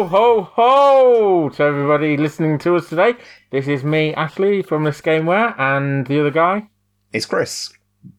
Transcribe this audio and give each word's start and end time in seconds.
Ho, 0.00 0.06
ho, 0.06 0.42
ho 0.54 1.48
to 1.50 1.62
everybody 1.62 2.16
listening 2.16 2.58
to 2.60 2.74
us 2.76 2.88
today. 2.88 3.16
This 3.50 3.68
is 3.68 3.84
me, 3.84 4.14
Ashley, 4.14 4.62
from 4.62 4.84
This 4.84 5.02
Gameware, 5.02 5.54
and 5.60 6.06
the 6.06 6.20
other 6.20 6.30
guy. 6.30 6.68
It's 7.12 7.26
Chris. 7.26 7.70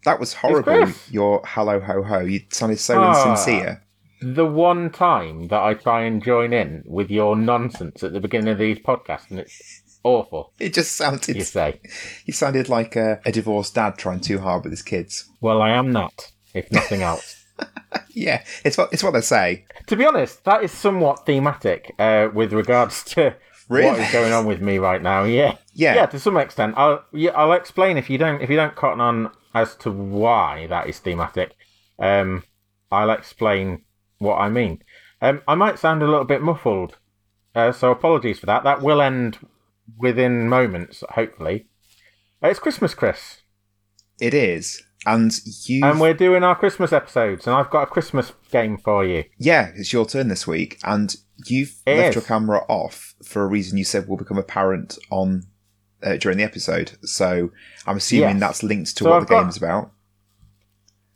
That 0.05 0.19
was 0.19 0.35
horrible. 0.35 0.91
Your 1.09 1.41
hello 1.43 1.79
ho 1.79 2.03
ho. 2.03 2.19
You 2.19 2.41
sounded 2.51 2.77
so 2.77 3.01
Ah. 3.01 3.31
insincere. 3.31 3.81
The 4.21 4.45
one 4.45 4.91
time 4.91 5.47
that 5.47 5.59
I 5.59 5.73
try 5.73 6.03
and 6.03 6.23
join 6.23 6.53
in 6.53 6.83
with 6.85 7.09
your 7.09 7.35
nonsense 7.35 8.03
at 8.03 8.13
the 8.13 8.19
beginning 8.19 8.49
of 8.49 8.59
these 8.59 8.77
podcasts, 8.77 9.31
and 9.31 9.39
it's 9.39 9.81
awful, 10.03 10.53
It 10.59 10.75
just 10.75 10.95
sounded. 10.95 11.35
you 11.35 11.43
say. 11.43 11.79
You 12.27 12.33
sounded 12.33 12.69
like 12.69 12.95
a, 12.95 13.21
a 13.25 13.31
divorced 13.31 13.73
dad 13.73 13.97
trying 13.97 14.19
too 14.19 14.37
hard 14.37 14.63
with 14.65 14.71
his 14.71 14.83
kids. 14.83 15.27
Well, 15.41 15.63
I 15.63 15.71
am 15.71 15.91
not, 15.91 16.31
if 16.53 16.71
nothing 16.71 17.01
else. 17.11 17.40
Yeah, 18.13 18.43
it's 18.65 18.77
what 18.77 18.91
it's 18.91 19.03
what 19.03 19.11
they 19.11 19.21
say. 19.21 19.65
to 19.87 19.95
be 19.95 20.05
honest, 20.05 20.43
that 20.45 20.63
is 20.63 20.71
somewhat 20.71 21.25
thematic 21.25 21.93
uh, 21.99 22.27
with 22.33 22.51
regards 22.53 23.03
to 23.05 23.23
what 23.67 23.79
Really? 23.79 24.01
is 24.01 24.11
going 24.11 24.33
on 24.33 24.45
with 24.45 24.59
me 24.61 24.77
right 24.79 25.01
now. 25.01 25.23
Yeah. 25.23 25.55
Yeah. 25.73 25.95
Yeah, 25.95 26.05
to 26.07 26.19
some 26.19 26.35
extent. 26.37 26.73
I'll 26.77 27.05
yeah, 27.13 27.31
I'll 27.31 27.53
explain 27.53 27.97
if 27.97 28.09
you 28.09 28.17
don't 28.17 28.41
if 28.41 28.49
you 28.49 28.57
don't 28.57 28.75
cotton 28.75 28.99
on 29.01 29.31
as 29.53 29.75
to 29.77 29.91
why 29.91 30.67
that 30.67 30.87
is 30.87 30.99
thematic. 30.99 31.55
Um, 31.99 32.43
I'll 32.91 33.11
explain 33.11 33.83
what 34.17 34.35
I 34.35 34.49
mean. 34.49 34.83
Um, 35.21 35.41
I 35.47 35.55
might 35.55 35.79
sound 35.79 36.01
a 36.01 36.07
little 36.07 36.25
bit 36.25 36.41
muffled, 36.41 36.97
uh, 37.55 37.71
so 37.71 37.91
apologies 37.91 38.39
for 38.39 38.45
that. 38.47 38.63
That 38.63 38.81
will 38.81 39.01
end 39.01 39.37
within 39.97 40.49
moments, 40.49 41.03
hopefully. 41.11 41.67
Uh, 42.43 42.49
it's 42.49 42.59
Christmas, 42.59 42.93
Chris, 42.93 43.41
It 44.19 44.33
is, 44.33 44.83
and 45.05 45.31
you. 45.67 45.83
and 45.85 45.99
we're 45.99 46.13
doing 46.13 46.43
our 46.43 46.55
Christmas 46.55 46.93
episodes, 46.93 47.47
and 47.47 47.55
I've 47.55 47.69
got 47.69 47.83
a 47.83 47.87
Christmas 47.87 48.33
game 48.51 48.77
for 48.77 49.03
you. 49.05 49.23
yeah, 49.37 49.71
it's 49.75 49.91
your 49.93 50.05
turn 50.05 50.27
this 50.27 50.45
week, 50.47 50.77
and 50.83 51.15
you've 51.45 51.75
It 51.85 51.97
left 51.97 52.09
is. 52.09 52.15
your 52.15 52.23
camera 52.23 52.59
off 52.69 53.15
for 53.23 53.43
a 53.43 53.47
reason 53.47 53.77
you 53.77 53.83
said 53.83 54.07
will 54.07 54.17
become 54.17 54.37
apparent 54.37 54.97
on 55.09 55.43
uh, 56.03 56.17
during 56.17 56.37
the 56.37 56.43
episode. 56.43 56.93
So 57.03 57.51
I'm 57.87 57.97
assuming 57.97 58.29
Yes. 58.35 58.39
that's 58.39 58.63
linked 58.63 58.97
to 58.97 59.03
So 59.03 59.09
what 59.09 59.17
I've 59.17 59.27
the 59.27 59.29
got- 59.29 59.41
game's 59.43 59.57
about. 59.57 59.91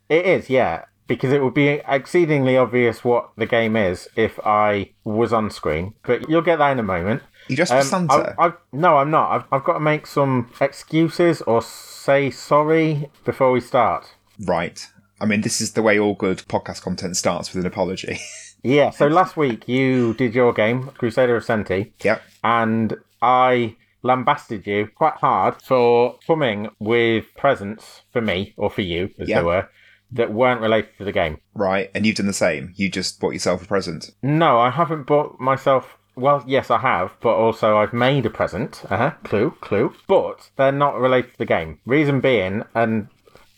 It 0.09 0.25
is, 0.25 0.49
yeah, 0.49 0.85
because 1.07 1.31
it 1.33 1.43
would 1.43 1.53
be 1.55 1.81
exceedingly 1.87 2.57
obvious 2.57 3.03
what 3.03 3.31
the 3.37 3.45
game 3.47 3.75
is 3.75 4.07
if 4.15 4.39
I 4.45 4.91
was 5.03 5.33
on 5.33 5.49
screen. 5.49 5.93
But 6.03 6.29
you'll 6.29 6.41
get 6.43 6.57
that 6.59 6.71
in 6.71 6.79
a 6.79 6.83
moment. 6.83 7.23
You 7.47 7.55
dressed 7.55 7.71
for 7.71 7.77
Um, 7.79 7.83
Santa. 7.83 8.35
I, 8.39 8.47
I, 8.47 8.53
no, 8.71 8.97
I'm 8.97 9.11
not. 9.11 9.31
I've, 9.31 9.43
I've 9.51 9.63
got 9.63 9.73
to 9.73 9.79
make 9.79 10.07
some 10.07 10.49
excuses 10.59 11.41
or 11.43 11.61
say 11.61 12.31
sorry 12.31 13.09
before 13.23 13.51
we 13.51 13.61
start. 13.61 14.13
Right. 14.45 14.85
I 15.21 15.25
mean, 15.25 15.41
this 15.41 15.61
is 15.61 15.73
the 15.73 15.81
way 15.81 15.97
all 15.99 16.13
good 16.15 16.39
podcast 16.49 16.81
content 16.81 17.17
starts 17.17 17.53
with 17.53 17.63
an 17.63 17.67
apology. 17.71 18.19
Yeah. 18.63 18.89
So 18.89 19.05
last 19.05 19.37
week 19.37 19.67
you 19.69 20.15
did 20.15 20.33
your 20.33 20.51
game, 20.51 20.87
Crusader 20.97 21.35
of 21.35 21.45
Centy, 21.45 21.91
yep. 22.03 22.23
and 22.43 22.95
I 23.21 23.75
lambasted 24.01 24.65
you 24.65 24.89
quite 24.95 25.13
hard 25.13 25.61
for 25.61 26.17
coming 26.25 26.69
with 26.79 27.25
presents 27.37 28.01
for 28.11 28.21
me 28.21 28.55
or 28.57 28.71
for 28.71 28.81
you, 28.81 29.11
as 29.19 29.29
Yeah. 29.29 29.41
they 29.41 29.45
were, 29.45 29.69
that 30.13 30.33
weren't 30.33 30.61
related 30.61 30.97
to 30.97 31.03
the 31.03 31.11
game. 31.11 31.37
Right. 31.53 31.91
And 31.93 32.07
you've 32.07 32.15
done 32.15 32.25
the 32.25 32.33
same. 32.33 32.73
You 32.75 32.89
just 32.89 33.19
bought 33.19 33.33
yourself 33.33 33.61
a 33.61 33.67
present. 33.67 34.09
No, 34.23 34.57
I 34.59 34.71
haven't 34.71 35.03
bought 35.05 35.39
myself. 35.39 35.95
Well, 36.15 36.43
yes, 36.47 36.71
I 36.71 36.77
have, 36.79 37.13
but 37.21 37.35
also 37.35 37.77
I've 37.77 37.93
made 37.93 38.25
a 38.25 38.29
present. 38.29 38.83
Uh 38.89 38.97
huh. 38.97 39.11
Clue, 39.23 39.51
clue. 39.61 39.93
But 40.07 40.49
they're 40.55 40.71
not 40.71 40.97
related 40.99 41.33
to 41.33 41.37
the 41.39 41.45
game. 41.45 41.79
Reason 41.85 42.21
being, 42.21 42.63
and 42.73 43.07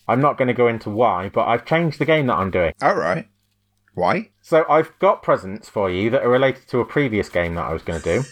I'm 0.08 0.22
not 0.22 0.38
going 0.38 0.48
to 0.48 0.54
go 0.54 0.68
into 0.68 0.90
why, 0.90 1.30
but 1.30 1.46
I've 1.48 1.66
changed 1.66 2.00
the 2.00 2.06
game 2.06 2.28
that 2.28 2.36
I'm 2.36 2.52
doing. 2.52 2.74
All 2.82 2.96
right. 2.96 3.28
Why? 3.94 4.30
So 4.42 4.66
I've 4.70 4.98
got 5.00 5.24
presents 5.24 5.70
for 5.70 5.90
you 5.90 6.10
that 6.12 6.24
are 6.24 6.30
related 6.30 6.68
to 6.70 6.80
a 6.80 6.86
previous 6.86 7.30
game 7.30 7.56
that 7.56 7.66
I 7.66 7.74
was 7.74 7.82
going 7.84 8.02
to 8.02 8.20
do. 8.22 8.28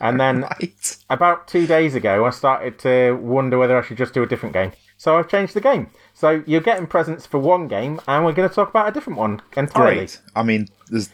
And 0.00 0.20
then 0.20 0.40
Right. 0.60 0.96
about 1.10 1.48
two 1.48 1.66
days 1.66 1.94
ago, 1.94 2.24
I 2.24 2.30
started 2.30 2.78
to 2.80 3.12
wonder 3.14 3.58
whether 3.58 3.76
I 3.76 3.82
should 3.82 3.96
just 3.98 4.14
do 4.14 4.22
a 4.22 4.26
different 4.26 4.52
game. 4.52 4.72
So 4.96 5.16
I've 5.18 5.28
changed 5.28 5.54
the 5.54 5.60
game. 5.60 5.90
So 6.14 6.42
you're 6.46 6.60
getting 6.60 6.86
presents 6.86 7.26
for 7.26 7.38
one 7.38 7.68
game, 7.68 8.00
and 8.08 8.24
we're 8.24 8.32
going 8.32 8.48
to 8.48 8.54
talk 8.54 8.68
about 8.70 8.88
a 8.88 8.92
different 8.92 9.18
one 9.18 9.40
entirely. 9.56 9.96
Great. 9.96 10.20
I 10.34 10.42
mean, 10.42 10.68
there's 10.88 11.10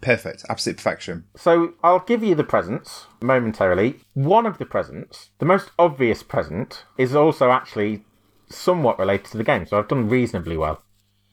perfect, 0.00 0.44
absolute 0.48 0.76
perfection. 0.76 1.24
So 1.36 1.74
I'll 1.82 2.00
give 2.00 2.22
you 2.22 2.34
the 2.34 2.44
presents 2.44 3.06
momentarily. 3.22 4.00
One 4.14 4.46
of 4.46 4.58
the 4.58 4.66
presents, 4.66 5.30
the 5.38 5.46
most 5.46 5.70
obvious 5.78 6.22
present, 6.22 6.84
is 6.98 7.14
also 7.14 7.50
actually 7.50 8.04
somewhat 8.48 8.98
related 8.98 9.26
to 9.32 9.38
the 9.38 9.44
game. 9.44 9.66
So 9.66 9.78
I've 9.78 9.88
done 9.88 10.08
reasonably 10.08 10.56
well. 10.56 10.82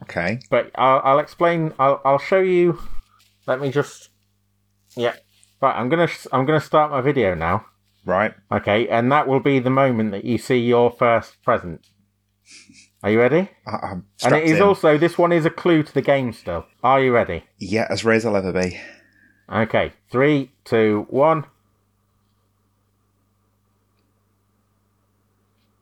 Okay. 0.04 0.40
But 0.50 0.72
I'll, 0.76 1.02
I'll 1.04 1.20
explain. 1.20 1.74
I'll, 1.78 2.02
I'll 2.04 2.20
show 2.20 2.40
you. 2.40 2.80
Let 3.48 3.62
me 3.62 3.72
just. 3.72 4.10
Yeah. 4.96 5.16
Right. 5.62 5.76
I'm 5.76 5.90
gonna. 5.90 6.08
I'm 6.32 6.46
gonna 6.46 6.62
start 6.62 6.92
my 6.92 7.02
video 7.02 7.36
now. 7.36 7.66
Right. 8.06 8.34
Okay, 8.52 8.88
and 8.88 9.12
that 9.12 9.28
will 9.28 9.40
be 9.40 9.60
the 9.60 9.70
moment 9.70 10.12
that 10.12 10.26
you 10.26 10.38
see 10.38 10.58
your 10.58 10.92
first 10.92 11.42
present. 11.44 11.86
Are 13.04 13.10
you 13.10 13.20
ready? 13.20 13.50
I- 13.66 13.80
I'm 13.92 14.06
And 14.24 14.36
it 14.36 14.44
is 14.44 14.58
in. 14.58 14.62
also 14.64 14.98
this 14.98 15.18
one 15.18 15.32
is 15.32 15.46
a 15.46 15.50
clue 15.50 15.82
to 15.84 15.94
the 15.94 16.02
game 16.04 16.34
still. 16.34 16.66
Are 16.84 17.02
you 17.02 17.14
ready? 17.14 17.44
Yeah, 17.58 17.88
as 17.90 18.06
ready 18.06 18.18
as 18.18 18.26
I'll 18.26 18.36
ever 18.36 18.52
be. 18.54 18.80
Okay, 19.52 19.92
three, 20.12 20.52
two, 20.66 21.08
one. 21.10 21.46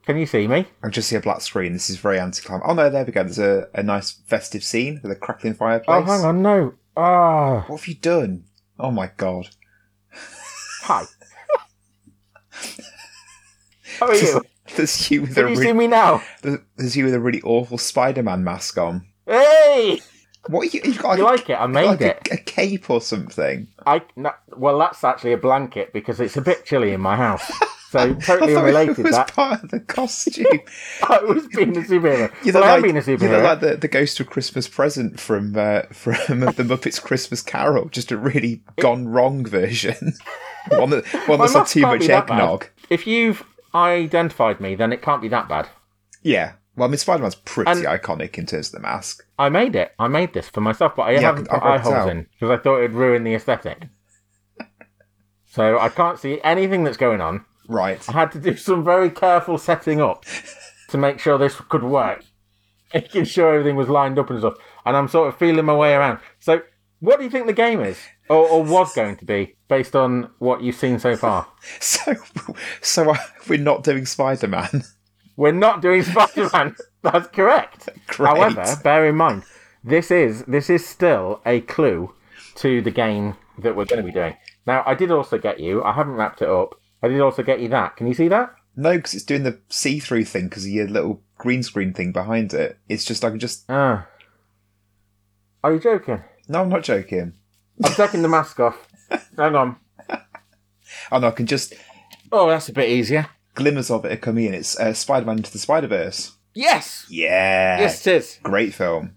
Can 0.06 0.16
you 0.16 0.26
see 0.26 0.48
me? 0.48 0.66
I 0.82 0.88
just 0.88 1.08
see 1.08 1.16
a 1.16 1.20
black 1.20 1.40
screen. 1.40 1.72
This 1.72 1.88
is 1.90 1.98
very 1.98 2.18
anticlimactic. 2.18 2.68
Oh 2.68 2.74
no, 2.74 2.90
there 2.90 3.04
we 3.04 3.12
go. 3.12 3.22
There's 3.22 3.38
a, 3.38 3.68
a 3.74 3.82
nice 3.82 4.10
festive 4.10 4.64
scene 4.64 4.98
with 5.02 5.12
a 5.12 5.16
crackling 5.16 5.54
fireplace. 5.54 6.02
Oh, 6.02 6.02
hang 6.10 6.24
on, 6.24 6.42
no. 6.42 6.74
Ah, 6.96 7.64
What 7.68 7.80
have 7.80 7.88
you 7.88 7.94
done? 7.94 8.44
Oh 8.78 8.90
my 8.90 9.10
god. 9.16 9.48
hi. 10.82 11.04
How 14.00 14.06
are 14.08 14.14
you? 14.16 14.40
There's 14.76 15.10
you 15.10 15.22
with 15.22 15.32
a 15.32 15.42
Can 15.42 15.48
you 15.50 15.56
see 15.56 15.62
really, 15.62 15.78
me 15.78 15.86
now? 15.88 16.22
there's 16.76 16.96
you 16.96 17.04
with 17.04 17.14
a 17.14 17.20
really 17.20 17.42
awful 17.42 17.78
Spider-Man 17.78 18.44
mask 18.44 18.78
on. 18.78 19.06
Hey! 19.26 20.00
What 20.46 20.62
are 20.62 20.70
you? 20.70 20.80
You've 20.84 20.98
got 20.98 21.18
You 21.18 21.24
like, 21.24 21.40
like 21.40 21.50
it? 21.50 21.60
I 21.60 21.66
made 21.66 21.86
like 21.86 22.00
it. 22.00 22.28
A, 22.30 22.34
a 22.34 22.36
cape 22.38 22.88
or 22.88 23.00
something. 23.00 23.68
I 23.84 24.02
no, 24.16 24.32
well, 24.56 24.78
that's 24.78 25.04
actually 25.04 25.32
a 25.32 25.38
blanket 25.38 25.92
because 25.92 26.18
it's 26.18 26.36
a 26.36 26.40
bit 26.40 26.64
chilly 26.64 26.92
in 26.92 27.00
my 27.00 27.16
house. 27.16 27.50
So 27.90 28.14
totally 28.20 28.56
unrelated. 28.56 29.00
It 29.00 29.04
was 29.04 29.16
That 29.16 29.34
part 29.34 29.64
of 29.64 29.70
the 29.70 29.80
costume. 29.80 30.46
I 31.02 31.18
was 31.22 31.46
being 31.48 31.76
a 31.76 31.80
superhero. 31.80 32.32
You 32.44 32.52
well, 32.52 32.62
look 32.62 32.70
like, 32.70 32.82
being 32.82 32.96
a 32.96 33.02
you 33.02 33.16
look 33.16 33.42
like 33.42 33.60
the, 33.60 33.76
the 33.76 33.88
ghost 33.88 34.18
of 34.20 34.28
Christmas 34.28 34.66
present 34.66 35.20
from 35.20 35.56
uh, 35.56 35.82
from 35.92 36.40
the 36.40 36.64
Muppets 36.64 37.02
Christmas 37.02 37.42
Carol, 37.42 37.88
just 37.88 38.10
a 38.10 38.16
really 38.16 38.62
gone 38.78 39.08
wrong 39.08 39.44
version. 39.44 40.14
one 40.68 40.90
that 40.90 41.06
one 41.26 41.38
that's 41.38 41.54
not 41.54 41.66
too 41.66 41.82
much 41.82 42.00
be 42.00 42.06
that 42.06 42.30
eggnog. 42.30 42.66
If 42.88 43.06
you've 43.06 43.44
identified 43.74 44.60
me, 44.60 44.74
then 44.74 44.92
it 44.92 45.02
can't 45.02 45.22
be 45.22 45.28
that 45.28 45.48
bad. 45.48 45.68
Yeah. 46.22 46.52
Well, 46.76 46.88
I 46.88 46.90
mean, 46.90 46.98
Spider 46.98 47.22
Man's 47.22 47.34
pretty 47.34 47.70
And- 47.70 47.84
iconic 47.84 48.38
in 48.38 48.46
terms 48.46 48.68
of 48.68 48.72
the 48.74 48.80
mask. 48.80 49.24
I 49.38 49.48
made 49.48 49.74
it. 49.76 49.92
I 49.98 50.08
made 50.08 50.32
this 50.32 50.48
for 50.48 50.60
myself, 50.60 50.94
but 50.96 51.02
I 51.02 51.12
Yeah, 51.12 51.20
haven't 51.20 51.50
I 51.50 51.54
put 51.58 51.62
eye 51.64 51.78
holes 51.78 52.10
in 52.10 52.26
because 52.32 52.50
I 52.50 52.62
thought 52.62 52.78
it'd 52.78 52.92
ruin 52.92 53.24
the 53.24 53.34
aesthetic. 53.34 53.84
so 55.46 55.78
I 55.78 55.88
can't 55.88 56.18
see 56.18 56.40
anything 56.44 56.84
that's 56.84 56.96
going 56.96 57.20
on. 57.20 57.44
Right. 57.68 58.06
I 58.08 58.12
had 58.12 58.32
to 58.32 58.40
do 58.40 58.56
some 58.56 58.84
very 58.84 59.10
careful 59.10 59.58
setting 59.58 60.00
up 60.00 60.24
to 60.88 60.98
make 60.98 61.18
sure 61.20 61.38
this 61.38 61.54
could 61.56 61.82
work, 61.84 62.24
making 62.94 63.24
sure 63.24 63.54
everything 63.54 63.76
was 63.76 63.88
lined 63.88 64.18
up 64.18 64.30
and 64.30 64.38
stuff. 64.40 64.54
And 64.84 64.96
I'm 64.96 65.08
sort 65.08 65.28
of 65.28 65.36
feeling 65.38 65.64
my 65.64 65.74
way 65.74 65.94
around. 65.94 66.18
So, 66.38 66.62
what 67.00 67.18
do 67.18 67.24
you 67.24 67.30
think 67.30 67.46
the 67.46 67.52
game 67.52 67.80
is, 67.80 67.98
or, 68.28 68.48
or 68.48 68.62
was 68.62 68.94
going 68.94 69.16
to 69.16 69.24
be, 69.24 69.56
based 69.68 69.96
on 69.96 70.30
what 70.38 70.62
you've 70.62 70.76
seen 70.76 70.98
so 70.98 71.16
far? 71.16 71.46
So, 71.80 72.14
so 72.80 73.10
uh, 73.10 73.16
we're 73.48 73.58
not 73.58 73.82
doing 73.82 74.06
Spider 74.06 74.48
Man. 74.48 74.84
We're 75.40 75.52
not 75.52 75.80
doing 75.80 76.02
Spider-Man. 76.02 76.76
That's 77.02 77.28
correct. 77.28 77.88
Great. 78.08 78.28
However, 78.28 78.76
bear 78.84 79.08
in 79.08 79.16
mind, 79.16 79.44
this 79.82 80.10
is 80.10 80.44
this 80.44 80.68
is 80.68 80.86
still 80.86 81.40
a 81.46 81.62
clue 81.62 82.14
to 82.56 82.82
the 82.82 82.90
game 82.90 83.36
that 83.58 83.74
we're 83.74 83.86
going 83.86 84.02
to 84.02 84.06
be 84.06 84.12
doing. 84.12 84.36
Now, 84.66 84.82
I 84.86 84.94
did 84.94 85.10
also 85.10 85.38
get 85.38 85.58
you. 85.58 85.82
I 85.82 85.92
haven't 85.92 86.12
wrapped 86.12 86.42
it 86.42 86.48
up. 86.50 86.78
I 87.02 87.08
did 87.08 87.22
also 87.22 87.42
get 87.42 87.60
you 87.60 87.70
that. 87.70 87.96
Can 87.96 88.06
you 88.06 88.12
see 88.12 88.28
that? 88.28 88.54
No, 88.76 88.96
because 88.96 89.14
it's 89.14 89.24
doing 89.24 89.44
the 89.44 89.58
see 89.70 89.98
through 89.98 90.26
thing 90.26 90.50
because 90.50 90.66
of 90.66 90.72
your 90.72 90.88
little 90.88 91.22
green 91.38 91.62
screen 91.62 91.94
thing 91.94 92.12
behind 92.12 92.52
it. 92.52 92.78
It's 92.90 93.06
just 93.06 93.24
I 93.24 93.30
can 93.30 93.38
just. 93.38 93.64
Ah. 93.70 94.06
Are 95.64 95.72
you 95.72 95.80
joking? 95.80 96.22
No, 96.50 96.62
I'm 96.62 96.68
not 96.68 96.82
joking. 96.82 97.34
I'm 97.84 97.92
taking 97.92 98.22
the 98.22 98.28
mask 98.28 98.58
off. 98.58 98.88
Hang 99.36 99.54
on. 99.54 99.76
Oh 101.12 101.18
no, 101.18 101.28
I 101.28 101.30
can 101.30 101.46
just 101.46 101.74
Oh, 102.32 102.48
that's 102.48 102.68
a 102.68 102.72
bit 102.72 102.88
easier. 102.90 103.28
glimmers 103.54 103.90
of 103.90 104.04
it 104.04 104.12
are 104.12 104.16
coming 104.16 104.46
in. 104.46 104.54
It's 104.54 104.78
uh, 104.78 104.92
Spider 104.92 105.26
Man 105.26 105.38
into 105.38 105.52
the 105.52 105.58
Spider 105.58 105.86
Verse. 105.86 106.32
Yes. 106.54 107.06
Yeah. 107.08 107.78
Yes, 107.80 108.04
it 108.06 108.16
is. 108.16 108.38
Great 108.42 108.74
film. 108.74 109.14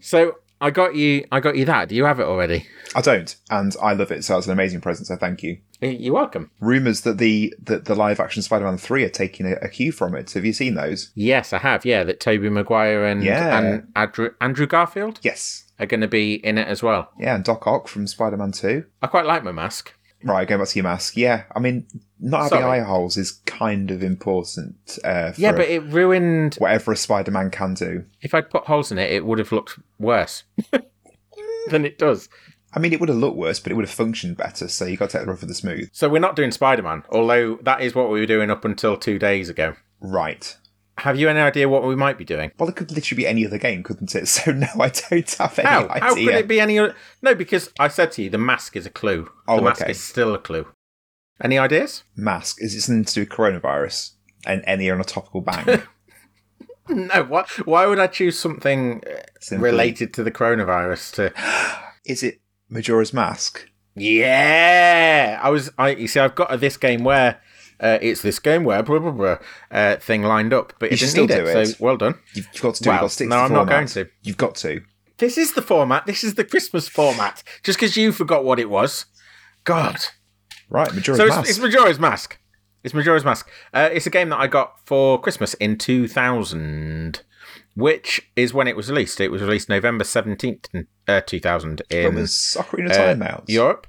So 0.00 0.36
I 0.60 0.70
got 0.70 0.94
you. 0.94 1.24
I 1.32 1.40
got 1.40 1.56
you 1.56 1.64
that. 1.64 1.88
Do 1.88 1.96
you 1.96 2.04
have 2.04 2.20
it 2.20 2.26
already? 2.26 2.66
I 2.94 3.00
don't, 3.00 3.34
and 3.50 3.74
I 3.82 3.92
love 3.94 4.10
it. 4.12 4.24
So 4.24 4.38
it's 4.38 4.46
an 4.46 4.52
amazing 4.52 4.80
present. 4.80 5.08
So 5.08 5.16
thank 5.16 5.42
you. 5.42 5.58
You're 5.80 6.14
welcome. 6.14 6.50
Rumors 6.60 7.00
that 7.02 7.18
the 7.18 7.54
that 7.64 7.84
the 7.86 7.94
live 7.96 8.20
action 8.20 8.42
Spider 8.42 8.64
Man 8.66 8.78
three 8.78 9.02
are 9.04 9.08
taking 9.08 9.46
a, 9.46 9.54
a 9.62 9.68
cue 9.68 9.90
from 9.90 10.14
it. 10.14 10.30
Have 10.32 10.44
you 10.44 10.52
seen 10.52 10.74
those? 10.74 11.10
Yes, 11.16 11.52
I 11.52 11.58
have. 11.58 11.84
Yeah, 11.84 12.04
that 12.04 12.20
Tobey 12.20 12.48
Maguire 12.48 13.04
and 13.04 13.22
Yeah. 13.24 13.58
and 13.58 13.88
Andrew, 13.96 14.30
Andrew 14.40 14.66
Garfield. 14.68 15.18
Yes. 15.22 15.64
Are 15.78 15.86
going 15.86 16.00
to 16.00 16.08
be 16.08 16.34
in 16.34 16.58
it 16.58 16.68
as 16.68 16.82
well. 16.82 17.10
Yeah, 17.18 17.34
and 17.34 17.44
Doc 17.44 17.66
Ock 17.66 17.88
from 17.88 18.06
Spider 18.06 18.36
Man 18.36 18.52
2. 18.52 18.84
I 19.02 19.06
quite 19.06 19.26
like 19.26 19.44
my 19.44 19.52
mask. 19.52 19.94
Right, 20.24 20.48
going 20.48 20.60
back 20.60 20.68
to 20.70 20.76
your 20.76 20.82
mask. 20.82 21.16
Yeah, 21.16 21.44
I 21.54 21.60
mean, 21.60 21.86
not 22.18 22.44
having 22.44 22.58
Sorry. 22.60 22.80
eye 22.80 22.82
holes 22.84 23.16
is 23.16 23.32
kind 23.46 23.90
of 23.92 24.02
important 24.02 24.98
uh, 25.04 25.30
for 25.30 25.40
Yeah, 25.40 25.52
but 25.52 25.68
it 25.68 25.84
ruined. 25.84 26.56
whatever 26.56 26.90
a 26.90 26.96
Spider 26.96 27.30
Man 27.30 27.50
can 27.50 27.74
do. 27.74 28.04
If 28.20 28.34
I'd 28.34 28.50
put 28.50 28.64
holes 28.64 28.90
in 28.90 28.98
it, 28.98 29.12
it 29.12 29.24
would 29.24 29.38
have 29.38 29.52
looked 29.52 29.78
worse 30.00 30.42
than 31.70 31.84
it 31.84 31.98
does. 31.98 32.28
I 32.74 32.80
mean, 32.80 32.92
it 32.92 33.00
would 33.00 33.08
have 33.08 33.18
looked 33.18 33.36
worse, 33.36 33.60
but 33.60 33.70
it 33.72 33.76
would 33.76 33.86
have 33.86 33.94
functioned 33.94 34.36
better, 34.36 34.68
so 34.68 34.84
you 34.84 34.96
got 34.96 35.10
to 35.10 35.18
take 35.18 35.24
the 35.26 35.30
rough 35.30 35.40
with 35.40 35.48
the 35.48 35.54
smooth. 35.54 35.88
So 35.92 36.08
we're 36.08 36.18
not 36.18 36.36
doing 36.36 36.50
Spider 36.50 36.82
Man, 36.82 37.02
although 37.10 37.56
that 37.62 37.80
is 37.80 37.94
what 37.94 38.10
we 38.10 38.20
were 38.20 38.26
doing 38.26 38.50
up 38.50 38.64
until 38.64 38.96
two 38.96 39.18
days 39.18 39.48
ago. 39.48 39.74
Right. 40.00 40.56
Have 40.98 41.18
you 41.18 41.28
any 41.28 41.40
idea 41.40 41.68
what 41.68 41.84
we 41.84 41.94
might 41.94 42.18
be 42.18 42.24
doing? 42.24 42.50
Well, 42.58 42.68
it 42.68 42.76
could 42.76 42.90
literally 42.90 43.22
be 43.22 43.26
any 43.26 43.46
other 43.46 43.58
game, 43.58 43.82
couldn't 43.82 44.14
it? 44.14 44.28
So, 44.28 44.52
no, 44.52 44.66
I 44.80 44.88
don't 44.88 45.30
have 45.34 45.58
any 45.58 45.68
How? 45.68 45.88
idea. 45.88 46.00
How 46.00 46.14
could 46.14 46.34
it 46.34 46.48
be 46.48 46.60
any 46.60 46.78
other? 46.78 46.94
No, 47.22 47.34
because 47.34 47.70
I 47.78 47.88
said 47.88 48.12
to 48.12 48.22
you, 48.22 48.30
the 48.30 48.38
mask 48.38 48.76
is 48.76 48.84
a 48.84 48.90
clue. 48.90 49.30
Oh, 49.46 49.56
the 49.56 49.62
mask 49.62 49.82
okay. 49.82 49.92
is 49.92 50.02
still 50.02 50.34
a 50.34 50.38
clue. 50.38 50.66
Any 51.42 51.56
ideas? 51.56 52.02
Mask. 52.16 52.60
Is 52.60 52.74
it 52.74 52.80
something 52.80 53.04
to 53.04 53.14
do 53.14 53.20
with 53.20 53.28
coronavirus? 53.28 54.12
And 54.44 54.62
any 54.66 54.90
on 54.90 55.00
a 55.00 55.04
topical 55.04 55.40
bang? 55.40 55.82
No. 56.90 57.22
What? 57.24 57.50
Why 57.66 57.84
would 57.84 57.98
I 57.98 58.06
choose 58.06 58.38
something 58.38 59.02
uh, 59.06 59.20
Simply. 59.40 59.70
related 59.70 60.14
to 60.14 60.24
the 60.24 60.30
coronavirus? 60.30 61.12
To 61.16 61.90
Is 62.06 62.22
it 62.22 62.40
Majora's 62.70 63.12
Mask? 63.12 63.68
yeah, 63.94 65.38
I 65.42 65.50
was. 65.50 65.70
I 65.76 65.90
you 65.90 66.08
see, 66.08 66.18
I've 66.20 66.34
got 66.34 66.60
this 66.60 66.78
game 66.78 67.04
where. 67.04 67.42
Uh, 67.80 67.98
it's 68.02 68.22
this 68.22 68.38
game 68.38 68.64
where 68.64 68.82
blah 68.82 68.98
blah 68.98 69.10
blah 69.12 69.38
uh, 69.70 69.96
thing 69.96 70.22
lined 70.22 70.52
up, 70.52 70.72
but 70.78 70.90
You 70.90 70.96
should 70.96 71.10
still 71.10 71.24
it, 71.24 71.28
do 71.28 71.46
it. 71.46 71.66
So 71.68 71.74
well 71.78 71.96
done. 71.96 72.14
You've 72.34 72.48
got 72.60 72.74
to 72.76 72.82
do 72.82 72.90
it. 72.90 72.92
Well, 72.92 72.96
You've 72.96 73.00
got 73.00 73.06
to 73.06 73.08
stick 73.10 73.28
no, 73.28 73.36
I'm 73.36 73.52
not 73.52 73.68
going 73.68 73.86
to. 73.88 74.08
You've 74.22 74.36
got 74.36 74.54
to. 74.56 74.80
This 75.18 75.36
is 75.36 75.54
the 75.54 75.62
format. 75.62 76.06
This 76.06 76.22
is 76.22 76.34
the 76.34 76.44
Christmas 76.44 76.88
format. 76.88 77.42
Just 77.64 77.78
because 77.78 77.96
you 77.96 78.12
forgot 78.12 78.44
what 78.44 78.60
it 78.60 78.70
was, 78.70 79.06
God. 79.64 79.96
Right, 80.70 80.92
Majora's 80.94 81.18
So 81.18 81.26
it's, 81.26 81.36
Mask. 81.36 81.48
it's 81.50 81.58
Majora's 81.58 81.98
Mask. 81.98 82.38
It's 82.84 82.94
Majora's 82.94 83.24
Mask. 83.24 83.50
Uh, 83.74 83.88
it's 83.92 84.06
a 84.06 84.10
game 84.10 84.28
that 84.28 84.38
I 84.38 84.46
got 84.46 84.74
for 84.86 85.20
Christmas 85.20 85.54
in 85.54 85.76
2000, 85.76 87.22
which 87.74 88.30
is 88.36 88.54
when 88.54 88.68
it 88.68 88.76
was 88.76 88.88
released. 88.88 89.20
It 89.20 89.30
was 89.32 89.42
released 89.42 89.68
November 89.68 90.04
17th, 90.04 90.86
uh, 91.08 91.20
2000 91.22 91.82
When 91.90 92.00
in 92.00 92.14
Ocarina 92.14 92.86
of 92.86 92.90
uh, 92.92 92.94
Time 92.96 93.22
out? 93.22 93.44
Europe. 93.48 93.87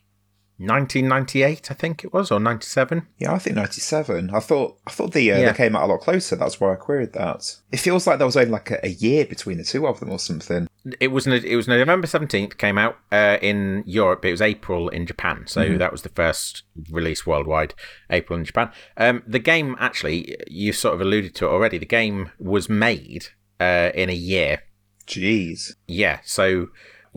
1998, 0.59 1.71
I 1.71 1.73
think 1.73 2.03
it 2.03 2.13
was, 2.13 2.31
or 2.31 2.39
97. 2.39 3.07
Yeah, 3.17 3.33
I 3.33 3.39
think 3.39 3.55
ninety 3.55 3.81
seven. 3.81 4.29
I 4.33 4.39
thought 4.39 4.77
I 4.85 4.91
thought 4.91 5.13
the 5.13 5.31
uh, 5.31 5.37
Yeah. 5.39 5.51
they 5.51 5.57
came 5.57 5.75
out 5.75 5.83
a 5.83 5.87
lot 5.87 6.01
closer. 6.01 6.35
That's 6.35 6.59
why 6.59 6.73
I 6.73 6.75
queried 6.75 7.13
that. 7.13 7.55
It 7.71 7.77
feels 7.79 8.05
like 8.05 8.17
there 8.17 8.25
was 8.27 8.37
only 8.37 8.51
like 8.51 8.71
a, 8.71 8.85
a 8.85 8.89
year 8.89 9.25
between 9.25 9.57
the 9.57 9.63
two 9.63 9.87
of 9.87 9.99
them 9.99 10.09
or 10.11 10.19
something. 10.19 10.67
It 10.99 11.09
was 11.09 11.25
no- 11.27 11.35
it 11.35 11.55
was 11.55 11.67
November 11.67 12.07
17th, 12.07 12.57
came 12.57 12.77
out 12.77 12.97
uh, 13.11 13.37
in 13.41 13.83
Europe. 13.85 14.23
It 14.25 14.31
was 14.31 14.41
April 14.41 14.89
in 14.89 15.05
Japan. 15.05 15.43
So 15.47 15.77
that 15.77 15.91
was 15.91 16.01
the 16.03 16.09
first 16.09 16.63
release 16.91 17.25
worldwide, 17.25 17.73
April 18.09 18.37
in 18.37 18.45
Japan. 18.45 18.71
Um, 18.97 19.23
the 19.27 19.39
game, 19.39 19.75
actually, 19.79 20.35
you 20.47 20.73
sort 20.73 20.93
of 20.95 21.01
alluded 21.01 21.35
to 21.35 21.45
it 21.45 21.49
already. 21.49 21.77
The 21.77 21.85
game 21.85 22.31
was 22.39 22.69
made 22.69 23.27
uh, 23.59 23.91
in 23.93 24.09
a 24.09 24.13
year. 24.13 24.63
Jeez. 25.07 25.73
Yeah, 25.87 26.19
so 26.23 26.67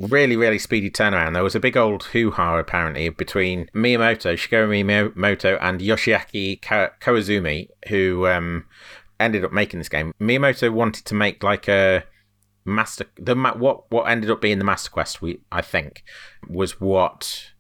really, 0.09 0.37
really 0.37 0.59
speedy 0.59 0.91
turnaround. 0.91 1.35
There 1.35 1.45
was 1.45 1.55
a 1.55 1.61
big 1.61 1.77
old 1.77 2.05
hoo 2.05 2.31
ha 2.31 2.57
apparently 2.57 3.09
between 3.09 3.69
Miyamoto, 3.75 4.35
Shigeru 4.35 4.85
Miyamoto, 4.85 5.59
and 5.61 5.81
Yoshiaki 5.81 6.61
Koizumi, 6.61 7.69
who 7.89 8.27
um, 8.27 8.65
ended 9.21 9.45
up 9.45 9.53
making 9.53 9.81
this 9.81 9.89
game. 9.89 10.13
Miyamoto 10.21 10.73
wanted 10.73 11.05
to 11.07 11.15
make 11.15 11.43
like 11.43 11.69
a 11.69 12.05
master. 12.65 13.07
The 13.17 13.35
what 13.35 13.91
what 13.91 14.05
ended 14.05 14.31
up 14.31 14.41
being 14.41 14.59
the 14.59 14.65
Master 14.65 14.91
Quest, 14.91 15.23
we 15.23 15.41
I 15.51 15.63
think, 15.63 16.05
was 16.49 16.81
what 16.81 17.53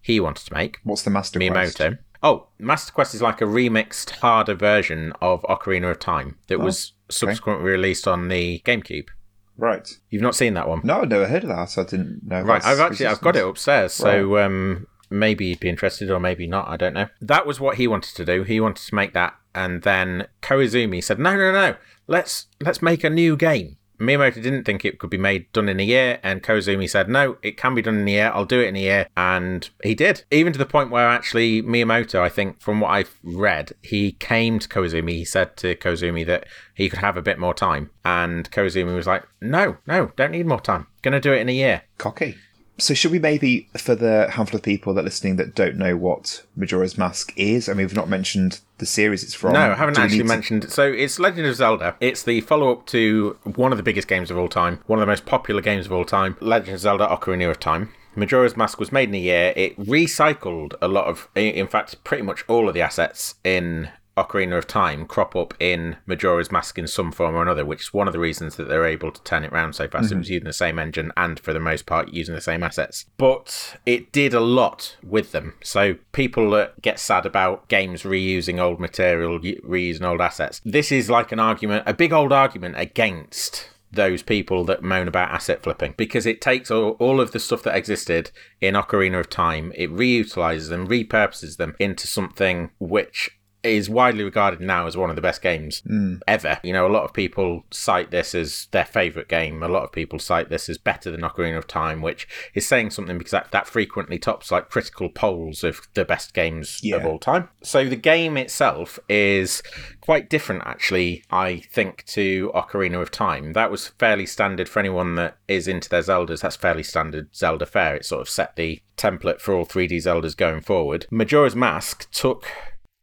he 0.00 0.20
wanted 0.20 0.46
to 0.46 0.54
make. 0.54 0.78
What's 0.84 1.02
the 1.02 1.10
Master 1.10 1.38
Quest? 1.38 1.78
Miyamoto. 1.78 1.98
Oh, 2.24 2.46
Master 2.58 2.92
Quest 2.92 3.14
is 3.14 3.22
like 3.22 3.40
a 3.40 3.46
remixed, 3.46 4.10
harder 4.10 4.54
version 4.54 5.12
of 5.20 5.42
Ocarina 5.42 5.90
of 5.90 5.98
Time 5.98 6.38
that 6.46 6.60
was 6.60 6.92
subsequently 7.10 7.68
released 7.68 8.06
on 8.06 8.28
the 8.28 8.60
GameCube. 8.64 9.08
Right. 9.56 9.88
You've 10.10 10.22
not 10.22 10.34
seen 10.34 10.54
that 10.54 10.68
one? 10.68 10.80
No, 10.84 11.02
I've 11.02 11.08
never 11.08 11.26
heard 11.26 11.44
of 11.44 11.48
that. 11.50 11.78
I 11.78 11.84
didn't 11.84 12.26
know. 12.26 12.42
Right, 12.42 12.64
I've 12.64 12.80
actually 12.80 13.06
I've 13.06 13.20
got 13.20 13.36
it 13.36 13.46
upstairs, 13.46 13.92
so 13.92 14.38
um, 14.38 14.86
maybe 15.10 15.46
you'd 15.46 15.60
be 15.60 15.68
interested, 15.68 16.10
or 16.10 16.18
maybe 16.18 16.46
not. 16.46 16.68
I 16.68 16.76
don't 16.76 16.94
know. 16.94 17.08
That 17.20 17.46
was 17.46 17.60
what 17.60 17.76
he 17.76 17.86
wanted 17.86 18.16
to 18.16 18.24
do. 18.24 18.42
He 18.42 18.60
wanted 18.60 18.86
to 18.86 18.94
make 18.94 19.12
that, 19.14 19.34
and 19.54 19.82
then 19.82 20.26
Koizumi 20.40 21.04
said, 21.04 21.18
"No, 21.18 21.36
no, 21.36 21.52
no, 21.52 21.76
let's 22.06 22.46
let's 22.60 22.82
make 22.82 23.04
a 23.04 23.10
new 23.10 23.36
game." 23.36 23.76
Miyamoto 24.02 24.42
didn't 24.42 24.64
think 24.64 24.84
it 24.84 24.98
could 24.98 25.10
be 25.10 25.18
made 25.18 25.50
done 25.52 25.68
in 25.68 25.78
a 25.80 25.84
year, 25.84 26.18
and 26.22 26.42
Koizumi 26.42 26.90
said, 26.90 27.08
"No, 27.08 27.36
it 27.42 27.56
can 27.56 27.74
be 27.74 27.82
done 27.82 27.98
in 27.98 28.08
a 28.08 28.10
year. 28.10 28.32
I'll 28.34 28.44
do 28.44 28.60
it 28.60 28.68
in 28.68 28.76
a 28.76 28.80
year," 28.80 29.06
and 29.16 29.68
he 29.82 29.94
did. 29.94 30.24
Even 30.30 30.52
to 30.52 30.58
the 30.58 30.66
point 30.66 30.90
where 30.90 31.06
actually 31.06 31.62
Miyamoto, 31.62 32.20
I 32.20 32.28
think, 32.28 32.60
from 32.60 32.80
what 32.80 32.90
I've 32.90 33.14
read, 33.22 33.72
he 33.80 34.12
came 34.12 34.58
to 34.58 34.68
Koizumi. 34.68 35.12
He 35.12 35.24
said 35.24 35.56
to 35.58 35.76
Koizumi 35.76 36.26
that 36.26 36.46
he 36.74 36.88
could 36.88 36.98
have 36.98 37.16
a 37.16 37.22
bit 37.22 37.38
more 37.38 37.54
time, 37.54 37.90
and 38.04 38.50
Koizumi 38.50 38.94
was 38.94 39.06
like, 39.06 39.22
"No, 39.40 39.76
no, 39.86 40.10
don't 40.16 40.32
need 40.32 40.46
more 40.46 40.60
time. 40.60 40.88
Gonna 41.02 41.20
do 41.20 41.32
it 41.32 41.40
in 41.40 41.48
a 41.48 41.52
year." 41.52 41.82
Cocky. 41.98 42.36
So 42.78 42.94
should 42.94 43.12
we 43.12 43.18
maybe, 43.18 43.68
for 43.76 43.94
the 43.94 44.28
handful 44.30 44.56
of 44.56 44.62
people 44.62 44.94
that 44.94 45.00
are 45.02 45.04
listening 45.04 45.36
that 45.36 45.54
don't 45.54 45.76
know 45.76 45.96
what 45.96 46.42
Majora's 46.56 46.96
Mask 46.98 47.32
is, 47.36 47.68
I 47.68 47.74
mean, 47.74 47.86
we've 47.86 47.94
not 47.94 48.08
mentioned 48.08 48.60
the 48.78 48.86
series 48.86 49.22
it's 49.22 49.34
from. 49.34 49.52
No, 49.52 49.70
I 49.72 49.74
haven't 49.74 49.98
actually 49.98 50.18
to- 50.18 50.24
mentioned. 50.24 50.70
So 50.70 50.90
it's 50.90 51.18
Legend 51.18 51.46
of 51.46 51.54
Zelda. 51.54 51.96
It's 52.00 52.22
the 52.22 52.40
follow-up 52.40 52.86
to 52.86 53.36
one 53.44 53.72
of 53.72 53.76
the 53.76 53.84
biggest 53.84 54.08
games 54.08 54.30
of 54.30 54.38
all 54.38 54.48
time, 54.48 54.80
one 54.86 54.98
of 54.98 55.02
the 55.02 55.06
most 55.10 55.26
popular 55.26 55.60
games 55.60 55.86
of 55.86 55.92
all 55.92 56.04
time, 56.04 56.36
Legend 56.40 56.74
of 56.74 56.80
Zelda: 56.80 57.06
Ocarina 57.06 57.50
of 57.50 57.60
Time. 57.60 57.92
Majora's 58.14 58.56
Mask 58.56 58.78
was 58.78 58.92
made 58.92 59.08
in 59.08 59.14
a 59.14 59.18
year. 59.18 59.52
It 59.56 59.78
recycled 59.78 60.74
a 60.82 60.88
lot 60.88 61.06
of, 61.06 61.28
in 61.34 61.66
fact, 61.66 62.02
pretty 62.04 62.22
much 62.22 62.44
all 62.48 62.68
of 62.68 62.74
the 62.74 62.82
assets 62.82 63.36
in 63.44 63.88
Ocarina 64.16 64.58
of 64.58 64.66
Time 64.66 65.06
crop 65.06 65.34
up 65.34 65.54
in 65.58 65.96
Majora's 66.06 66.52
Mask 66.52 66.78
in 66.78 66.86
some 66.86 67.12
form 67.12 67.34
or 67.34 67.42
another, 67.42 67.64
which 67.64 67.82
is 67.82 67.94
one 67.94 68.06
of 68.06 68.12
the 68.12 68.18
reasons 68.18 68.56
that 68.56 68.68
they're 68.68 68.84
able 68.84 69.10
to 69.10 69.22
turn 69.22 69.44
it 69.44 69.52
around 69.52 69.74
so 69.74 69.88
fast. 69.88 70.06
It 70.06 70.08
mm-hmm. 70.10 70.18
was 70.18 70.30
using 70.30 70.46
the 70.46 70.52
same 70.52 70.78
engine 70.78 71.12
and, 71.16 71.40
for 71.40 71.52
the 71.52 71.60
most 71.60 71.86
part, 71.86 72.12
using 72.12 72.34
the 72.34 72.40
same 72.40 72.62
assets. 72.62 73.06
But 73.16 73.76
it 73.86 74.12
did 74.12 74.34
a 74.34 74.40
lot 74.40 74.96
with 75.02 75.32
them. 75.32 75.54
So 75.62 75.96
people 76.12 76.50
that 76.50 76.80
get 76.82 76.98
sad 76.98 77.24
about 77.24 77.68
games 77.68 78.02
reusing 78.02 78.60
old 78.60 78.80
material, 78.80 79.38
reusing 79.38 80.04
old 80.04 80.20
assets, 80.20 80.60
this 80.64 80.92
is 80.92 81.08
like 81.08 81.32
an 81.32 81.40
argument, 81.40 81.84
a 81.86 81.94
big 81.94 82.12
old 82.12 82.32
argument 82.32 82.74
against 82.78 83.70
those 83.92 84.22
people 84.22 84.64
that 84.64 84.82
moan 84.82 85.06
about 85.06 85.30
asset 85.30 85.62
flipping 85.62 85.94
because 85.96 86.24
it 86.24 86.40
takes 86.40 86.70
all, 86.70 86.90
all 86.92 87.20
of 87.20 87.32
the 87.32 87.38
stuff 87.38 87.62
that 87.62 87.76
existed 87.76 88.30
in 88.60 88.74
Ocarina 88.74 89.20
of 89.20 89.28
Time, 89.28 89.72
it 89.74 89.90
reutilizes 89.90 90.70
them, 90.70 90.88
repurposes 90.88 91.58
them 91.58 91.76
into 91.78 92.06
something 92.06 92.70
which 92.78 93.30
is 93.62 93.88
widely 93.88 94.24
regarded 94.24 94.60
now 94.60 94.86
as 94.86 94.96
one 94.96 95.10
of 95.10 95.16
the 95.16 95.22
best 95.22 95.40
games 95.42 95.80
hmm. 95.86 96.16
ever. 96.26 96.58
You 96.62 96.72
know, 96.72 96.86
a 96.86 96.90
lot 96.92 97.04
of 97.04 97.12
people 97.12 97.64
cite 97.70 98.10
this 98.10 98.34
as 98.34 98.68
their 98.72 98.84
favorite 98.84 99.28
game. 99.28 99.62
A 99.62 99.68
lot 99.68 99.84
of 99.84 99.92
people 99.92 100.18
cite 100.18 100.48
this 100.48 100.68
as 100.68 100.78
better 100.78 101.10
than 101.10 101.20
Ocarina 101.20 101.58
of 101.58 101.66
Time, 101.66 102.02
which 102.02 102.26
is 102.54 102.66
saying 102.66 102.90
something 102.90 103.18
because 103.18 103.30
that, 103.30 103.52
that 103.52 103.66
frequently 103.66 104.18
tops 104.18 104.50
like 104.50 104.70
critical 104.70 105.08
polls 105.08 105.62
of 105.62 105.88
the 105.94 106.04
best 106.04 106.34
games 106.34 106.80
of 106.92 107.06
all 107.06 107.18
time. 107.18 107.48
So 107.62 107.88
the 107.88 107.96
game 107.96 108.36
itself 108.36 108.98
is 109.08 109.62
quite 110.00 110.28
different, 110.28 110.62
actually, 110.66 111.24
I 111.30 111.62
think, 111.70 112.04
to 112.06 112.50
Ocarina 112.54 113.00
of 113.00 113.10
Time. 113.10 113.52
That 113.52 113.70
was 113.70 113.88
fairly 113.88 114.26
standard 114.26 114.68
for 114.68 114.80
anyone 114.80 115.14
that 115.16 115.36
is 115.46 115.68
into 115.68 115.88
their 115.88 116.02
Zeldas. 116.02 116.40
That's 116.40 116.56
fairly 116.56 116.82
standard 116.82 117.34
Zelda 117.34 117.66
fare. 117.66 117.96
It 117.96 118.04
sort 118.04 118.22
of 118.22 118.28
set 118.28 118.56
the 118.56 118.82
template 118.96 119.40
for 119.40 119.54
all 119.54 119.66
3D 119.66 119.96
Zeldas 119.96 120.36
going 120.36 120.60
forward. 120.60 121.06
Majora's 121.10 121.56
Mask 121.56 122.10
took 122.10 122.46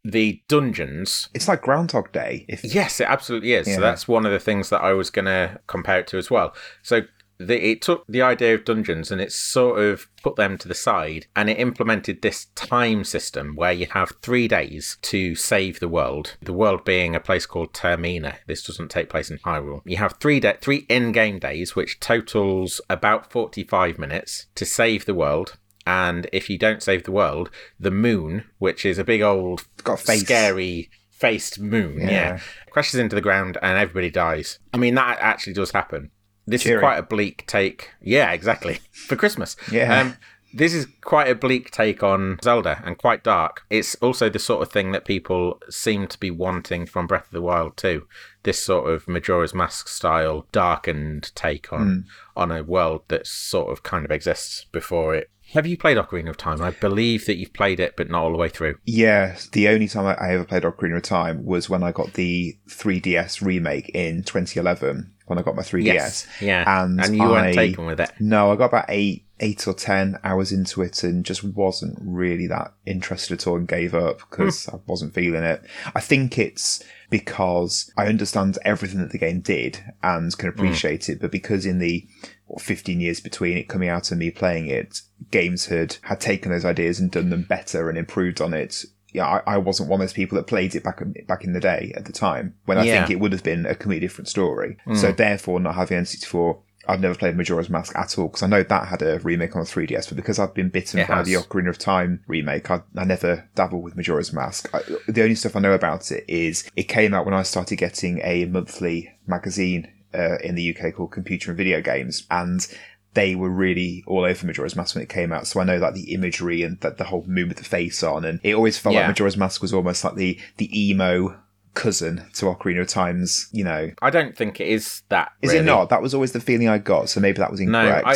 the 0.04 0.42
dungeons 0.48 1.28
It's 1.34 1.48
like 1.48 1.62
Groundhog 1.62 2.12
Day. 2.12 2.46
If 2.48 2.64
Yes, 2.64 3.00
it 3.00 3.08
absolutely 3.08 3.52
is. 3.52 3.68
Yeah. 3.68 3.76
So 3.76 3.80
that's 3.80 4.08
one 4.08 4.26
of 4.26 4.32
the 4.32 4.40
things 4.40 4.70
that 4.70 4.82
I 4.82 4.92
was 4.92 5.10
going 5.10 5.26
to 5.26 5.60
compare 5.66 6.00
it 6.00 6.06
to 6.08 6.18
as 6.18 6.30
well. 6.30 6.54
So 6.82 7.02
the, 7.40 7.70
it 7.70 7.80
took 7.80 8.04
the 8.06 8.20
idea 8.20 8.54
of 8.54 8.64
dungeons 8.64 9.10
and 9.10 9.20
it 9.20 9.32
sort 9.32 9.80
of 9.80 10.06
put 10.22 10.36
them 10.36 10.58
to 10.58 10.68
the 10.68 10.74
side 10.74 11.26
and 11.34 11.48
it 11.48 11.58
implemented 11.58 12.20
this 12.20 12.46
time 12.54 13.02
system 13.02 13.56
where 13.56 13.72
you 13.72 13.86
have 13.92 14.12
three 14.20 14.46
days 14.46 14.98
to 15.02 15.34
save 15.34 15.80
the 15.80 15.88
world. 15.88 16.36
The 16.42 16.52
world 16.52 16.84
being 16.84 17.14
a 17.14 17.20
place 17.20 17.46
called 17.46 17.72
Termina. 17.72 18.36
This 18.46 18.62
doesn't 18.62 18.90
take 18.90 19.08
place 19.08 19.30
in 19.30 19.38
Hyrule. 19.38 19.80
You 19.86 19.96
have 19.96 20.18
three 20.20 20.38
da 20.38 20.52
three 20.60 20.84
in-game 20.88 21.38
days, 21.38 21.74
which 21.74 21.98
totals 21.98 22.80
about 22.90 23.32
45 23.32 23.98
minutes 23.98 24.46
to 24.54 24.66
save 24.66 25.06
the 25.06 25.14
world. 25.14 25.56
And 25.90 26.28
if 26.32 26.48
you 26.48 26.56
don't 26.56 26.82
save 26.82 27.02
the 27.02 27.10
world, 27.10 27.50
the 27.80 27.90
moon, 27.90 28.44
which 28.58 28.86
is 28.86 28.96
a 28.96 29.04
big 29.04 29.22
old 29.22 29.66
got 29.82 29.98
face. 29.98 30.20
scary 30.20 30.88
faced 31.10 31.58
moon, 31.58 31.98
yeah. 32.00 32.10
Yeah. 32.10 32.40
crashes 32.70 33.00
into 33.00 33.16
the 33.16 33.20
ground 33.20 33.58
and 33.60 33.76
everybody 33.76 34.08
dies. 34.08 34.60
I 34.72 34.76
mean, 34.76 34.94
that 34.94 35.18
actually 35.20 35.54
does 35.54 35.72
happen. 35.72 36.10
This 36.46 36.62
Cheery. 36.62 36.76
is 36.76 36.80
quite 36.80 36.98
a 36.98 37.02
bleak 37.02 37.44
take. 37.46 37.90
Yeah, 38.00 38.30
exactly. 38.30 38.80
For 38.92 39.16
Christmas. 39.16 39.56
Yeah. 39.70 40.00
Um, 40.00 40.16
this 40.52 40.74
is 40.74 40.86
quite 41.02 41.28
a 41.28 41.34
bleak 41.34 41.70
take 41.70 42.02
on 42.02 42.38
Zelda 42.42 42.82
and 42.84 42.98
quite 42.98 43.22
dark. 43.22 43.62
It's 43.68 43.94
also 43.96 44.28
the 44.28 44.38
sort 44.38 44.62
of 44.62 44.72
thing 44.72 44.92
that 44.92 45.04
people 45.04 45.60
seem 45.68 46.06
to 46.08 46.18
be 46.18 46.30
wanting 46.30 46.86
from 46.86 47.06
Breath 47.06 47.26
of 47.26 47.32
the 47.32 47.42
Wild 47.42 47.76
too. 47.76 48.06
This 48.42 48.60
sort 48.60 48.90
of 48.90 49.06
Majora's 49.06 49.54
Mask 49.54 49.88
style 49.88 50.46
darkened 50.50 51.32
take 51.34 51.72
on 51.72 52.06
on 52.36 52.50
a 52.50 52.62
world 52.62 53.02
that 53.08 53.26
sort 53.26 53.70
of 53.70 53.82
kind 53.82 54.04
of 54.04 54.10
exists 54.10 54.66
before 54.72 55.14
it. 55.14 55.30
Have 55.52 55.66
you 55.66 55.76
played 55.76 55.96
Ocarina 55.96 56.30
of 56.30 56.36
Time? 56.36 56.62
I 56.62 56.70
believe 56.70 57.26
that 57.26 57.36
you've 57.36 57.52
played 57.52 57.80
it, 57.80 57.96
but 57.96 58.08
not 58.08 58.22
all 58.22 58.30
the 58.30 58.38
way 58.38 58.48
through. 58.48 58.76
Yeah, 58.84 59.36
the 59.52 59.68
only 59.68 59.88
time 59.88 60.06
I, 60.06 60.14
I 60.14 60.34
ever 60.34 60.44
played 60.44 60.62
Ocarina 60.62 60.98
of 60.98 61.02
Time 61.02 61.44
was 61.44 61.68
when 61.68 61.82
I 61.82 61.90
got 61.92 62.14
the 62.14 62.56
3DS 62.68 63.44
remake 63.44 63.90
in 63.90 64.22
2011 64.22 65.12
when 65.26 65.38
I 65.38 65.42
got 65.42 65.54
my 65.54 65.62
3DS. 65.62 66.26
Yeah. 66.40 66.82
And, 66.82 67.00
And 67.00 67.16
you 67.16 67.22
weren't 67.22 67.54
taken 67.54 67.86
with 67.86 68.00
it. 68.00 68.10
No, 68.18 68.52
I 68.52 68.56
got 68.56 68.66
about 68.66 68.86
eight, 68.88 69.26
eight 69.38 69.66
or 69.66 69.74
ten 69.74 70.18
hours 70.24 70.52
into 70.52 70.82
it 70.82 71.02
and 71.04 71.24
just 71.24 71.42
wasn't 71.42 71.98
really 72.00 72.46
that 72.48 72.74
interested 72.84 73.34
at 73.34 73.46
all 73.46 73.56
and 73.56 73.68
gave 73.68 73.94
up 73.94 74.20
hmm. 74.20 74.26
because 74.28 74.68
I 74.68 74.78
wasn't 74.86 75.14
feeling 75.14 75.44
it. 75.44 75.62
I 75.94 76.00
think 76.00 76.38
it's 76.38 76.82
because 77.10 77.92
I 77.96 78.06
understand 78.06 78.58
everything 78.64 79.00
that 79.00 79.10
the 79.10 79.18
game 79.18 79.40
did 79.40 79.82
and 80.02 80.36
can 80.36 80.50
hmm. 80.50 80.58
appreciate 80.58 81.08
it, 81.08 81.20
but 81.20 81.30
because 81.30 81.64
in 81.64 81.78
the 81.78 82.06
what, 82.50 82.62
15 82.62 83.00
years 83.00 83.20
between 83.20 83.56
it 83.56 83.68
coming 83.68 83.88
out 83.88 84.10
and 84.10 84.18
me 84.18 84.30
playing 84.30 84.66
it, 84.66 85.02
games 85.30 85.66
had 85.66 85.96
had 86.02 86.20
taken 86.20 86.50
those 86.50 86.64
ideas 86.64 86.98
and 87.00 87.10
done 87.10 87.30
them 87.30 87.42
better 87.42 87.88
and 87.88 87.96
improved 87.98 88.40
on 88.40 88.54
it. 88.54 88.84
Yeah, 89.12 89.26
I, 89.26 89.54
I 89.54 89.56
wasn't 89.56 89.88
one 89.88 90.00
of 90.00 90.04
those 90.06 90.12
people 90.12 90.36
that 90.36 90.46
played 90.46 90.74
it 90.76 90.84
back 90.84 91.00
in, 91.00 91.14
back 91.26 91.44
in 91.44 91.52
the 91.52 91.60
day 91.60 91.92
at 91.96 92.04
the 92.04 92.12
time 92.12 92.54
when 92.66 92.78
I 92.78 92.84
Yeah. 92.84 92.98
think 93.00 93.10
it 93.10 93.20
would 93.20 93.32
have 93.32 93.42
been 93.42 93.66
a 93.66 93.74
completely 93.74 94.06
different 94.06 94.28
story. 94.28 94.76
Hmm. 94.84 94.94
So 94.94 95.10
therefore, 95.12 95.58
not 95.60 95.74
having 95.74 95.98
N64 95.98 96.58
I've 96.88 97.00
never 97.00 97.14
played 97.14 97.36
Majora's 97.36 97.68
Mask 97.68 97.94
at 97.94 98.18
all 98.18 98.28
because 98.28 98.42
I 98.42 98.46
know 98.46 98.62
that 98.62 98.88
had 98.88 99.02
a 99.02 99.18
remake 99.20 99.54
on 99.54 99.62
the 99.62 99.68
3DS, 99.68 100.08
but 100.08 100.16
because 100.16 100.38
I've 100.38 100.54
been 100.54 100.70
bitten 100.70 100.98
It 100.98 101.08
by 101.08 101.16
has. 101.16 101.26
the 101.26 101.34
Ocarina 101.34 101.68
of 101.68 101.78
Time 101.78 102.24
remake, 102.26 102.70
I, 102.70 102.80
I 102.96 103.04
never 103.04 103.48
dabble 103.54 103.82
with 103.82 103.96
Majora's 103.96 104.32
Mask. 104.32 104.68
I, 104.74 104.80
the 105.06 105.22
only 105.22 105.34
stuff 105.34 105.54
I 105.54 105.60
know 105.60 105.72
about 105.74 106.10
it 106.10 106.24
is 106.26 106.68
it 106.76 106.84
came 106.84 107.12
out 107.12 107.26
when 107.26 107.34
I 107.34 107.42
started 107.42 107.76
getting 107.76 108.20
a 108.24 108.46
monthly 108.46 109.12
magazine 109.26 109.88
uh, 110.14 110.36
in 110.38 110.54
the 110.54 110.76
UK 110.76 110.94
called 110.94 111.12
Computer 111.12 111.50
and 111.50 111.56
Video 111.58 111.80
Games, 111.80 112.26
and 112.30 112.66
they 113.14 113.34
were 113.34 113.50
really 113.50 114.04
all 114.06 114.24
over 114.24 114.46
Majora's 114.46 114.76
Mask 114.76 114.94
when 114.94 115.02
it 115.02 115.08
came 115.08 115.32
out. 115.32 115.46
So 115.46 115.60
I 115.60 115.64
know 115.64 115.78
like 115.78 115.94
the 115.94 116.12
imagery 116.14 116.62
and 116.62 116.78
that 116.80 116.96
the 116.96 117.04
whole 117.04 117.24
moon 117.26 117.48
with 117.48 117.56
the 117.58 117.64
face 117.64 118.02
on, 118.02 118.24
and 118.24 118.38
it 118.42 118.54
always 118.54 118.78
felt 118.78 118.94
Yeah. 118.94 119.00
like 119.00 119.08
Majora's 119.08 119.36
Mask 119.36 119.60
was 119.62 119.72
almost 119.74 120.04
like 120.04 120.14
the 120.14 120.38
the 120.58 120.70
emo 120.90 121.36
cousin 121.74 122.24
to 122.34 122.46
Ocarina 122.46 122.80
of 122.82 122.88
Time's, 122.88 123.48
you 123.52 123.62
know. 123.64 123.90
I 124.02 124.10
don't 124.10 124.36
think 124.36 124.60
it 124.60 124.68
is 124.68 125.02
that. 125.08 125.32
Is 125.42 125.50
really. 125.50 125.60
it 125.62 125.66
not? 125.66 125.88
That 125.88 126.02
was 126.02 126.14
always 126.14 126.32
the 126.32 126.40
feeling 126.40 126.68
I 126.68 126.78
got, 126.78 127.08
so 127.08 127.20
maybe 127.20 127.38
that 127.38 127.50
was 127.50 127.60
No, 127.60 127.80
incorrect. 127.80 128.06
I, 128.06 128.14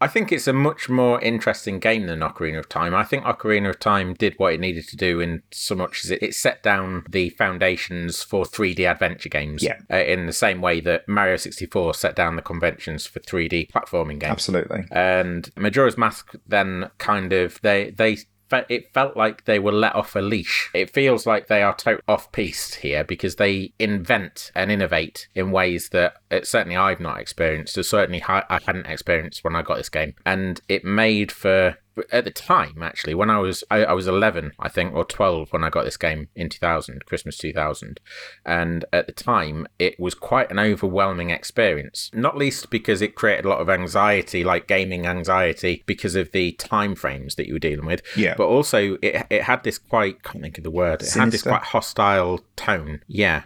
I 0.00 0.08
think 0.08 0.32
it's 0.32 0.46
a 0.46 0.52
much 0.52 0.88
more 0.88 1.20
interesting 1.20 1.78
game 1.78 2.06
than 2.06 2.20
Ocarina 2.20 2.58
of 2.58 2.68
Time. 2.68 2.94
I 2.94 3.04
think 3.04 3.24
Ocarina 3.24 3.70
of 3.70 3.80
Time 3.80 4.14
did 4.14 4.34
what 4.36 4.52
it 4.52 4.60
needed 4.60 4.88
to 4.88 4.96
do 4.96 5.20
in 5.20 5.42
so 5.50 5.74
much 5.74 6.04
as 6.04 6.10
it, 6.10 6.22
it 6.22 6.34
set 6.34 6.62
down 6.62 7.04
the 7.08 7.30
foundations 7.30 8.22
for 8.22 8.44
3D 8.44 8.90
adventure 8.90 9.28
games. 9.28 9.62
Yeah. 9.62 9.78
Uh, 9.90 9.96
in 9.96 10.26
the 10.26 10.32
same 10.32 10.60
way 10.60 10.80
that 10.80 11.08
Mario 11.08 11.36
64 11.36 11.94
set 11.94 12.16
down 12.16 12.36
the 12.36 12.42
conventions 12.42 13.06
for 13.06 13.20
3D 13.20 13.70
platforming 13.70 14.18
games. 14.18 14.32
Absolutely. 14.32 14.84
And 14.90 15.50
Majora's 15.56 15.96
Mask 15.96 16.34
then 16.46 16.90
kind 16.98 17.32
of 17.32 17.60
they 17.62 17.90
they 17.90 18.18
fe- 18.48 18.66
it 18.68 18.92
felt 18.92 19.16
like 19.16 19.44
they 19.44 19.58
were 19.58 19.72
let 19.72 19.94
off 19.94 20.16
a 20.16 20.20
leash. 20.20 20.70
It 20.74 20.90
feels 20.90 21.26
like 21.26 21.46
they 21.46 21.62
are 21.62 21.74
totally 21.74 22.02
off 22.08 22.32
piste 22.32 22.76
here 22.76 23.04
because 23.04 23.36
they 23.36 23.72
invent 23.78 24.50
and 24.54 24.70
innovate 24.70 25.28
in 25.34 25.50
ways 25.50 25.90
that 25.90 26.14
uh, 26.30 26.40
certainly 26.42 26.76
I've 26.76 27.00
not 27.00 27.20
experienced, 27.20 27.76
or 27.78 27.82
certainly 27.82 28.22
I 28.26 28.60
hadn't 28.66 28.86
experienced 28.86 29.44
when 29.44 29.56
I 29.56 29.62
got 29.62 29.76
this 29.76 29.88
game, 29.88 30.14
and 30.24 30.60
it 30.68 30.84
made 30.84 31.32
for. 31.32 31.76
At 32.10 32.24
the 32.24 32.30
time, 32.30 32.82
actually, 32.82 33.14
when 33.14 33.30
I 33.30 33.38
was 33.38 33.64
I, 33.70 33.84
I 33.84 33.92
was 33.92 34.06
eleven, 34.06 34.52
I 34.58 34.68
think, 34.68 34.94
or 34.94 35.04
twelve 35.04 35.52
when 35.52 35.64
I 35.64 35.70
got 35.70 35.84
this 35.84 35.96
game 35.96 36.28
in 36.34 36.48
two 36.48 36.58
thousand, 36.58 37.06
Christmas 37.06 37.36
two 37.36 37.52
thousand, 37.52 38.00
and 38.44 38.84
at 38.92 39.06
the 39.06 39.12
time 39.12 39.66
it 39.78 39.98
was 39.98 40.14
quite 40.14 40.50
an 40.50 40.58
overwhelming 40.58 41.30
experience 41.30 42.10
not 42.12 42.36
least 42.36 42.70
because 42.70 43.02
it 43.02 43.14
created 43.14 43.44
a 43.44 43.48
lot 43.48 43.60
of 43.60 43.68
anxiety 43.68 44.44
like 44.44 44.66
gaming 44.66 45.06
anxiety 45.06 45.82
because 45.86 46.14
of 46.14 46.32
the 46.32 46.52
time 46.52 46.94
frames 46.94 47.34
that 47.34 47.46
you 47.46 47.54
were 47.54 47.58
dealing 47.58 47.86
with. 47.86 48.02
Yeah. 48.16 48.34
but 48.36 48.46
also 48.46 48.94
it, 49.02 49.26
it 49.30 49.42
had 49.42 49.62
this 49.64 49.78
quite 49.78 50.16
I 50.24 50.28
can't 50.28 50.42
think 50.42 50.58
of 50.58 50.64
the 50.64 50.70
word 50.70 51.02
it 51.02 51.12
had 51.12 51.30
this 51.30 51.42
quite 51.42 51.62
hostile 51.62 52.40
tone. 52.56 53.02
Yeah 53.06 53.44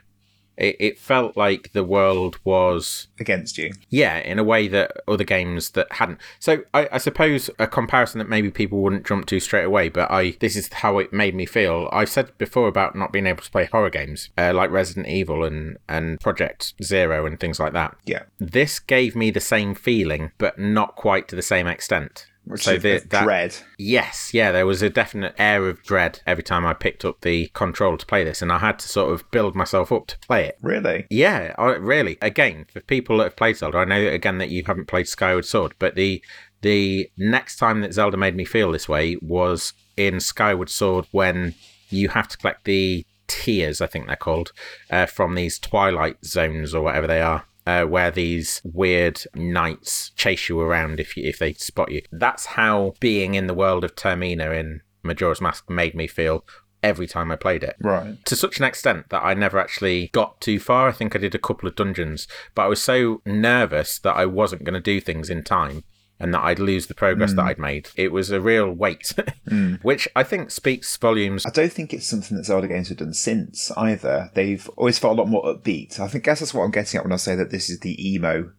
it, 0.58 0.76
it 0.78 0.98
felt 0.98 1.36
like 1.36 1.72
the 1.72 1.84
world 1.84 2.38
was 2.44 3.06
Against 3.20 3.56
you. 3.58 3.72
yeah, 3.88 4.18
in 4.18 4.38
a 4.38 4.44
way 4.44 4.68
that 4.68 4.92
other 5.06 5.24
games 5.24 5.70
that 5.70 5.90
hadn't. 5.92 6.18
So 6.38 6.64
I, 6.74 6.88
I 6.92 6.98
suppose 6.98 7.48
a 7.58 7.66
comparison 7.66 8.18
that 8.18 8.28
maybe 8.28 8.50
people 8.50 8.80
wouldn't 8.80 9.06
jump 9.06 9.26
to 9.26 9.40
straight 9.40 9.64
away, 9.64 9.88
but 9.88 10.10
I 10.10 10.36
this 10.40 10.56
is 10.56 10.72
how 10.72 10.98
it 10.98 11.12
made 11.12 11.34
me 11.34 11.46
feel. 11.46 11.88
I've 11.92 12.08
said 12.10 12.36
before 12.38 12.68
about 12.68 12.94
not 12.96 13.12
being 13.12 13.26
able 13.26 13.42
to 13.42 13.50
play 13.50 13.64
horror 13.66 13.90
games 13.90 14.30
uh, 14.36 14.52
like 14.54 14.70
Resident 14.70 15.06
Evil 15.06 15.44
and 15.44 15.78
and 15.88 16.20
Project 16.20 16.74
Zero 16.82 17.24
and 17.26 17.38
things 17.40 17.58
like 17.60 17.72
that. 17.72 17.96
Yeah. 18.04 18.24
This 18.38 18.78
gave 18.78 19.14
me 19.16 19.30
the 19.30 19.40
same 19.40 19.74
feeling, 19.74 20.32
but 20.38 20.58
not 20.58 20.96
quite 20.96 21.28
to 21.28 21.36
the 21.36 21.42
same 21.42 21.66
extent. 21.66 22.26
Which 22.48 22.64
so 22.64 22.72
is 22.72 22.82
the, 22.82 23.02
that 23.10 23.24
dread. 23.24 23.54
Yes, 23.78 24.32
yeah, 24.32 24.52
there 24.52 24.66
was 24.66 24.80
a 24.80 24.88
definite 24.88 25.34
air 25.38 25.68
of 25.68 25.82
dread 25.82 26.20
every 26.26 26.42
time 26.42 26.64
I 26.64 26.72
picked 26.72 27.04
up 27.04 27.20
the 27.20 27.50
controller 27.52 27.98
to 27.98 28.06
play 28.06 28.24
this, 28.24 28.40
and 28.40 28.50
I 28.50 28.58
had 28.58 28.78
to 28.78 28.88
sort 28.88 29.12
of 29.12 29.30
build 29.30 29.54
myself 29.54 29.92
up 29.92 30.06
to 30.08 30.18
play 30.20 30.46
it. 30.46 30.58
Really? 30.62 31.06
Yeah, 31.10 31.54
I- 31.58 31.76
really. 31.76 32.16
Again, 32.22 32.64
for 32.72 32.80
people 32.80 33.18
that 33.18 33.24
have 33.24 33.36
played 33.36 33.58
Zelda, 33.58 33.78
I 33.78 33.84
know 33.84 34.00
again 34.00 34.38
that 34.38 34.48
you 34.48 34.64
haven't 34.66 34.88
played 34.88 35.08
Skyward 35.08 35.44
Sword, 35.44 35.74
but 35.78 35.94
the 35.94 36.22
the 36.62 37.10
next 37.16 37.56
time 37.56 37.82
that 37.82 37.94
Zelda 37.94 38.16
made 38.16 38.34
me 38.34 38.44
feel 38.44 38.72
this 38.72 38.88
way 38.88 39.16
was 39.20 39.74
in 39.96 40.18
Skyward 40.18 40.70
Sword 40.70 41.06
when 41.12 41.54
you 41.90 42.08
have 42.08 42.28
to 42.28 42.36
collect 42.36 42.64
the 42.64 43.04
tears, 43.28 43.80
I 43.80 43.86
think 43.86 44.06
they're 44.06 44.16
called, 44.16 44.52
uh, 44.90 45.06
from 45.06 45.34
these 45.34 45.58
twilight 45.58 46.24
zones 46.24 46.74
or 46.74 46.82
whatever 46.82 47.06
they 47.06 47.20
are. 47.20 47.44
Uh, 47.68 47.84
where 47.84 48.10
these 48.10 48.62
weird 48.64 49.20
knights 49.34 50.08
chase 50.16 50.48
you 50.48 50.58
around 50.58 50.98
if 50.98 51.18
you, 51.18 51.24
if 51.28 51.38
they 51.38 51.52
spot 51.52 51.92
you. 51.92 52.00
That's 52.10 52.46
how 52.46 52.94
being 52.98 53.34
in 53.34 53.46
the 53.46 53.52
world 53.52 53.84
of 53.84 53.94
Termina 53.94 54.58
in 54.58 54.80
Majora's 55.02 55.42
Mask 55.42 55.68
made 55.68 55.94
me 55.94 56.06
feel 56.06 56.46
every 56.82 57.06
time 57.06 57.30
I 57.30 57.36
played 57.36 57.62
it 57.62 57.76
Right. 57.80 58.24
to 58.24 58.36
such 58.36 58.58
an 58.58 58.64
extent 58.64 59.10
that 59.10 59.22
I 59.22 59.34
never 59.34 59.58
actually 59.58 60.08
got 60.14 60.40
too 60.40 60.58
far. 60.58 60.88
I 60.88 60.92
think 60.92 61.14
I 61.14 61.18
did 61.18 61.34
a 61.34 61.38
couple 61.38 61.68
of 61.68 61.76
dungeons, 61.76 62.26
but 62.54 62.62
I 62.62 62.68
was 62.68 62.80
so 62.80 63.20
nervous 63.26 63.98
that 63.98 64.16
I 64.16 64.24
wasn't 64.24 64.64
going 64.64 64.72
to 64.72 64.80
do 64.80 64.98
things 64.98 65.28
in 65.28 65.42
time 65.44 65.84
and 66.20 66.34
that 66.34 66.42
I'd 66.42 66.58
lose 66.58 66.86
the 66.86 66.94
progress 66.94 67.32
that 67.34 67.44
I'd 67.44 67.58
made. 67.58 67.90
It 67.96 68.10
was 68.12 68.30
a 68.30 68.40
real 68.40 68.70
weight, 68.70 69.14
which 69.82 70.08
I 70.16 70.22
think 70.22 70.50
speaks 70.50 70.96
volumes. 70.96 71.46
I 71.46 71.50
don't 71.50 71.72
think 71.72 71.92
it's 71.94 72.06
something 72.06 72.36
that 72.36 72.44
Zelda 72.44 72.68
games 72.68 72.88
have 72.88 72.98
done 72.98 73.14
since 73.14 73.70
either. 73.76 74.30
They've 74.34 74.68
always 74.76 74.98
felt 74.98 75.16
a 75.18 75.20
lot 75.22 75.28
more 75.28 75.44
upbeat. 75.44 76.00
I 76.00 76.08
think 76.08 76.24
guess 76.24 76.40
that's 76.40 76.52
what 76.54 76.64
I'm 76.64 76.70
getting 76.70 76.98
at 76.98 77.04
when 77.04 77.12
I 77.12 77.16
say 77.16 77.34
that 77.36 77.50
this 77.50 77.70
is 77.70 77.80
the 77.80 77.96
emo 78.14 78.52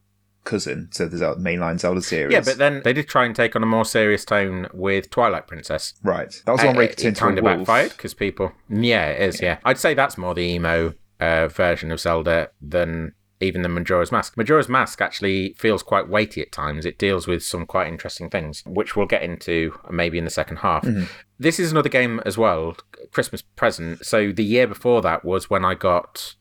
cousin 0.45 0.87
to 0.93 1.05
the 1.05 1.17
Zelda, 1.17 1.39
mainline 1.41 1.79
Zelda 1.79 2.01
series. 2.01 2.31
Yeah, 2.33 2.41
but 2.41 2.57
then 2.57 2.81
they 2.83 2.93
did 2.93 3.07
try 3.09 3.25
and 3.25 3.35
take 3.35 3.55
on 3.55 3.61
a 3.61 3.67
more 3.67 3.85
serious 3.85 4.23
tone 4.25 4.67
with 4.73 5.09
Twilight 5.09 5.47
Princess. 5.47 5.93
right, 6.01 6.33
that 6.45 6.51
was 6.51 6.63
one 6.63 6.75
where 6.77 6.85
Uh, 6.85 6.89
you 6.89 6.95
could 6.95 6.97
turn 6.97 7.05
it 7.05 7.09
into 7.09 7.19
kind 7.21 7.37
of 7.39 7.43
wolf. 7.43 7.57
backfired 7.67 7.91
because 7.91 8.13
people. 8.13 8.53
Yeah, 8.69 9.07
it 9.07 9.21
is. 9.29 9.41
Yeah. 9.41 9.57
I'd 9.65 9.77
say 9.77 9.93
that's 9.93 10.17
more 10.17 10.33
the 10.33 10.41
emo 10.41 10.93
uh, 11.19 11.49
version 11.49 11.91
of 11.91 11.99
Zelda 11.99 12.49
than 12.61 13.13
even 13.41 13.61
the 13.61 13.69
Majora's 13.69 14.11
Mask. 14.11 14.35
Majora's 14.35 14.69
Mask 14.69 15.01
actually 15.01 15.53
feels 15.53 15.81
quite 15.81 16.09
weighty 16.09 16.41
at 16.41 16.51
times. 16.51 16.85
It 16.85 16.97
deals 16.97 17.27
with 17.27 17.43
some 17.43 17.65
quite 17.65 17.87
interesting 17.87 18.29
things, 18.29 18.63
which 18.65 18.95
we'll 18.95 19.05
get 19.05 19.23
into 19.23 19.77
maybe 19.89 20.17
in 20.17 20.25
the 20.25 20.29
second 20.29 20.57
half. 20.57 20.83
Mm-hmm. 20.83 21.05
This 21.39 21.59
is 21.59 21.71
another 21.71 21.89
game 21.89 22.19
as 22.25 22.37
well, 22.37 22.75
Christmas 23.11 23.41
present. 23.41 24.05
So 24.05 24.31
the 24.31 24.43
year 24.43 24.67
before 24.67 25.01
that 25.03 25.23
was 25.23 25.49
when 25.49 25.63
I 25.63 25.73
got 25.73 26.35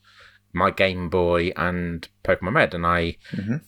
my 0.59 0.71
Game 0.71 1.09
Boy 1.09 1.53
and 1.57 2.07
Pokemon 2.25 2.57
Red, 2.57 2.75
and 2.75 2.85
I 2.87 3.17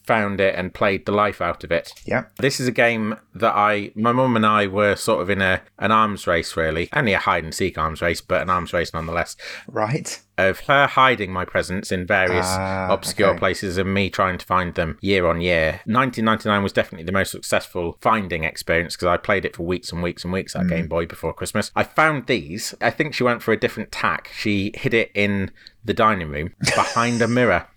found 0.04 0.38
it 0.40 0.54
and 0.54 0.74
played 0.74 1.06
the 1.06 1.12
life 1.12 1.40
out 1.40 1.64
of 1.64 1.72
it. 1.72 1.94
Yeah, 2.04 2.24
This 2.38 2.60
is 2.60 2.68
a 2.68 2.72
game 2.72 3.16
that 3.34 3.54
I, 3.56 3.90
my 3.94 4.12
mum 4.12 4.36
and 4.36 4.44
I 4.44 4.66
were 4.66 4.96
sort 4.96 5.22
of 5.22 5.30
in 5.30 5.40
a 5.40 5.62
an 5.78 5.90
arms 5.92 6.26
race, 6.26 6.56
really, 6.58 6.90
only 6.92 7.14
a 7.14 7.18
hide 7.18 7.44
and 7.44 7.54
seek 7.54 7.78
arms 7.78 8.02
race, 8.02 8.20
but 8.20 8.42
an 8.42 8.50
arms 8.50 8.72
race 8.74 8.92
nonetheless. 8.92 9.36
right. 9.68 10.20
Of 10.38 10.60
her 10.60 10.86
hiding 10.86 11.32
my 11.34 11.44
presents 11.44 11.92
in 11.92 12.06
various 12.06 12.46
Ah, 12.48 12.88
obscure 12.90 13.30
okay. 13.30 13.38
places 13.38 13.76
and 13.76 13.92
me 13.92 14.08
trying 14.08 14.38
to 14.38 14.46
find 14.46 14.74
them 14.74 14.96
year 15.02 15.26
on 15.26 15.42
year. 15.42 15.80
1999 15.84 16.62
was 16.62 16.72
definitely 16.72 17.04
the 17.04 17.12
most 17.12 17.30
successful 17.30 17.98
finding 18.00 18.44
experience 18.44 18.96
because 18.96 19.08
I 19.08 19.18
played 19.18 19.44
it 19.44 19.54
for 19.56 19.64
weeks 19.64 19.92
and 19.92 20.02
weeks 20.02 20.24
and 20.24 20.32
weeks, 20.32 20.54
Hmm. 20.54 20.60
that 20.66 20.74
Game 20.74 20.86
Boy, 20.88 21.04
before 21.04 21.34
Christmas. 21.34 21.70
I 21.76 21.82
found 21.82 22.26
these. 22.26 22.74
I 22.80 22.88
think 22.90 23.12
she 23.12 23.22
went 23.22 23.42
for 23.42 23.52
a 23.52 23.56
different 23.60 23.92
tack. 23.92 24.30
She 24.34 24.72
hid 24.74 24.94
it 24.94 25.10
in 25.14 25.50
the 25.84 25.94
dining 25.94 26.28
room 26.30 26.54
behind 26.60 27.20
a 27.22 27.28
mirror. 27.28 27.66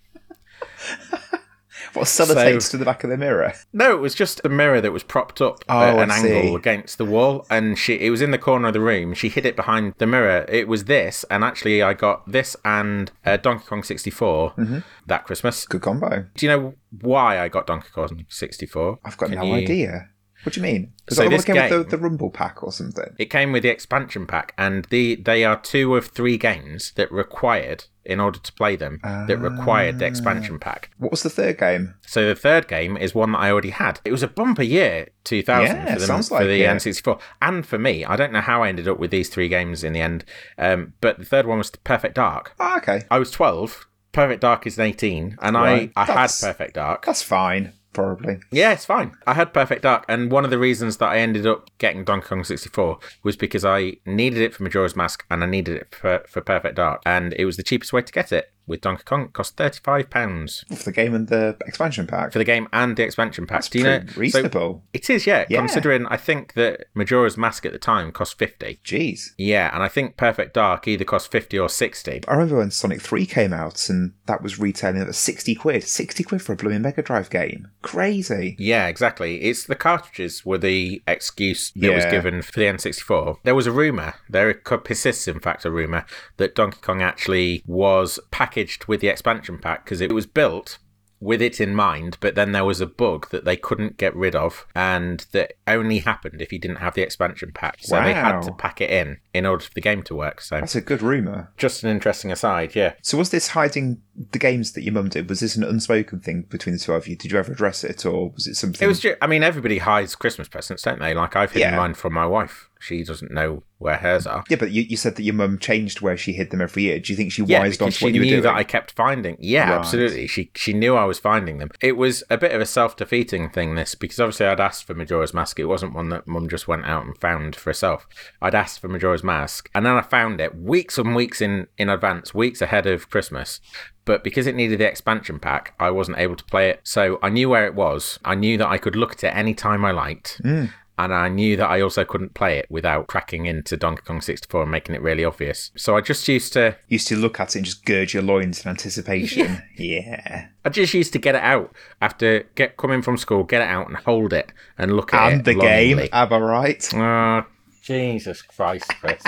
What 1.92 2.08
Zelda 2.08 2.32
So- 2.34 2.42
takes 2.44 2.68
to 2.70 2.76
the 2.76 2.84
back 2.84 3.04
of 3.04 3.10
the 3.10 3.16
mirror? 3.16 3.52
No, 3.72 3.92
it 3.94 4.00
was 4.00 4.16
just 4.16 4.40
a 4.44 4.48
mirror 4.48 4.80
that 4.80 4.90
was 4.90 5.04
propped 5.04 5.40
up 5.40 5.64
Oh, 5.68 5.80
at 5.80 5.98
an 6.00 6.10
angle 6.10 6.56
against 6.56 6.98
the 6.98 7.04
wall, 7.04 7.46
and 7.50 7.78
she 7.78 7.94
it 7.94 8.10
was 8.10 8.20
in 8.20 8.32
the 8.32 8.38
corner 8.38 8.66
of 8.68 8.74
the 8.74 8.80
room. 8.80 9.14
She 9.14 9.28
hid 9.28 9.46
it 9.46 9.54
behind 9.54 9.94
the 9.98 10.06
mirror. 10.06 10.44
It 10.48 10.66
was 10.66 10.84
this, 10.86 11.24
and 11.30 11.44
actually, 11.44 11.82
I 11.82 11.94
got 11.94 12.28
this 12.30 12.56
and 12.64 13.12
uh, 13.24 13.36
Donkey 13.36 13.66
Kong 13.66 13.84
64 13.84 14.54
Mm-hmm. 14.54 14.78
that 15.06 15.24
Christmas. 15.24 15.66
Good 15.66 15.82
combo. 15.82 16.26
Do 16.34 16.46
you 16.46 16.50
know 16.50 16.74
why 17.00 17.38
I 17.38 17.48
got 17.48 17.66
Donkey 17.68 17.88
Kong 17.94 18.24
64? 18.28 18.98
I've 19.04 19.16
got 19.16 19.28
Can 19.28 19.38
no 19.38 19.44
you- 19.44 19.54
idea. 19.54 20.08
What 20.44 20.54
do 20.54 20.60
you 20.60 20.62
mean? 20.62 20.92
Because 21.04 21.16
So 21.18 21.24
I 21.24 21.28
this 21.28 21.44
came 21.44 21.56
with 21.56 21.70
the, 21.90 21.96
the 21.96 22.02
Rumble 22.02 22.30
pack 22.30 22.62
or 22.62 22.70
something. 22.70 23.14
It 23.18 23.26
came 23.26 23.50
with 23.52 23.62
the 23.62 23.70
expansion 23.70 24.26
pack, 24.26 24.54
and 24.56 24.84
the 24.86 25.16
they 25.16 25.44
are 25.44 25.58
two 25.60 25.96
of 25.96 26.06
three 26.08 26.36
games 26.38 26.92
that 26.96 27.10
required, 27.10 27.84
in 28.04 28.20
order 28.20 28.38
to 28.38 28.52
play 28.52 28.76
them, 28.76 29.00
that 29.02 29.38
required 29.38 29.98
the 29.98 30.06
expansion 30.06 30.58
pack. 30.58 30.90
What 30.98 31.10
was 31.10 31.22
the 31.22 31.30
third 31.30 31.58
game? 31.58 31.94
So 32.06 32.26
the 32.28 32.34
third 32.34 32.68
game 32.68 32.96
is 32.96 33.14
one 33.14 33.32
that 33.32 33.38
I 33.38 33.50
already 33.50 33.70
had. 33.70 34.00
It 34.04 34.12
was 34.12 34.22
a 34.22 34.28
bumper 34.28 34.62
year, 34.62 35.08
2000, 35.24 35.76
Yeah, 35.76 35.94
for, 35.94 36.00
the, 36.00 36.06
sounds 36.06 36.28
for 36.28 36.34
like 36.36 36.46
the 36.46 36.62
it. 36.62 36.68
N64. 36.68 37.20
And 37.42 37.66
for 37.66 37.78
me, 37.78 38.04
I 38.04 38.16
don't 38.16 38.32
know 38.32 38.40
how 38.42 38.62
I 38.62 38.68
ended 38.68 38.86
up 38.86 38.98
with 38.98 39.10
these 39.10 39.28
three 39.30 39.48
games 39.48 39.82
in 39.82 39.92
the 39.94 40.00
end, 40.00 40.24
um, 40.58 40.92
but 41.00 41.18
the 41.18 41.24
third 41.24 41.46
one 41.46 41.58
was 41.58 41.70
Perfect 41.70 42.14
Dark. 42.16 42.54
Oh, 42.60 42.76
okay. 42.78 43.02
I 43.10 43.18
was 43.18 43.30
12. 43.30 43.86
Perfect 44.12 44.42
Dark 44.42 44.66
is 44.66 44.78
an 44.78 44.84
18, 44.84 45.38
and 45.42 45.56
Right. 45.56 45.90
I, 45.96 46.02
I 46.02 46.04
had 46.04 46.30
Perfect 46.40 46.74
Dark. 46.74 47.04
That's 47.06 47.22
fine, 47.22 47.72
probably. 47.94 48.38
Yeah, 48.50 48.72
it's 48.72 48.84
fine. 48.84 49.16
I 49.26 49.34
had 49.34 49.54
Perfect 49.54 49.82
Dark, 49.82 50.04
and 50.08 50.30
one 50.30 50.44
of 50.44 50.50
the 50.50 50.58
reasons 50.58 50.98
that 50.98 51.08
I 51.08 51.18
ended 51.18 51.46
up 51.46 51.70
getting 51.78 52.04
Donkey 52.04 52.28
Kong 52.28 52.44
64 52.44 52.98
was 53.22 53.36
because 53.36 53.64
I 53.64 53.96
needed 54.04 54.42
it 54.42 54.54
for 54.54 54.62
Majora's 54.62 54.96
Mask 54.96 55.24
and 55.30 55.42
I 55.42 55.46
needed 55.46 55.76
it 55.76 55.94
for, 55.94 56.22
for 56.28 56.40
Perfect 56.40 56.76
Dark, 56.76 57.02
and 57.06 57.32
it 57.34 57.46
was 57.46 57.56
the 57.56 57.62
cheapest 57.62 57.92
way 57.92 58.02
to 58.02 58.12
get 58.12 58.32
it. 58.32 58.52
With 58.66 58.80
Donkey 58.80 59.02
Kong, 59.04 59.28
cost 59.28 59.56
£35 59.56 60.76
For 60.76 60.84
the 60.84 60.92
game 60.92 61.14
and 61.14 61.28
the 61.28 61.56
expansion 61.66 62.06
pack. 62.06 62.32
for 62.32 62.38
the 62.38 62.44
game 62.44 62.68
and 62.72 62.96
the 62.96 63.02
expansion 63.02 63.46
pack. 63.46 63.56
That's 63.58 63.68
Do 63.68 63.78
you 63.78 63.84
know? 63.84 63.98
pretty 64.00 64.30
so 64.30 64.38
reasonable. 64.40 64.82
it 64.92 65.10
is, 65.10 65.26
yeah, 65.26 65.44
Yeah. 65.48 65.58
Considering 65.58 66.06
I 66.06 66.16
think 66.16 66.54
that 66.54 66.86
Majora's 66.94 67.36
Mask 67.36 67.66
at 67.66 67.72
the 67.72 67.78
time 67.78 68.10
cost 68.12 68.38
50 68.38 68.80
Jeez. 68.84 69.30
Yeah, 69.36 69.70
and 69.74 69.82
I 69.82 69.88
think 69.88 70.16
Perfect 70.16 70.54
Dark 70.54 70.88
either 70.88 71.04
cost 71.04 71.30
50 71.30 71.58
or 71.58 71.68
60 71.68 72.22
I 72.26 72.32
remember 72.32 72.56
when 72.58 72.70
Sonic 72.70 73.00
3 73.02 73.26
came 73.26 73.52
out 73.52 73.88
and 73.88 74.12
that 74.26 74.42
was 74.42 74.58
retailing 74.58 75.02
at 75.02 75.14
60 75.14 75.54
quid. 75.54 75.84
60 75.84 76.24
quid 76.24 76.42
for 76.42 76.52
a 76.52 76.56
blooming 76.56 76.82
Mega 76.82 77.02
Drive 77.02 77.30
game. 77.30 77.68
Crazy. 77.82 78.56
Yeah, 78.58 78.86
exactly. 78.86 79.42
It's 79.42 79.64
the 79.64 79.74
cartridges 79.74 80.44
were 80.44 80.58
the 80.58 81.02
excuse 81.06 81.70
that 81.76 81.94
was 81.94 82.04
given 82.06 82.42
for 82.42 82.52
the 82.52 82.66
N64. 82.66 83.38
There 83.42 83.54
was 83.54 83.66
a 83.66 83.72
rumor, 83.72 84.14
there 84.28 84.52
persists 84.54 85.28
in 85.28 85.40
fact 85.40 85.64
a 85.64 85.70
rumor 85.70 86.04
that 86.38 86.54
Donkey 86.54 86.78
Kong 86.80 87.02
actually 87.02 87.62
was 87.66 88.18
packaged 88.30 88.53
with 88.88 89.00
the 89.00 89.08
expansion 89.08 89.58
pack 89.58 89.84
because 89.84 90.00
it 90.00 90.12
was 90.12 90.26
built 90.26 90.78
with 91.20 91.40
it 91.40 91.58
in 91.58 91.74
mind, 91.74 92.18
but 92.20 92.34
then 92.34 92.52
there 92.52 92.64
was 92.64 92.82
a 92.82 92.86
bug 92.86 93.30
that 93.30 93.46
they 93.46 93.56
couldn't 93.56 93.96
get 93.96 94.14
rid 94.14 94.34
of, 94.36 94.66
and 94.74 95.26
that 95.32 95.54
only 95.66 96.00
happened 96.00 96.42
if 96.42 96.52
you 96.52 96.58
didn't 96.58 96.76
have 96.76 96.94
the 96.94 97.00
expansion 97.02 97.50
pack. 97.54 97.78
So 97.80 98.00
they 98.02 98.12
had 98.12 98.42
to 98.42 98.52
pack 98.52 98.80
it 98.82 98.90
in 98.90 99.18
in 99.32 99.46
order 99.46 99.64
for 99.64 99.72
the 99.72 99.80
game 99.80 100.02
to 100.02 100.14
work. 100.14 100.42
So 100.42 100.60
That's 100.60 100.74
a 100.74 100.82
good 100.82 101.00
rumour. 101.00 101.50
just 101.56 101.82
an 101.82 101.88
interesting 101.90 102.30
aside, 102.30 102.74
yeah. 102.74 102.94
So 103.00 103.16
was 103.16 103.30
this 103.30 103.48
hiding 103.48 104.02
the 104.30 104.38
games 104.38 104.72
that 104.72 104.82
your 104.82 104.94
mum 104.94 105.08
did? 105.08 105.28
Was 105.28 105.40
this 105.40 105.56
an 105.56 105.64
unspoken 105.64 106.20
thing 106.20 106.42
between 106.42 106.74
the 106.74 106.78
two 106.78 106.92
of 106.92 107.08
you? 107.08 107.16
Did 107.16 107.32
you 107.32 107.38
ever 107.38 107.52
address 107.52 107.82
it 107.84 108.06
or 108.06 108.30
was 108.30 108.46
it 108.46 108.54
something 108.54 108.84
It 108.84 108.88
was 108.88 109.00
just, 109.00 109.16
I 109.20 109.26
mean, 109.26 109.42
everybody 109.42 109.78
hides 109.78 110.14
Christmas 110.14 110.48
presents, 110.48 110.82
don't 110.82 111.00
they? 111.00 111.14
Like 111.14 111.34
I've 111.36 111.50
hidden 111.52 111.72
Yeah. 111.72 111.76
mine 111.76 111.94
from 111.94 112.12
my 112.12 112.26
wife. 112.26 112.68
She 112.80 113.02
doesn't 113.02 113.32
know 113.32 113.62
where 113.78 113.96
hers 113.96 114.26
are. 114.26 114.44
Yeah, 114.50 114.58
but 114.58 114.70
you, 114.70 114.82
you 114.82 114.98
said 114.98 115.16
that 115.16 115.22
your 115.22 115.34
mum 115.34 115.58
changed 115.58 116.02
where 116.02 116.18
she 116.18 116.34
hid 116.34 116.50
them 116.50 116.60
every 116.60 116.82
year. 116.82 117.00
Do 117.00 117.12
you 117.12 117.16
think 117.16 117.32
she 117.32 117.42
Yeah, 117.42 117.60
wised 117.60 117.80
on 117.80 117.86
what 117.92 118.12
you 118.12 118.20
were 118.20 118.24
knew 118.24 118.30
doing? 118.32 118.42
that 118.42 118.54
I 118.54 118.62
kept 118.62 118.92
finding. 118.92 119.38
Yeah, 119.40 119.70
Right. 119.70 119.78
absolutely. 119.78 120.26
She 120.26 120.50
she 120.54 120.74
knew 120.74 120.94
I 120.94 121.04
was 121.06 121.18
finding 121.18 121.58
them. 121.58 121.70
It 121.80 121.96
was 121.96 122.22
a 122.28 122.36
bit 122.36 122.52
of 122.52 122.60
a 122.60 122.66
self 122.66 122.94
defeating 122.96 123.48
thing. 123.48 123.74
This 123.74 123.94
because 123.94 124.20
obviously 124.20 124.46
I'd 124.46 124.60
asked 124.60 124.84
for 124.86 124.92
Majora's 124.94 125.32
Mask. 125.32 125.58
It 125.58 125.64
wasn't 125.64 125.94
one 125.94 126.10
that 126.10 126.26
Mum 126.28 126.46
just 126.48 126.68
went 126.68 126.84
out 126.84 127.06
and 127.06 127.16
found 127.18 127.56
for 127.56 127.70
herself. 127.70 128.06
I'd 128.42 128.54
asked 128.54 128.80
for 128.80 128.88
Majora's 128.88 129.24
Mask, 129.24 129.70
and 129.74 129.86
then 129.86 129.94
I 129.94 130.02
found 130.02 130.40
it 130.42 130.54
weeks 130.54 130.98
and 130.98 131.16
weeks 131.16 131.40
in 131.40 131.68
in 131.78 131.88
advance, 131.88 132.34
weeks 132.34 132.60
ahead 132.60 132.86
of 132.86 133.08
Christmas. 133.08 133.60
But 134.04 134.22
because 134.22 134.46
it 134.46 134.54
needed 134.54 134.80
the 134.80 134.86
expansion 134.86 135.38
pack, 135.38 135.74
I 135.80 135.90
wasn't 135.90 136.18
able 136.18 136.36
to 136.36 136.44
play 136.44 136.70
it. 136.70 136.80
So 136.82 137.18
I 137.22 137.30
knew 137.30 137.48
where 137.48 137.66
it 137.66 137.74
was. 137.74 138.18
I 138.24 138.34
knew 138.34 138.58
that 138.58 138.68
I 138.68 138.78
could 138.78 138.96
look 138.96 139.12
at 139.12 139.24
it 139.24 139.36
any 139.36 139.54
time 139.54 139.84
I 139.84 139.92
liked. 139.92 140.42
Mm. 140.42 140.70
And 140.96 141.12
I 141.12 141.28
knew 141.28 141.56
that 141.56 141.68
I 141.68 141.80
also 141.80 142.04
couldn't 142.04 142.34
play 142.34 142.58
it 142.58 142.70
without 142.70 143.08
cracking 143.08 143.46
into 143.46 143.76
Donkey 143.76 144.02
Kong 144.06 144.20
64 144.20 144.62
and 144.62 144.70
making 144.70 144.94
it 144.94 145.02
really 145.02 145.24
obvious. 145.24 145.72
So 145.76 145.96
I 145.96 146.00
just 146.00 146.28
used 146.28 146.52
to 146.52 146.76
used 146.86 147.08
to 147.08 147.16
look 147.16 147.40
at 147.40 147.56
it 147.56 147.58
and 147.58 147.64
just 147.64 147.84
gird 147.84 148.12
your 148.12 148.22
loins 148.22 148.64
in 148.64 148.70
anticipation. 148.70 149.62
Yeah. 149.76 149.98
yeah. 149.98 150.46
I 150.64 150.68
just 150.68 150.94
used 150.94 151.12
to 151.14 151.18
get 151.18 151.34
it 151.34 151.42
out 151.42 151.74
after 152.00 152.44
get 152.54 152.76
coming 152.76 153.02
from 153.02 153.16
school, 153.16 153.42
get 153.42 153.60
it 153.60 153.68
out 153.68 153.88
and 153.88 153.96
hold 153.96 154.32
it 154.32 154.52
and 154.78 154.94
look 154.94 155.12
at 155.12 155.28
it. 155.28 155.34
And 155.34 155.44
the 155.44 155.54
game, 155.54 155.96
longingly. 155.96 156.12
am 156.12 156.32
I 156.32 156.38
right? 156.38 156.94
Oh, 156.94 157.44
Jesus 157.82 158.40
Christ, 158.42 158.88
Chris. 159.00 159.22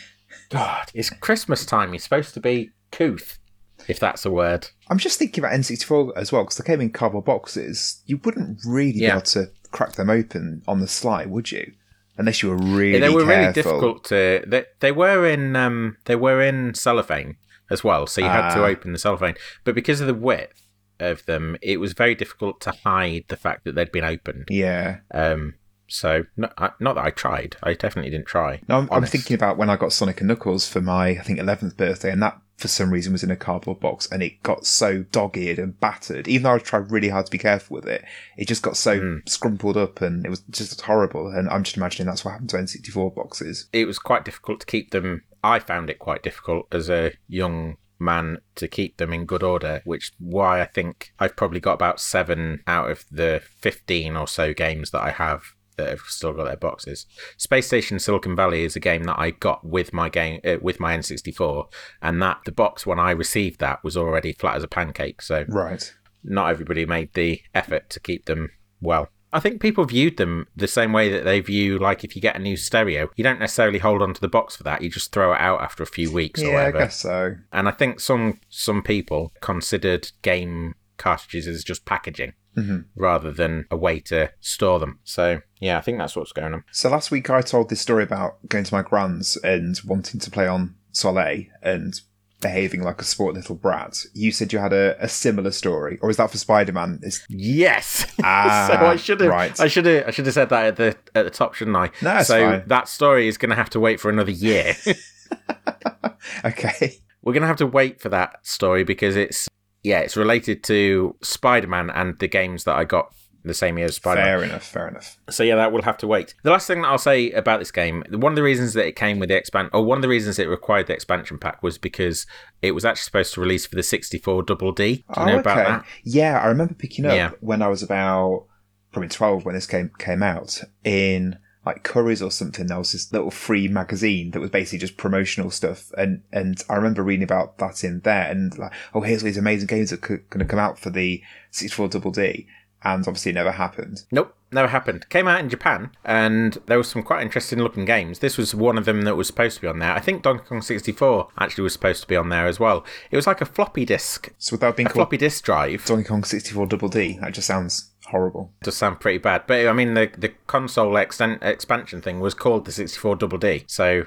God, 0.50 0.90
it's 0.92 1.08
Christmas 1.08 1.64
time. 1.64 1.92
You're 1.92 2.00
supposed 2.00 2.34
to 2.34 2.40
be 2.40 2.72
couth, 2.90 3.38
if 3.88 3.98
that's 4.00 4.24
a 4.24 4.30
word. 4.30 4.68
I'm 4.88 4.98
just 4.98 5.18
thinking 5.18 5.42
about 5.44 5.54
N64 5.58 6.12
as 6.16 6.32
well, 6.32 6.42
because 6.44 6.58
they 6.58 6.64
came 6.64 6.80
in 6.80 6.90
cardboard 6.90 7.24
boxes. 7.24 8.02
You 8.06 8.18
wouldn't 8.24 8.60
really 8.66 8.92
be 9.00 9.06
able 9.06 9.20
to 9.22 9.50
crack 9.70 9.92
them 9.92 10.10
open 10.10 10.62
on 10.68 10.80
the 10.80 10.88
sly, 10.88 11.24
would 11.26 11.50
you? 11.50 11.72
Unless 12.18 12.42
you 12.42 12.50
were 12.50 12.56
really 12.56 12.98
they 12.98 13.08
were 13.08 13.24
really 13.24 13.52
difficult 13.52 14.04
to. 14.04 14.44
They, 14.46 14.64
they 14.80 14.92
were 14.92 15.26
in 15.26 15.56
um 15.56 15.96
they 16.04 16.14
were 16.16 16.42
in 16.42 16.74
cellophane 16.74 17.36
as 17.70 17.82
well, 17.82 18.06
so 18.06 18.20
you 18.20 18.26
had 18.28 18.54
to 18.54 18.62
Ah. 18.62 18.66
open 18.66 18.92
the 18.92 18.98
cellophane. 18.98 19.34
But 19.64 19.74
because 19.74 20.00
of 20.02 20.06
the 20.06 20.14
width 20.14 20.60
of 21.00 21.24
them, 21.24 21.56
it 21.62 21.80
was 21.80 21.94
very 21.94 22.14
difficult 22.14 22.60
to 22.60 22.72
hide 22.84 23.24
the 23.28 23.36
fact 23.36 23.64
that 23.64 23.74
they'd 23.74 23.90
been 23.90 24.04
opened. 24.04 24.44
Yeah. 24.50 24.98
Um, 25.12 25.54
so 25.88 26.24
not, 26.36 26.78
not 26.80 26.94
that 26.96 27.04
I 27.04 27.10
tried. 27.10 27.56
I 27.62 27.72
definitely 27.74 28.10
didn't 28.10 28.26
try. 28.26 28.60
No, 28.68 28.76
I'm, 28.78 28.88
I'm 28.90 29.04
thinking 29.06 29.34
about 29.34 29.56
when 29.56 29.68
I 29.70 29.76
got 29.76 29.92
Sonic 29.92 30.20
and 30.20 30.28
Knuckles 30.28 30.68
for 30.68 30.80
my, 30.82 31.08
I 31.08 31.18
think, 31.20 31.38
11th 31.38 31.76
birthday, 31.76 32.10
and 32.12 32.22
that 32.22 32.38
for 32.62 32.68
some 32.68 32.90
reason 32.90 33.12
was 33.12 33.22
in 33.22 33.30
a 33.30 33.36
cardboard 33.36 33.80
box, 33.80 34.10
and 34.10 34.22
it 34.22 34.42
got 34.42 34.64
so 34.64 35.02
dog-eared 35.02 35.58
and 35.58 35.78
battered. 35.80 36.26
Even 36.28 36.44
though 36.44 36.54
I 36.54 36.58
tried 36.58 36.90
really 36.90 37.08
hard 37.10 37.26
to 37.26 37.32
be 37.32 37.38
careful 37.38 37.74
with 37.74 37.86
it, 37.86 38.04
it 38.38 38.48
just 38.48 38.62
got 38.62 38.76
so 38.76 38.98
Hmm. 38.98 39.16
scrumpled 39.26 39.76
up, 39.76 40.00
and 40.00 40.24
it 40.24 40.30
was 40.30 40.40
just 40.50 40.80
horrible. 40.80 41.28
And 41.28 41.48
I'm 41.50 41.64
just 41.64 41.76
imagining 41.76 42.06
that's 42.06 42.24
what 42.24 42.30
happened 42.32 42.50
to 42.50 42.58
N64 42.58 43.10
boxes. 43.14 43.68
it 43.72 43.86
was 43.86 43.98
quite 43.98 44.24
difficult 44.24 44.60
to 44.60 44.66
keep 44.66 44.90
them. 44.92 45.24
I 45.44 45.58
found 45.58 45.90
it 45.90 45.98
quite 45.98 46.22
difficult 46.22 46.68
as 46.72 46.88
a 46.88 47.12
young 47.28 47.76
man 47.98 48.38
to 48.56 48.66
keep 48.68 48.96
them 48.96 49.12
in 49.12 49.26
good 49.26 49.42
order, 49.42 49.80
which 49.84 50.12
why 50.18 50.60
I 50.60 50.64
think 50.66 51.12
I've 51.18 51.36
probably 51.36 51.60
got 51.60 51.74
about 51.74 52.00
seven 52.00 52.62
out 52.66 52.90
of 52.90 53.04
the 53.10 53.42
15 53.60 54.16
or 54.16 54.26
so 54.26 54.52
games 54.54 54.90
that 54.90 55.02
I 55.02 55.10
have 55.10 55.42
that 55.82 55.90
have 55.90 56.00
still 56.00 56.32
got 56.32 56.44
their 56.44 56.56
boxes. 56.56 57.06
Space 57.36 57.66
Station 57.66 57.98
Silicon 57.98 58.34
Valley 58.36 58.64
is 58.64 58.76
a 58.76 58.80
game 58.80 59.04
that 59.04 59.18
I 59.18 59.30
got 59.30 59.64
with 59.64 59.92
my 59.92 60.08
game 60.08 60.40
uh, 60.44 60.56
with 60.60 60.80
my 60.80 60.96
N64, 60.96 61.66
and 62.00 62.22
that 62.22 62.38
the 62.44 62.52
box 62.52 62.86
when 62.86 62.98
I 62.98 63.10
received 63.10 63.60
that 63.60 63.82
was 63.84 63.96
already 63.96 64.32
flat 64.32 64.56
as 64.56 64.62
a 64.62 64.68
pancake. 64.68 65.22
So 65.22 65.44
Right. 65.48 65.92
not 66.24 66.50
everybody 66.50 66.86
made 66.86 67.12
the 67.14 67.40
effort 67.54 67.90
to 67.90 68.00
keep 68.00 68.26
them 68.26 68.50
well. 68.80 69.08
I 69.34 69.40
think 69.40 69.62
people 69.62 69.86
viewed 69.86 70.18
them 70.18 70.46
the 70.54 70.68
same 70.68 70.92
way 70.92 71.08
that 71.08 71.24
they 71.24 71.40
view, 71.40 71.78
like, 71.78 72.04
if 72.04 72.14
you 72.14 72.20
get 72.20 72.36
a 72.36 72.38
new 72.38 72.54
stereo, 72.54 73.08
you 73.16 73.24
don't 73.24 73.40
necessarily 73.40 73.78
hold 73.78 74.02
on 74.02 74.12
to 74.12 74.20
the 74.20 74.28
box 74.28 74.56
for 74.56 74.62
that. 74.64 74.82
You 74.82 74.90
just 74.90 75.10
throw 75.10 75.32
it 75.32 75.40
out 75.40 75.62
after 75.62 75.82
a 75.82 75.86
few 75.86 76.12
weeks 76.12 76.42
or 76.42 76.48
Yeah, 76.48 76.50
I 76.50 76.54
whatever. 76.56 76.78
guess 76.80 76.96
so. 76.98 77.36
And 77.50 77.66
I 77.66 77.70
think 77.70 77.98
some 78.00 78.40
some 78.50 78.82
people 78.82 79.32
considered 79.40 80.10
game 80.20 80.74
cartridges 80.98 81.46
as 81.48 81.64
just 81.64 81.86
packaging 81.86 82.34
Mhm. 82.56 82.84
rather 82.94 83.32
than 83.32 83.66
a 83.70 83.76
way 83.76 83.98
to 84.00 84.30
store 84.40 84.78
them. 84.78 84.98
So 85.04 85.40
yeah, 85.60 85.78
I 85.78 85.80
think 85.80 85.98
that's 85.98 86.14
what's 86.16 86.32
going 86.32 86.52
on. 86.54 86.64
So 86.72 86.90
last 86.90 87.10
week 87.10 87.30
I 87.30 87.40
told 87.40 87.70
this 87.70 87.80
story 87.80 88.02
about 88.04 88.46
going 88.48 88.64
to 88.64 88.74
my 88.74 88.82
grand's 88.82 89.36
and 89.38 89.78
wanting 89.86 90.20
to 90.20 90.30
play 90.30 90.46
on 90.46 90.74
Soleil 90.92 91.44
and 91.62 91.98
behaving 92.42 92.82
like 92.82 93.00
a 93.00 93.04
sport 93.04 93.34
little 93.34 93.54
brat. 93.54 94.04
You 94.14 94.32
said 94.32 94.52
you 94.52 94.58
had 94.58 94.72
a, 94.72 94.96
a 95.02 95.08
similar 95.08 95.52
story, 95.52 95.98
or 96.02 96.10
is 96.10 96.16
that 96.16 96.30
for 96.30 96.38
Spider 96.38 96.72
Man? 96.72 97.00
Yes. 97.28 98.04
Ah, 98.24 98.66
so 98.68 98.74
I 98.86 98.96
should 98.96 99.20
have. 99.20 99.30
right. 99.30 99.58
I 99.60 99.68
should 99.68 99.86
have. 99.86 100.08
I 100.08 100.10
should 100.10 100.26
have 100.26 100.34
said 100.34 100.48
that 100.50 100.66
at 100.66 100.76
the 100.76 100.96
at 101.14 101.22
the 101.24 101.30
top, 101.30 101.54
shouldn't 101.54 101.76
I? 101.76 101.90
No, 102.02 102.22
so 102.22 102.38
fine. 102.50 102.62
that 102.66 102.88
story 102.88 103.28
is 103.28 103.38
going 103.38 103.50
to 103.50 103.56
have 103.56 103.70
to 103.70 103.80
wait 103.80 103.98
for 104.00 104.10
another 104.10 104.30
year. 104.32 104.74
okay? 106.44 106.98
We're 107.22 107.32
going 107.32 107.42
to 107.42 107.46
have 107.48 107.56
to 107.58 107.66
wait 107.66 108.00
for 108.00 108.08
that 108.10 108.44
story 108.46 108.84
because 108.84 109.16
it's 109.16 109.48
yeah, 109.82 110.00
it's 110.00 110.16
related 110.16 110.62
to 110.64 111.16
Spider-Man 111.22 111.90
and 111.90 112.18
the 112.18 112.28
games 112.28 112.64
that 112.64 112.76
I 112.76 112.84
got 112.84 113.12
the 113.44 113.54
same 113.54 113.76
year 113.76 113.86
as 113.86 113.96
Spider-Man. 113.96 114.24
Fair 114.24 114.44
enough. 114.44 114.64
Fair 114.64 114.88
enough. 114.88 115.18
So 115.30 115.42
yeah, 115.42 115.56
that 115.56 115.72
will 115.72 115.82
have 115.82 115.98
to 115.98 116.06
wait. 116.06 116.34
The 116.44 116.50
last 116.50 116.66
thing 116.66 116.82
that 116.82 116.88
I'll 116.88 116.98
say 116.98 117.32
about 117.32 117.58
this 117.58 117.72
game, 117.72 118.04
one 118.10 118.32
of 118.32 118.36
the 118.36 118.42
reasons 118.42 118.74
that 118.74 118.86
it 118.86 118.94
came 118.94 119.18
with 119.18 119.30
the 119.30 119.36
expand, 119.36 119.70
or 119.72 119.84
one 119.84 119.98
of 119.98 120.02
the 120.02 120.08
reasons 120.08 120.38
it 120.38 120.48
required 120.48 120.86
the 120.86 120.94
expansion 120.94 121.38
pack 121.38 121.62
was 121.62 121.76
because 121.78 122.26
it 122.60 122.72
was 122.72 122.84
actually 122.84 123.02
supposed 123.02 123.34
to 123.34 123.40
release 123.40 123.66
for 123.66 123.74
the 123.74 123.82
64 123.82 124.44
Double 124.44 124.72
D. 124.72 124.96
Do 124.96 125.00
you 125.00 125.04
oh, 125.16 125.24
know 125.24 125.38
about 125.40 125.56
that? 125.56 125.84
Yeah, 126.04 126.40
I 126.40 126.46
remember 126.46 126.74
picking 126.74 127.04
up 127.04 127.14
Yeah. 127.14 127.30
when 127.40 127.62
I 127.62 127.68
was 127.68 127.82
about 127.82 128.46
probably 128.92 129.08
twelve 129.08 129.44
when 129.44 129.54
this 129.54 129.66
game 129.66 129.90
came 129.98 130.22
out 130.22 130.60
in 130.84 131.38
like 131.64 131.84
Curry's 131.84 132.22
or 132.22 132.30
something. 132.30 132.66
There 132.66 132.78
was 132.78 132.92
this 132.92 133.12
little 133.12 133.30
free 133.30 133.68
magazine 133.68 134.32
that 134.32 134.40
was 134.40 134.50
basically 134.50 134.80
just 134.80 134.96
promotional 134.96 135.50
stuff, 135.50 135.92
and 135.96 136.22
and 136.32 136.62
I 136.68 136.74
remember 136.74 137.02
reading 137.02 137.24
about 137.24 137.58
that 137.58 137.84
in 137.84 138.00
there, 138.00 138.30
and 138.30 138.56
like, 138.58 138.72
oh, 138.94 139.00
here's 139.00 139.22
all 139.22 139.26
these 139.26 139.36
amazing 139.36 139.68
games 139.68 139.90
that 139.90 140.02
are 140.10 140.18
going 140.18 140.40
to 140.40 140.44
come 140.44 140.58
out 140.58 140.78
for 140.78 140.90
the 140.90 141.22
64 141.50 141.88
Double 141.88 142.10
D, 142.10 142.46
and 142.82 143.06
obviously 143.06 143.30
it 143.30 143.34
never 143.34 143.52
happened. 143.52 144.04
Nope, 144.10 144.34
never 144.50 144.68
happened. 144.68 145.08
Came 145.08 145.28
out 145.28 145.40
in 145.40 145.48
Japan, 145.48 145.90
and 146.04 146.58
there 146.66 146.78
was 146.78 146.88
some 146.88 147.04
quite 147.04 147.22
interesting 147.22 147.60
looking 147.60 147.84
games. 147.84 148.18
This 148.18 148.36
was 148.36 148.54
one 148.54 148.76
of 148.76 148.84
them 148.84 149.02
that 149.02 149.16
was 149.16 149.28
supposed 149.28 149.56
to 149.56 149.62
be 149.62 149.68
on 149.68 149.78
there. 149.78 149.92
I 149.92 150.00
think 150.00 150.22
Donkey 150.22 150.44
Kong 150.44 150.62
64 150.62 151.28
actually 151.38 151.62
was 151.62 151.72
supposed 151.72 152.02
to 152.02 152.08
be 152.08 152.16
on 152.16 152.28
there 152.28 152.46
as 152.46 152.58
well. 152.58 152.84
It 153.10 153.16
was 153.16 153.26
like 153.26 153.40
a 153.40 153.46
floppy 153.46 153.84
disk, 153.84 154.32
So 154.38 154.54
without 154.54 154.76
being 154.76 154.88
a 154.88 154.90
called 154.90 155.06
floppy 155.06 155.16
disk 155.16 155.44
drive. 155.44 155.84
Donkey 155.84 156.08
Kong 156.08 156.24
64 156.24 156.66
Double 156.66 156.88
D, 156.88 157.18
that 157.20 157.34
just 157.34 157.46
sounds 157.46 157.91
horrible. 158.12 158.52
does 158.62 158.76
sound 158.76 159.00
pretty 159.00 159.18
bad. 159.18 159.42
But 159.48 159.66
I 159.66 159.72
mean, 159.72 159.94
the 159.94 160.08
the 160.16 160.28
console 160.46 160.92
exten- 160.92 161.42
expansion 161.42 162.00
thing 162.00 162.20
was 162.20 162.34
called 162.34 162.64
the 162.64 162.72
64 162.72 163.16
Double 163.16 163.38
D. 163.38 163.64
So 163.66 164.04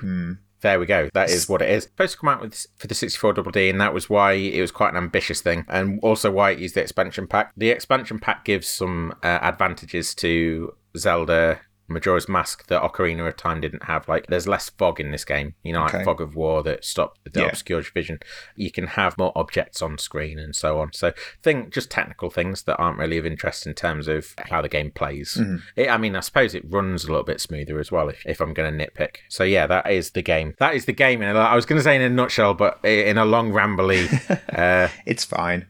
there 0.61 0.79
we 0.79 0.85
go. 0.85 1.09
That 1.13 1.29
is 1.29 1.49
what 1.49 1.61
it 1.61 1.69
is. 1.69 1.83
Supposed 1.83 2.13
to 2.13 2.17
come 2.19 2.29
out 2.29 2.41
with 2.41 2.65
for 2.77 2.87
the 2.87 2.95
64 2.95 3.33
Double 3.33 3.51
D, 3.51 3.69
and 3.69 3.81
that 3.81 3.93
was 3.93 4.09
why 4.09 4.33
it 4.33 4.61
was 4.61 4.71
quite 4.71 4.91
an 4.91 4.97
ambitious 4.97 5.41
thing, 5.41 5.65
and 5.67 5.99
also 6.01 6.31
why 6.31 6.51
it 6.51 6.59
used 6.59 6.75
the 6.75 6.81
expansion 6.81 7.27
pack. 7.27 7.51
The 7.57 7.69
expansion 7.69 8.19
pack 8.19 8.45
gives 8.45 8.67
some 8.67 9.13
uh, 9.21 9.39
advantages 9.41 10.15
to 10.15 10.73
Zelda. 10.97 11.59
Majora's 11.87 12.27
Mask 12.27 12.67
that 12.67 12.81
Ocarina 12.81 13.27
of 13.27 13.37
Time 13.37 13.61
didn't 13.61 13.83
have. 13.83 14.07
Like, 14.07 14.27
there's 14.27 14.47
less 14.47 14.69
fog 14.69 14.99
in 14.99 15.11
this 15.11 15.23
game. 15.25 15.53
You 15.63 15.73
know, 15.73 15.83
Okay. 15.85 15.97
like 15.97 16.05
fog 16.05 16.21
of 16.21 16.35
war 16.35 16.63
that 16.63 16.83
stopped 16.83 17.19
the 17.31 17.41
Yeah. 17.41 17.47
obscured 17.47 17.85
vision. 17.87 18.19
You 18.55 18.71
can 18.71 18.87
have 18.87 19.17
more 19.17 19.31
objects 19.35 19.81
on 19.81 19.97
screen 19.97 20.39
and 20.39 20.55
so 20.55 20.79
on. 20.79 20.93
So, 20.93 21.13
thing 21.43 21.69
just 21.69 21.91
technical 21.91 22.29
things 22.29 22.63
that 22.63 22.77
aren't 22.77 22.97
really 22.97 23.17
of 23.17 23.25
interest 23.25 23.67
in 23.67 23.73
terms 23.75 24.07
of 24.07 24.33
how 24.49 24.61
the 24.61 24.69
game 24.69 24.91
plays. 24.91 25.39
It, 25.75 25.89
I 25.89 25.97
mean, 25.97 26.15
I 26.15 26.21
suppose 26.21 26.55
it 26.55 26.63
runs 26.67 27.03
a 27.03 27.07
little 27.07 27.23
bit 27.23 27.39
smoother 27.41 27.79
as 27.79 27.91
well. 27.91 28.09
If, 28.09 28.25
if 28.25 28.41
I'm 28.41 28.53
going 28.53 28.77
to 28.77 28.85
nitpick, 28.85 29.17
so 29.29 29.43
yeah, 29.43 29.67
that 29.67 29.89
is 29.91 30.11
the 30.11 30.21
game. 30.21 30.55
That 30.59 30.73
is 30.75 30.85
the 30.85 30.93
game. 30.93 31.21
In 31.21 31.35
a, 31.35 31.39
I 31.39 31.55
was 31.55 31.65
going 31.65 31.77
to 31.79 31.83
say 31.83 31.95
in 31.95 32.01
a 32.01 32.09
nutshell, 32.09 32.53
but 32.55 32.79
in 32.83 33.17
a 33.17 33.25
long 33.25 33.51
rambly. 33.51 34.09
uh, 34.57 34.89
It's 35.05 35.23
fine. 35.23 35.67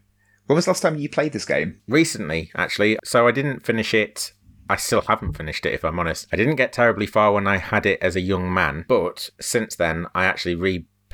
When 0.47 0.55
was 0.55 0.65
the 0.65 0.71
last 0.71 0.81
time 0.81 0.95
you 0.97 1.09
played 1.09 1.33
this 1.33 1.43
game? 1.45 1.79
recently, 1.87 2.51
actually. 2.55 2.99
So 3.03 3.27
I 3.27 3.31
didn't 3.31 3.65
finish 3.65 3.93
it. 3.95 4.31
I 4.69 4.77
still 4.77 5.01
haven't 5.01 5.37
finished 5.37 5.65
it, 5.65 5.73
if 5.73 5.83
I'm 5.83 5.99
honest. 5.99 6.27
I 6.33 6.37
didn't 6.37 6.55
get 6.55 6.73
terribly 6.73 7.05
far 7.05 7.33
when 7.33 7.47
I 7.47 7.57
had 7.57 7.85
it 7.85 7.99
as 8.01 8.15
a 8.15 8.21
young 8.21 8.53
man, 8.53 8.85
but 8.87 9.29
since 9.39 9.75
then, 9.75 10.07
I 10.15 10.25
actually 10.25 10.55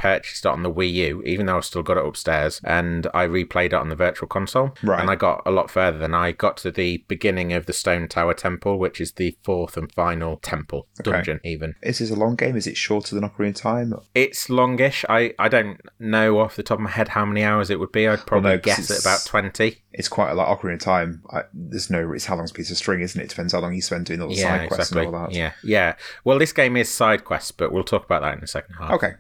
repurchased 0.02 0.46
it 0.46 0.50
on 0.50 0.64
the 0.64 0.72
Wii 0.72 0.92
U, 0.94 1.24
even 1.26 1.46
though 1.46 1.58
I've 1.58 1.66
still 1.66 1.84
got 1.84 1.98
it 1.98 2.06
upstairs, 2.06 2.62
and 2.64 3.08
I 3.14 3.26
replayed 3.28 3.68
it 3.68 3.74
on 3.74 3.90
the 3.90 3.96
Virtual 3.96 4.28
Console. 4.28 4.76
Right. 4.84 5.00
And 5.00 5.10
I 5.10 5.16
got 5.16 5.42
a 5.46 5.52
lot 5.52 5.70
further 5.70 5.98
than 5.98 6.14
I 6.14 6.32
got 6.32 6.58
to 6.58 6.72
the 6.72 7.04
beginning 7.08 7.54
of 7.54 7.66
the 7.66 7.74
Stone 7.74 8.08
Tower 8.08 8.34
Temple, 8.34 8.80
which 8.80 9.00
is 9.00 9.14
the 9.14 9.38
fourth 9.44 9.78
and 9.78 9.92
final 9.92 10.38
temple 10.38 10.88
dungeon, 11.04 11.40
even. 11.44 11.76
Is 11.82 12.00
this 12.00 12.12
a 12.12 12.16
long 12.16 12.36
game? 12.36 12.56
Is 12.56 12.68
it 12.68 12.78
shorter 12.78 13.16
than 13.16 13.28
Ocarina 13.28 13.50
of 13.50 13.56
Time? 13.56 13.94
It's 14.16 14.50
longish. 14.50 15.06
I, 15.10 15.34
I 15.38 15.48
don't 15.48 15.80
know 16.00 16.40
off 16.40 16.56
the 16.56 16.64
top 16.64 16.80
of 16.80 16.84
my 16.84 16.92
head 16.92 17.10
how 17.10 17.26
many 17.26 17.44
hours 17.44 17.70
it 17.70 17.80
would 17.80 17.92
be. 17.92 18.08
I'd 18.08 18.26
probably 18.26 18.52
no, 18.52 18.60
'cause 18.60 18.78
guess 18.88 18.92
at 18.92 19.00
about 19.02 19.26
20. 19.26 19.84
It's 19.94 20.08
quite 20.08 20.32
a 20.32 20.34
lot. 20.34 20.58
Ocarina 20.58 20.76
of 20.76 20.80
Time. 20.80 21.24
I, 21.32 21.44
there's 21.54 21.90
no. 21.90 22.12
It's 22.14 22.26
how 22.26 22.36
long's 22.36 22.52
a 22.52 22.54
piece 22.54 22.72
of 22.72 22.78
string, 22.78 23.02
isn't 23.02 23.20
it? 23.20 23.30
Depends 23.30 23.54
how 23.54 23.60
long 23.60 23.74
you 23.74 23.82
spend 23.82 24.06
doing 24.06 24.22
all 24.22 24.30
the 24.30 24.36
yeah, 24.36 24.60
side 24.60 24.68
quests 24.70 24.92
exactly. 24.92 25.08
and 25.08 25.16
all 25.16 25.28
that. 25.28 25.36
Yeah, 25.36 25.52
yeah. 25.64 25.96
Well, 26.24 26.40
this 26.40 26.54
game 26.54 26.78
is 26.78 26.90
side 26.90 27.26
quests, 27.26 27.52
but 27.52 27.72
we'll 27.72 27.84
talk 27.84 28.06
about 28.06 28.22
that 28.22 28.34
in 28.34 28.40
the 28.40 28.48
second 28.48 28.76
half. 28.76 28.92
Okay. 28.92 29.14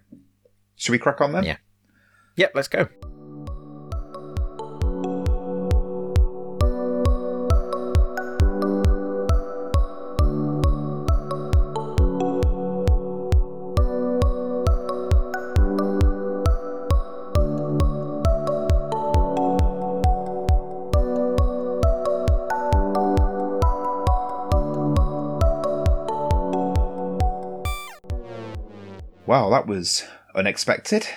Should 0.82 0.94
we 0.94 0.98
crack 0.98 1.22
on 1.22 1.32
then? 1.32 1.44
Yeah. 1.44 1.58
Yep, 2.38 2.54
let's 2.56 2.67
go. 2.67 2.88
Wow, 29.28 29.52
that 29.52 29.67
was 29.67 30.04
unexpected. 30.36 31.08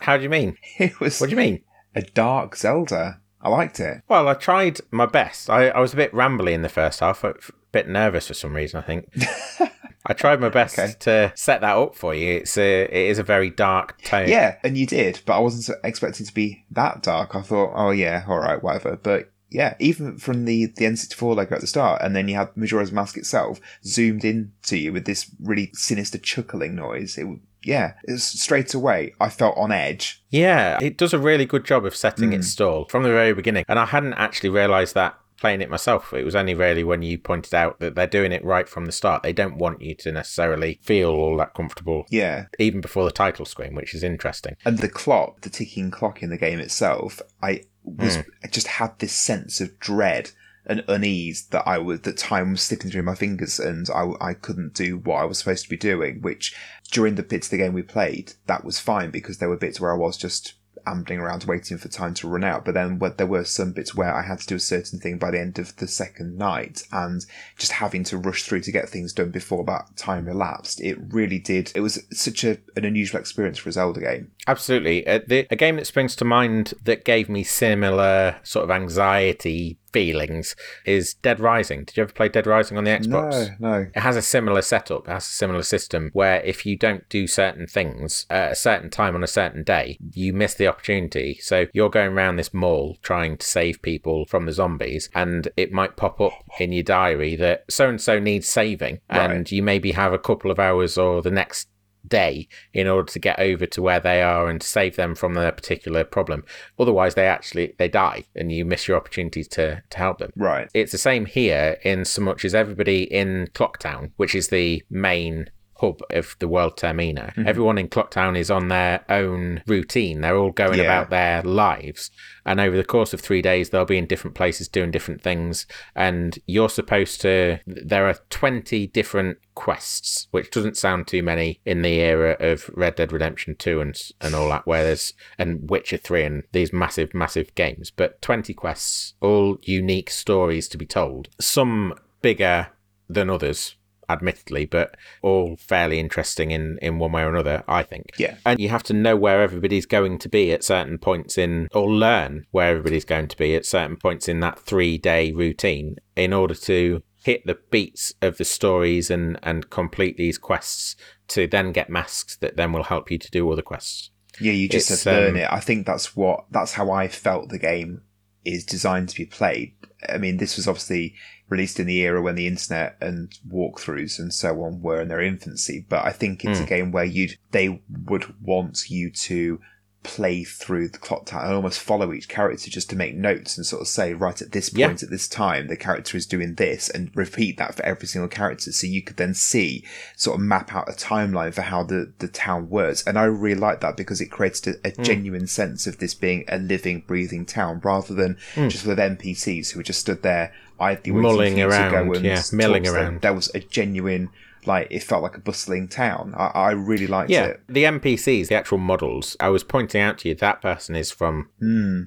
How 0.00 0.16
do 0.16 0.22
you 0.22 0.28
mean? 0.30 0.56
It 0.78 0.98
was 1.00 1.20
What 1.20 1.30
do 1.30 1.36
you 1.36 1.40
mean? 1.40 1.62
a 1.94 2.02
dark 2.02 2.56
Zelda. 2.56 3.20
I 3.40 3.48
liked 3.50 3.78
it. 3.80 4.02
Well, 4.08 4.26
I 4.28 4.34
tried 4.34 4.80
my 4.90 5.06
best. 5.06 5.50
I, 5.50 5.68
I 5.68 5.78
was 5.80 5.92
a 5.92 5.96
bit 5.96 6.12
rambly 6.12 6.52
in 6.52 6.62
the 6.62 6.68
first 6.68 7.00
half, 7.00 7.22
a 7.24 7.34
bit 7.72 7.86
nervous 7.88 8.26
for 8.28 8.34
some 8.34 8.54
reason, 8.56 8.78
I 8.80 8.82
think. 8.82 9.08
I 10.06 10.12
tried 10.12 10.40
my 10.40 10.48
best 10.48 10.78
Okay. 10.78 10.92
to 11.00 11.32
set 11.34 11.60
that 11.62 11.76
up 11.76 11.94
for 11.94 12.14
you. 12.14 12.36
It's 12.36 12.56
a, 12.58 12.82
it 12.84 12.92
is 13.10 13.18
a 13.18 13.22
very 13.22 13.50
dark 13.50 14.00
tone. 14.02 14.28
Yeah, 14.28 14.56
and 14.64 14.76
you 14.76 14.86
did, 14.86 15.20
but 15.26 15.36
I 15.36 15.38
wasn't 15.40 15.78
expecting 15.84 16.26
to 16.26 16.34
be 16.34 16.64
that 16.72 17.02
dark. 17.02 17.34
I 17.34 17.42
thought, 17.42 17.72
oh 17.74 17.90
yeah, 17.90 18.24
all 18.28 18.38
right, 18.38 18.62
whatever. 18.62 18.96
But 18.96 19.30
yeah, 19.50 19.74
even 19.78 20.18
from 20.18 20.44
the 20.46 20.66
the 20.66 20.84
N64 20.84 21.36
logo 21.36 21.54
at 21.54 21.60
the 21.60 21.66
start, 21.66 22.02
and 22.02 22.14
then 22.16 22.28
you 22.28 22.34
had 22.34 22.54
Majora's 22.56 22.92
Mask 22.92 23.16
itself 23.16 23.60
zoomed 23.84 24.24
in 24.24 24.52
to 24.64 24.76
you 24.76 24.92
with 24.92 25.04
this 25.06 25.30
really 25.40 25.70
sinister 25.74 26.18
chuckling 26.18 26.74
noise. 26.74 27.16
It 27.16 27.26
yeah, 27.64 27.94
straight 28.16 28.74
away. 28.74 29.14
I 29.20 29.28
felt 29.28 29.56
on 29.56 29.72
edge. 29.72 30.22
Yeah, 30.30 30.78
it 30.82 30.96
does 30.98 31.12
a 31.12 31.18
really 31.18 31.46
good 31.46 31.64
job 31.64 31.84
of 31.84 31.96
setting 31.96 32.28
Hmm. 32.30 32.34
its 32.40 32.48
stall 32.48 32.86
from 32.88 33.02
the 33.02 33.08
very 33.10 33.32
beginning. 33.34 33.64
And 33.68 33.78
I 33.78 33.86
hadn't 33.86 34.14
actually 34.14 34.50
realised 34.50 34.94
that 34.94 35.18
playing 35.40 35.60
it 35.60 35.68
myself. 35.68 36.12
It 36.14 36.24
was 36.24 36.36
only 36.36 36.54
really 36.54 36.84
when 36.84 37.02
you 37.02 37.18
pointed 37.18 37.52
out 37.54 37.78
that 37.80 37.94
they're 37.96 38.06
doing 38.06 38.32
it 38.32 38.44
right 38.44 38.68
from 38.68 38.86
the 38.86 38.92
start. 38.92 39.22
They 39.22 39.32
don't 39.32 39.56
want 39.58 39.82
you 39.82 39.94
to 39.96 40.12
necessarily 40.12 40.78
feel 40.82 41.10
all 41.10 41.36
that 41.38 41.54
comfortable 41.54 42.06
Yeah, 42.08 42.46
even 42.58 42.80
before 42.80 43.04
the 43.04 43.10
title 43.10 43.44
screen, 43.44 43.74
which 43.74 43.94
is 43.94 44.02
interesting. 44.02 44.56
and 44.64 44.78
the 44.78 44.88
clock, 44.88 45.40
the 45.42 45.50
ticking 45.50 45.90
clock 45.90 46.22
in 46.22 46.30
the 46.30 46.38
game 46.38 46.60
itself, 46.60 47.20
I 47.42 47.62
was 47.82 48.18
I 48.42 48.46
just 48.48 48.66
had 48.68 48.98
this 49.00 49.12
sense 49.12 49.60
of 49.60 49.78
dread 49.80 50.30
and 50.66 50.84
unease 50.88 51.46
that 51.48 51.66
I 51.66 51.78
was 51.78 52.00
that 52.00 52.16
time 52.16 52.52
was 52.52 52.62
slipping 52.62 52.90
through 52.90 53.02
my 53.02 53.14
fingers 53.14 53.58
and 53.58 53.88
I, 53.90 54.12
I 54.20 54.34
couldn't 54.34 54.74
do 54.74 54.98
what 54.98 55.16
I 55.16 55.24
was 55.24 55.38
supposed 55.38 55.64
to 55.64 55.70
be 55.70 55.76
doing. 55.76 56.22
Which 56.22 56.54
during 56.90 57.16
the 57.16 57.22
bits 57.22 57.48
of 57.48 57.52
the 57.52 57.58
game 57.58 57.72
we 57.72 57.82
played, 57.82 58.34
that 58.46 58.64
was 58.64 58.80
fine 58.80 59.10
because 59.10 59.38
there 59.38 59.48
were 59.48 59.56
bits 59.56 59.80
where 59.80 59.92
I 59.92 59.98
was 59.98 60.16
just 60.16 60.54
ambling 60.86 61.18
around 61.18 61.44
waiting 61.44 61.78
for 61.78 61.88
time 61.88 62.14
to 62.14 62.28
run 62.28 62.44
out. 62.44 62.64
But 62.64 62.74
then 62.74 62.98
wh- 62.98 63.16
there 63.16 63.26
were 63.26 63.44
some 63.44 63.72
bits 63.72 63.94
where 63.94 64.14
I 64.14 64.22
had 64.22 64.40
to 64.40 64.46
do 64.46 64.56
a 64.56 64.60
certain 64.60 64.98
thing 64.98 65.18
by 65.18 65.30
the 65.30 65.40
end 65.40 65.58
of 65.58 65.76
the 65.76 65.88
second 65.88 66.36
night 66.36 66.82
and 66.92 67.24
just 67.58 67.72
having 67.72 68.04
to 68.04 68.18
rush 68.18 68.42
through 68.42 68.60
to 68.62 68.72
get 68.72 68.88
things 68.88 69.12
done 69.12 69.30
before 69.30 69.64
that 69.64 69.96
time 69.96 70.28
elapsed. 70.28 70.80
It 70.80 70.98
really 71.08 71.38
did. 71.38 71.72
It 71.74 71.80
was 71.80 72.02
such 72.12 72.44
a, 72.44 72.58
an 72.76 72.84
unusual 72.84 73.20
experience 73.20 73.58
for 73.58 73.68
a 73.68 73.72
Zelda 73.72 74.00
game. 74.00 74.30
Absolutely. 74.46 75.06
Uh, 75.06 75.20
the, 75.26 75.46
a 75.50 75.56
game 75.56 75.76
that 75.76 75.86
springs 75.86 76.16
to 76.16 76.24
mind 76.24 76.74
that 76.84 77.04
gave 77.04 77.28
me 77.28 77.42
similar 77.44 78.36
sort 78.42 78.64
of 78.64 78.70
anxiety 78.70 79.78
feelings 79.94 80.56
is 80.84 81.14
Dead 81.14 81.38
Rising. 81.38 81.84
Did 81.84 81.96
you 81.96 82.02
ever 82.02 82.12
play 82.12 82.28
Dead 82.28 82.48
Rising 82.48 82.76
on 82.76 82.82
the 82.82 82.90
Xbox? 82.90 83.60
No, 83.60 83.70
no. 83.70 83.86
It 83.94 84.00
has 84.00 84.16
a 84.16 84.22
similar 84.22 84.60
setup, 84.60 85.06
it 85.06 85.12
has 85.12 85.24
a 85.24 85.30
similar 85.30 85.62
system 85.62 86.10
where 86.12 86.40
if 86.40 86.66
you 86.66 86.76
don't 86.76 87.08
do 87.08 87.28
certain 87.28 87.68
things 87.68 88.26
at 88.28 88.52
a 88.52 88.56
certain 88.56 88.90
time 88.90 89.14
on 89.14 89.22
a 89.22 89.28
certain 89.28 89.62
day, 89.62 89.96
you 90.12 90.32
miss 90.32 90.54
the 90.54 90.66
opportunity. 90.66 91.38
So 91.40 91.66
you're 91.72 91.90
going 91.90 92.12
around 92.12 92.36
this 92.36 92.52
mall 92.52 92.98
trying 93.02 93.36
to 93.36 93.46
save 93.46 93.82
people 93.82 94.26
from 94.26 94.46
the 94.46 94.52
zombies, 94.52 95.08
and 95.14 95.48
it 95.56 95.72
might 95.72 95.96
pop 95.96 96.20
up 96.20 96.32
in 96.58 96.72
your 96.72 96.82
diary 96.82 97.36
that 97.36 97.64
so 97.70 97.88
and 97.88 98.00
so 98.00 98.18
needs 98.18 98.48
saving, 98.48 98.98
and 99.08 99.50
you 99.52 99.62
maybe 99.62 99.92
have 99.92 100.12
a 100.12 100.18
couple 100.18 100.50
of 100.50 100.58
hours 100.58 100.98
or 100.98 101.22
the 101.22 101.30
next 101.30 101.68
day 102.08 102.48
in 102.72 102.86
order 102.86 103.10
to 103.10 103.18
get 103.18 103.38
over 103.38 103.66
to 103.66 103.82
where 103.82 104.00
they 104.00 104.22
are 104.22 104.48
and 104.48 104.62
save 104.62 104.96
them 104.96 105.14
from 105.14 105.34
their 105.34 105.52
particular 105.52 106.04
problem 106.04 106.44
otherwise 106.78 107.14
they 107.14 107.26
actually 107.26 107.74
they 107.78 107.88
die 107.88 108.24
and 108.34 108.52
you 108.52 108.64
miss 108.64 108.86
your 108.86 108.96
opportunities 108.96 109.48
to 109.48 109.82
to 109.90 109.98
help 109.98 110.18
them 110.18 110.30
Right. 110.36 110.68
it's 110.74 110.92
the 110.92 110.98
same 110.98 111.26
here 111.26 111.78
in 111.82 112.04
so 112.04 112.22
much 112.22 112.44
as 112.44 112.54
everybody 112.54 113.04
in 113.04 113.48
Clocktown, 113.54 114.10
which 114.16 114.34
is 114.34 114.48
the 114.48 114.82
main 114.90 115.48
hub 115.84 116.00
of 116.10 116.36
the 116.38 116.48
World 116.48 116.76
Termina, 116.76 117.30
mm-hmm. 117.32 117.46
everyone 117.46 117.78
in 117.78 117.88
Clocktown 117.88 118.36
is 118.36 118.50
on 118.50 118.68
their 118.68 119.04
own 119.08 119.62
routine. 119.66 120.20
They're 120.20 120.36
all 120.36 120.52
going 120.52 120.78
Yeah. 120.78 120.84
about 120.84 121.10
their 121.10 121.42
lives. 121.42 122.10
And 122.46 122.60
over 122.60 122.76
the 122.76 122.84
course 122.84 123.12
of 123.14 123.20
three 123.20 123.42
days, 123.42 123.70
they'll 123.70 123.84
be 123.84 123.98
in 123.98 124.06
different 124.06 124.34
places 124.34 124.68
doing 124.68 124.90
different 124.90 125.22
things. 125.22 125.66
And 125.94 126.38
you're 126.46 126.68
supposed 126.68 127.20
to, 127.22 127.58
there 127.66 128.06
are 128.06 128.18
20 128.30 128.86
different 128.88 129.38
quests, 129.54 130.28
which 130.30 130.50
doesn't 130.50 130.76
sound 130.76 131.06
too 131.06 131.22
many 131.22 131.60
in 131.64 131.82
the 131.82 132.00
era 132.00 132.36
of 132.40 132.70
Red 132.74 132.96
Dead 132.96 133.12
Redemption 133.12 133.56
2 133.56 133.80
and, 133.80 134.00
and 134.20 134.34
all 134.34 134.48
that, 134.50 134.66
where 134.66 134.84
there's, 134.84 135.14
and 135.38 135.68
Witcher 135.70 135.96
3 135.96 136.22
and 136.24 136.42
these 136.52 136.72
massive, 136.72 137.14
massive 137.14 137.54
games. 137.54 137.90
But 137.90 138.20
20 138.20 138.52
quests, 138.54 139.14
all 139.20 139.58
unique 139.62 140.10
stories 140.10 140.68
to 140.68 140.78
be 140.78 140.86
told. 140.86 141.28
Some 141.40 141.94
bigger 142.20 142.68
than 143.08 143.30
others, 143.30 143.76
admittedly, 144.14 144.64
but 144.64 144.96
all 145.22 145.56
fairly 145.56 146.00
interesting 146.00 146.50
in, 146.50 146.78
in 146.80 146.98
one 146.98 147.12
way 147.12 147.22
or 147.22 147.28
another, 147.28 147.62
I 147.68 147.82
think. 147.82 148.06
Yeah. 148.18 148.36
And 148.46 148.58
you 148.58 148.68
have 148.70 148.82
to 148.84 148.92
know 148.94 149.16
where 149.16 149.42
everybody's 149.42 149.86
going 149.86 150.18
to 150.18 150.28
be 150.28 150.52
at 150.52 150.64
certain 150.64 150.98
points 150.98 151.36
in, 151.36 151.68
or 151.72 151.88
learn 151.90 152.46
where 152.50 152.70
everybody's 152.70 153.04
going 153.04 153.28
to 153.28 153.36
be 153.36 153.54
at 153.54 153.66
certain 153.66 153.96
points 153.96 154.28
in 154.28 154.40
that 154.40 154.58
three 154.58 154.98
day 154.98 155.32
routine 155.32 155.96
in 156.16 156.32
order 156.32 156.54
to 156.54 157.02
hit 157.24 157.46
the 157.46 157.58
beats 157.70 158.12
of 158.20 158.36
the 158.36 158.44
stories 158.44 159.10
and, 159.10 159.38
and 159.42 159.70
complete 159.70 160.16
these 160.16 160.38
quests 160.38 160.94
to 161.28 161.46
then 161.46 161.72
get 161.72 161.88
masks 161.88 162.36
that 162.36 162.56
then 162.56 162.72
will 162.72 162.84
help 162.84 163.10
you 163.10 163.18
to 163.18 163.30
do 163.30 163.46
all 163.46 163.56
the 163.56 163.62
quests. 163.62 164.10
Yeah, 164.40 164.52
you 164.52 164.68
just 164.68 164.90
It's, 164.90 165.02
said 165.02 165.14
learn 165.14 165.30
um, 165.30 165.36
it. 165.36 165.48
I 165.50 165.60
think 165.60 165.86
that's 165.86 166.16
what 166.16 166.44
that's 166.50 166.72
how 166.72 166.90
I 166.90 167.08
felt 167.08 167.48
the 167.48 167.58
game 167.58 168.02
is 168.44 168.64
designed 168.64 169.08
to 169.08 169.16
be 169.16 169.26
played. 169.26 169.74
I 170.08 170.18
mean, 170.18 170.36
this 170.36 170.56
was 170.56 170.68
obviously 170.68 171.14
released 171.48 171.78
in 171.78 171.86
the 171.86 172.00
era 172.00 172.20
when 172.22 172.34
the 172.36 172.46
internet 172.46 172.96
and 173.00 173.30
walkthroughs 173.48 174.18
and 174.18 174.32
so 174.32 174.62
on 174.62 174.80
were 174.82 175.00
in 175.02 175.08
their 175.08 175.20
infancy, 175.20 175.84
but 175.88 176.04
I 176.04 176.10
think 176.10 176.44
it's 176.44 176.58
Hmm. 176.58 176.64
a 176.64 176.68
game 176.68 176.92
where 176.92 177.04
you'd 177.04 177.36
they 177.52 177.80
would 178.06 178.34
want 178.42 178.90
you 178.90 179.10
to 179.10 179.60
play 180.04 180.44
through 180.44 180.86
the 180.88 180.98
clock 180.98 181.24
tower 181.26 181.44
and 181.46 181.54
almost 181.54 181.80
follow 181.80 182.12
each 182.12 182.28
character 182.28 182.70
just 182.70 182.88
to 182.90 182.94
make 182.96 183.16
notes 183.16 183.56
and 183.56 183.66
sort 183.66 183.82
of 183.82 183.88
say, 183.88 184.14
right 184.14 184.40
at 184.40 184.52
this 184.52 184.72
Yeah. 184.72 184.86
point 184.88 185.02
at 185.02 185.10
this 185.10 185.26
time, 185.26 185.66
the 185.66 185.76
character 185.76 186.16
is 186.16 186.26
doing 186.26 186.54
this 186.54 186.88
and 186.90 187.10
repeat 187.14 187.56
that 187.56 187.74
for 187.74 187.84
every 187.84 188.06
single 188.06 188.28
character. 188.28 188.70
So 188.70 188.86
you 188.86 189.02
could 189.02 189.16
then 189.16 189.34
see, 189.34 189.84
sort 190.16 190.38
of 190.38 190.44
map 190.46 190.72
out 190.74 190.88
a 190.88 190.92
timeline 190.92 191.52
for 191.54 191.62
how 191.62 191.82
the, 191.82 192.12
the 192.20 192.28
town 192.28 192.68
works. 192.70 193.02
And 193.06 193.18
I 193.18 193.24
really 193.24 193.58
like 193.58 193.80
that 193.80 193.96
because 193.96 194.20
it 194.20 194.30
created 194.30 194.76
a, 194.84 194.88
a 194.88 194.90
Hmm. 194.92 195.02
genuine 195.02 195.46
sense 195.46 195.86
of 195.86 195.98
this 195.98 196.14
being 196.14 196.44
a 196.48 196.58
living, 196.58 197.02
breathing 197.06 197.46
town 197.46 197.80
rather 197.82 198.14
than 198.14 198.36
just 198.54 198.86
with 198.86 198.98
NPCs 198.98 199.70
who 199.72 199.80
were 199.80 199.84
just 199.84 200.00
stood 200.00 200.22
there 200.22 200.52
idly 200.78 201.12
waiting. 201.12 201.22
Mulling 201.22 201.52
for 201.54 201.58
you 201.60 201.64
to 201.64 201.70
around, 201.70 201.90
go 201.90 202.12
and 202.12 202.24
yeah, 202.24 202.42
milling 202.52 202.82
them. 202.82 202.94
around. 202.94 203.20
There 203.22 203.32
was 203.32 203.50
a 203.54 203.60
genuine, 203.60 204.28
like, 204.66 204.88
it 204.90 205.02
felt 205.02 205.22
like 205.22 205.36
a 205.36 205.40
bustling 205.40 205.88
town. 205.88 206.34
I, 206.36 206.46
I 206.46 206.70
really 206.72 207.06
liked 207.06 207.30
Yeah, 207.30 207.46
it. 207.46 207.60
the 207.68 207.84
NPCs, 207.84 208.48
the 208.48 208.54
actual 208.54 208.78
models. 208.78 209.36
I 209.40 209.48
was 209.48 209.64
pointing 209.64 210.00
out 210.00 210.18
to 210.18 210.28
you 210.28 210.34
that 210.34 210.62
person 210.62 210.96
is 210.96 211.10
from 211.10 211.48
hmm. 211.58 212.02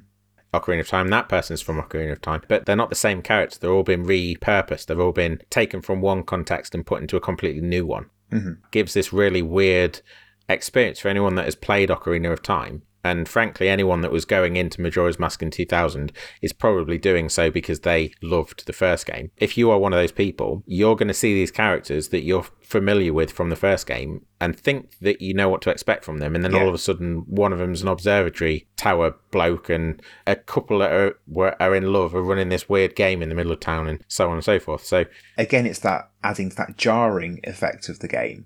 Ocarina 0.53 0.81
of 0.81 0.87
Time. 0.87 1.09
That 1.09 1.29
person's 1.29 1.61
from 1.61 1.81
Ocarina 1.81 2.13
of 2.13 2.21
Time, 2.21 2.41
but 2.47 2.65
they're 2.65 2.75
not 2.75 2.89
the 2.89 2.95
same 2.95 3.21
character. 3.21 3.59
They're 3.59 3.71
all 3.71 3.83
been 3.83 4.05
repurposed. 4.05 4.85
They've 4.85 4.99
all 4.99 5.11
been 5.11 5.41
taken 5.49 5.81
from 5.81 6.01
one 6.01 6.23
context 6.23 6.73
and 6.73 6.85
put 6.85 7.01
into 7.01 7.17
a 7.17 7.21
completely 7.21 7.61
new 7.61 7.85
one. 7.85 8.09
Mm-hmm. 8.31 8.51
Gives 8.71 8.93
this 8.93 9.13
really 9.13 9.41
weird 9.41 10.01
experience 10.49 10.99
for 10.99 11.09
anyone 11.09 11.35
that 11.35 11.45
has 11.45 11.55
played 11.55 11.89
Ocarina 11.89 12.31
of 12.31 12.41
Time. 12.41 12.83
And 13.03 13.27
frankly, 13.29 13.69
anyone 13.69 14.01
that 14.01 14.11
was 14.11 14.25
going 14.25 14.55
into 14.57 14.81
Majora's 14.81 15.19
Mask 15.19 15.41
in 15.41 15.49
2000 15.51 16.11
is 16.41 16.51
probably 16.51 16.97
doing 16.97 17.29
so 17.29 17.49
because 17.49 17.81
they 17.81 18.11
loved 18.21 18.65
the 18.65 18.73
first 18.73 19.05
game. 19.05 19.31
If 19.37 19.57
you 19.57 19.71
are 19.71 19.77
one 19.79 19.93
of 19.93 19.97
those 19.99 20.11
people, 20.11 20.63
you're 20.65 20.95
going 20.95 21.07
to 21.07 21.13
see 21.13 21.33
these 21.33 21.51
characters 21.51 22.09
that 22.09 22.23
you're 22.23 22.45
familiar 22.61 23.13
with 23.13 23.31
from 23.31 23.49
the 23.49 23.55
first 23.55 23.87
game 23.87 24.25
and 24.41 24.59
think 24.59 24.97
that 24.99 25.21
you 25.21 25.33
know 25.33 25.47
what 25.47 25.61
to 25.61 25.69
expect 25.69 26.03
from 26.03 26.17
them. 26.17 26.35
And 26.35 26.43
then 26.43 26.51
Yeah. 26.53 26.61
all 26.63 26.67
of 26.67 26.73
a 26.75 26.79
sudden, 26.79 27.23
one 27.27 27.53
of 27.53 27.59
them's 27.59 27.81
an 27.81 27.87
observatory 27.87 28.67
tower 28.75 29.15
bloke, 29.31 29.69
and 29.69 30.01
a 30.25 30.35
couple 30.35 30.79
that 30.79 30.91
are, 30.91 31.17
were, 31.27 31.55
are 31.61 31.73
in 31.75 31.93
love 31.93 32.13
are 32.13 32.21
running 32.21 32.49
this 32.49 32.67
weird 32.67 32.95
game 32.95 33.21
in 33.21 33.29
the 33.29 33.35
middle 33.35 33.51
of 33.53 33.59
town, 33.61 33.87
and 33.87 34.03
so 34.07 34.27
on 34.27 34.33
and 34.35 34.43
so 34.43 34.59
forth. 34.59 34.83
So, 34.83 35.05
again, 35.37 35.65
it's 35.65 35.79
that 35.79 36.09
adding 36.23 36.49
to 36.49 36.55
that 36.57 36.77
jarring 36.77 37.39
effect 37.45 37.87
of 37.89 37.99
the 37.99 38.07
game. 38.07 38.45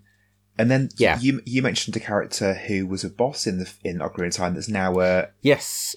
And 0.62 0.70
then 0.70 0.90
Yeah. 0.98 1.18
you 1.20 1.42
you 1.46 1.62
mentioned 1.64 1.96
a 1.96 2.00
character 2.00 2.54
who 2.54 2.86
was 2.86 3.04
a 3.04 3.10
boss 3.10 3.48
in 3.48 3.58
the 3.58 3.68
in 3.84 3.98
Ocarina 3.98 4.28
of 4.28 4.34
Time 4.36 4.54
that's 4.54 4.70
now 4.70 5.00
a 5.00 5.30
Yes. 5.42 5.96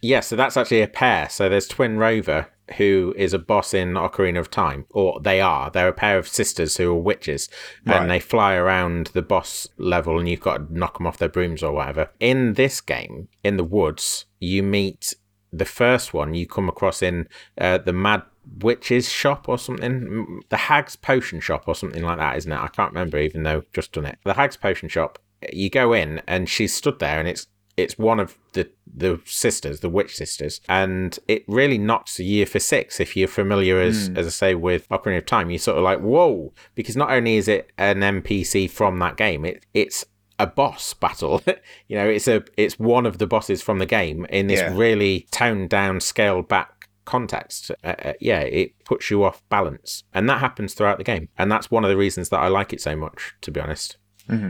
Yeah, 0.00 0.20
so 0.20 0.36
that's 0.36 0.56
actually 0.56 0.80
a 0.82 0.88
pair. 0.88 1.28
So 1.28 1.48
there's 1.48 1.68
Twinrova, 1.68 2.46
who 2.78 3.14
is 3.16 3.32
a 3.34 3.38
boss 3.38 3.74
in 3.74 3.94
Ocarina 3.94 4.38
of 4.38 4.50
Time, 4.50 4.86
or 4.90 5.20
they 5.20 5.40
are. 5.40 5.70
They're 5.70 5.88
a 5.88 5.92
pair 5.94 6.16
of 6.18 6.26
sisters 6.28 6.76
who 6.78 6.90
are 6.90 6.94
witches, 7.10 7.48
Right. 7.86 8.00
and 8.00 8.10
they 8.10 8.20
fly 8.20 8.54
around 8.54 9.08
the 9.14 9.22
boss 9.22 9.66
level, 9.78 10.18
and 10.18 10.28
you've 10.28 10.40
got 10.40 10.56
to 10.58 10.78
knock 10.78 10.96
them 10.98 11.06
off 11.06 11.18
their 11.18 11.28
brooms 11.28 11.62
or 11.62 11.72
whatever. 11.72 12.10
In 12.20 12.54
this 12.54 12.80
game, 12.80 13.28
in 13.42 13.56
the 13.58 13.64
woods, 13.64 14.26
you 14.40 14.62
meet 14.62 15.14
the 15.52 15.64
first 15.64 16.12
one 16.14 16.34
you 16.34 16.46
come 16.46 16.68
across 16.68 17.00
in 17.02 17.28
uh, 17.58 17.78
the 17.78 17.92
Mad 17.92 18.22
Witch's 18.60 19.08
shop 19.08 19.48
or 19.48 19.58
something. 19.58 20.42
The 20.48 20.56
Hag's 20.56 20.96
Potion 20.96 21.40
shop 21.40 21.64
or 21.66 21.74
something 21.74 22.02
like 22.02 22.18
that, 22.18 22.36
isn't 22.36 22.50
it? 22.52 22.58
I 22.58 22.68
can't 22.68 22.92
remember, 22.92 23.18
even 23.18 23.42
though 23.42 23.58
I've 23.58 23.72
just 23.72 23.92
done 23.92 24.06
it. 24.06 24.18
The 24.24 24.34
Hag's 24.34 24.56
Potion 24.56 24.88
shop. 24.88 25.18
You 25.52 25.68
go 25.68 25.92
in, 25.92 26.22
and 26.26 26.48
she's 26.48 26.74
stood 26.74 26.98
there, 27.00 27.18
and 27.18 27.28
it's 27.28 27.46
it's 27.76 27.98
one 27.98 28.20
of 28.20 28.38
the 28.52 28.70
the 28.96 29.20
sisters, 29.24 29.80
the 29.80 29.88
witch 29.88 30.16
sisters, 30.16 30.60
and 30.68 31.18
it 31.26 31.44
really 31.48 31.78
knocks 31.78 32.18
a 32.18 32.24
year 32.24 32.46
for 32.46 32.60
six 32.60 33.00
if 33.00 33.16
you're 33.16 33.28
familiar 33.28 33.80
as 33.80 34.08
hmm. 34.08 34.16
as 34.16 34.26
I 34.26 34.30
say 34.30 34.54
with 34.54 34.88
Ocarina 34.88 35.18
of 35.18 35.26
Time. 35.26 35.50
You're 35.50 35.58
sort 35.58 35.78
of 35.78 35.84
like 35.84 36.00
whoa, 36.00 36.52
because 36.74 36.96
not 36.96 37.10
only 37.10 37.36
is 37.36 37.48
it 37.48 37.70
an 37.76 38.00
NPC 38.00 38.70
from 38.70 38.98
that 39.00 39.16
game, 39.16 39.44
it 39.44 39.66
it's 39.74 40.04
a 40.38 40.46
boss 40.46 40.94
battle. 40.94 41.42
you 41.88 41.96
know, 41.96 42.08
it's 42.08 42.28
a 42.28 42.44
it's 42.56 42.78
one 42.78 43.06
of 43.06 43.18
the 43.18 43.26
bosses 43.26 43.62
from 43.62 43.78
the 43.78 43.86
game 43.86 44.24
in 44.26 44.46
this 44.46 44.60
Yeah. 44.60 44.76
really 44.76 45.26
toned 45.30 45.70
down, 45.70 46.00
scaled 46.00 46.48
back 46.48 46.73
context. 47.04 47.70
Uh, 47.82 47.94
uh, 48.02 48.12
yeah, 48.20 48.40
it 48.40 48.72
puts 48.84 49.10
you 49.10 49.24
off 49.24 49.42
balance, 49.48 50.04
and 50.12 50.28
that 50.28 50.40
happens 50.40 50.74
throughout 50.74 50.98
the 50.98 51.04
game, 51.04 51.28
and 51.38 51.50
that's 51.50 51.70
one 51.70 51.84
of 51.84 51.90
the 51.90 51.96
reasons 51.96 52.28
that 52.30 52.40
I 52.40 52.48
like 52.48 52.72
it 52.72 52.80
so 52.80 52.96
much, 52.96 53.34
to 53.42 53.50
be 53.50 53.60
honest. 53.60 53.96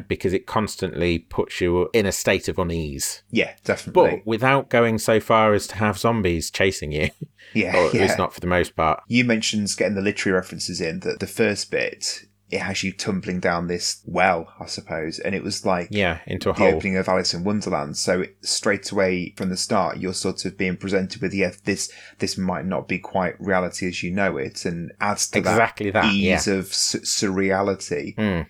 Because 0.07 0.33
it 0.33 0.47
constantly 0.47 1.19
puts 1.19 1.61
you 1.61 1.91
in 1.93 2.07
a 2.07 2.13
state 2.13 2.47
of 2.47 2.61
unease 2.61 3.25
yeah 3.33 3.55
definitely 3.65 4.19
but 4.19 4.25
without 4.25 4.71
going 4.71 4.99
so 4.99 5.19
far 5.19 5.53
as 5.53 5.67
to 5.67 5.75
have 5.75 5.99
zombies 5.99 6.49
chasing 6.49 6.93
you, 6.93 7.11
yeah 7.55 7.77
or 7.77 7.89
at 7.89 7.95
yeah. 7.95 8.03
least 8.03 8.17
not 8.17 8.33
for 8.33 8.39
the 8.39 8.47
most 8.47 8.77
part. 8.77 9.03
You 9.09 9.25
mentioned 9.25 9.69
getting 9.77 9.97
the 9.97 10.01
literary 10.01 10.37
references 10.37 10.81
in 10.81 11.01
that 11.01 11.19
the 11.19 11.27
first 11.27 11.73
bit 11.73 12.25
it 12.51 12.61
has 12.61 12.85
you 12.85 12.93
tumbling 12.93 13.41
down 13.41 13.67
this 13.67 14.03
well 14.05 14.47
I 14.61 14.67
suppose. 14.67 15.19
And 15.19 15.35
it 15.35 15.43
was 15.43 15.65
like 15.65 15.89
Yeah, 15.91 16.21
into 16.27 16.51
a 16.51 16.53
the 16.53 16.59
hole. 16.59 16.75
opening 16.75 16.97
of 16.97 17.09
Alice 17.09 17.33
in 17.35 17.43
Wonderland. 17.43 17.97
So 17.97 18.21
it- 18.23 18.37
straight 18.43 18.91
away 18.93 19.33
from 19.37 19.49
the 19.51 19.57
start, 19.57 19.97
you're 19.99 20.13
sort 20.15 20.45
of 20.45 20.57
being 20.59 20.77
presented 20.77 21.23
with, 21.23 21.33
yeah, 21.35 21.53
this 21.65 21.91
this 22.19 22.37
might 22.39 22.67
not 22.67 22.87
be 22.87 22.99
quite 22.99 23.35
reality 23.41 23.89
as 23.89 24.03
you 24.03 24.11
know 24.11 24.37
it, 24.37 24.65
and 24.65 24.93
adds 25.01 25.29
to 25.31 25.39
Exactly 25.39 25.91
that, 25.91 26.03
that, 26.03 26.13
ease 26.13 26.47
of 26.47 26.67
s- 26.67 26.97
surreality. 27.05 28.15
Hmm. 28.17 28.23
And, 28.23 28.49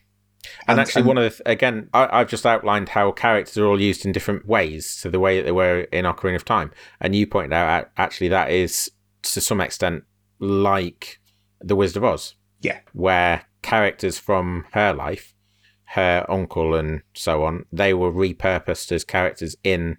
And- 0.69 0.81
actually, 0.81 1.01
and- 1.01 1.09
one 1.09 1.19
of 1.19 1.37
the 1.39 1.51
again, 1.51 1.89
I, 1.95 2.21
I've 2.21 2.29
just 2.29 2.45
outlined 2.45 2.91
how 2.91 3.13
characters 3.13 3.57
are 3.57 3.65
all 3.67 3.81
used 3.81 4.05
in 4.05 4.13
different 4.13 4.47
ways 4.47 5.01
to 5.03 5.11
the 5.11 5.21
way 5.21 5.37
that 5.39 5.45
they 5.45 5.53
were 5.53 5.81
in 5.93 6.05
Ocarina 6.05 6.37
of 6.37 6.45
Time, 6.45 6.71
and 7.01 7.15
you 7.15 7.27
pointed 7.27 7.53
out 7.55 7.91
actually 7.97 8.29
that 8.29 8.51
is 8.51 8.91
to 9.23 9.41
some 9.41 9.61
extent 9.61 10.05
like 10.39 11.21
the 11.61 11.75
Wizard 11.77 11.97
of 11.99 12.05
Oz, 12.05 12.35
Yeah, 12.61 12.81
where 12.93 13.47
characters 13.65 14.19
from 14.19 14.67
her 14.73 14.93
life, 14.93 15.35
her 15.97 16.25
uncle 16.29 16.75
and 16.75 17.03
so 17.15 17.43
on, 17.45 17.65
they 17.73 17.93
were 17.95 18.13
repurposed 18.13 18.93
as 18.93 19.05
characters 19.05 19.57
in 19.65 19.97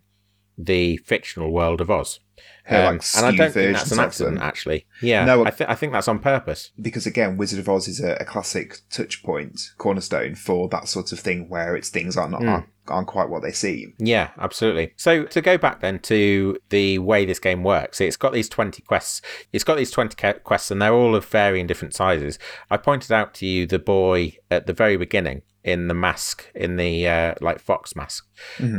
the 0.57 0.97
fictional 0.97 1.51
world 1.51 1.81
of 1.81 1.89
Oz. 1.91 2.19
Her, 2.65 2.91
like, 2.93 3.01
and 3.15 3.25
I 3.25 3.35
don't 3.35 3.51
think 3.53 3.75
that's 3.77 3.91
an 3.91 3.99
accident, 3.99 4.39
actually. 4.41 4.85
Yeah, 5.01 5.23
No, 5.25 5.45
I, 5.45 5.51
th- 5.51 5.69
I 5.69 5.75
think 5.75 5.93
that's 5.93 6.07
on 6.07 6.19
purpose. 6.19 6.71
because 6.81 7.05
again, 7.05 7.37
Wizard 7.37 7.59
of 7.59 7.69
Oz 7.69 7.87
is 7.87 7.99
a, 7.99 8.13
a 8.19 8.25
classic 8.25 8.79
touch 8.89 9.23
point, 9.23 9.59
cornerstone 9.77 10.35
for 10.35 10.67
that 10.69 10.87
sort 10.87 11.11
of 11.11 11.19
thing 11.19 11.47
where 11.49 11.75
it's 11.75 11.89
things 11.89 12.17
aren't, 12.17 12.35
Hmm. 12.35 12.47
aren't, 12.47 12.65
aren't 12.87 13.07
quite 13.07 13.29
what 13.29 13.41
they 13.41 13.51
seem. 13.51 13.93
Yeah, 13.97 14.31
absolutely. 14.37 14.93
So 14.95 15.23
to 15.25 15.41
go 15.41 15.57
back 15.57 15.81
then 15.81 15.99
to 15.99 16.57
the 16.69 16.99
way 16.99 17.25
this 17.25 17.39
game 17.39 17.63
works, 17.63 18.01
it's 18.01 18.17
got 18.17 18.33
these 18.33 18.49
20 18.49 18.81
quests. 18.83 19.21
It's 19.53 19.63
got 19.63 19.77
these 19.77 19.91
20 19.91 20.39
quests 20.43 20.71
and 20.71 20.81
they're 20.81 20.93
all 20.93 21.15
of 21.15 21.25
varying 21.25 21.67
different 21.67 21.93
sizes. 21.93 22.39
I 22.69 22.77
pointed 22.77 23.11
out 23.11 23.33
to 23.35 23.45
you 23.45 23.65
the 23.65 23.79
boy 23.79 24.37
at 24.49 24.67
the 24.67 24.73
very 24.73 24.97
beginning 24.97 25.41
in 25.63 25.87
the 25.87 25.93
mask, 25.93 26.49
in 26.53 26.77
the 26.77 27.07
uh, 27.07 27.35
like 27.41 27.59
fox 27.59 27.95
mask. 27.95 28.27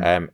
Um, 0.02 0.30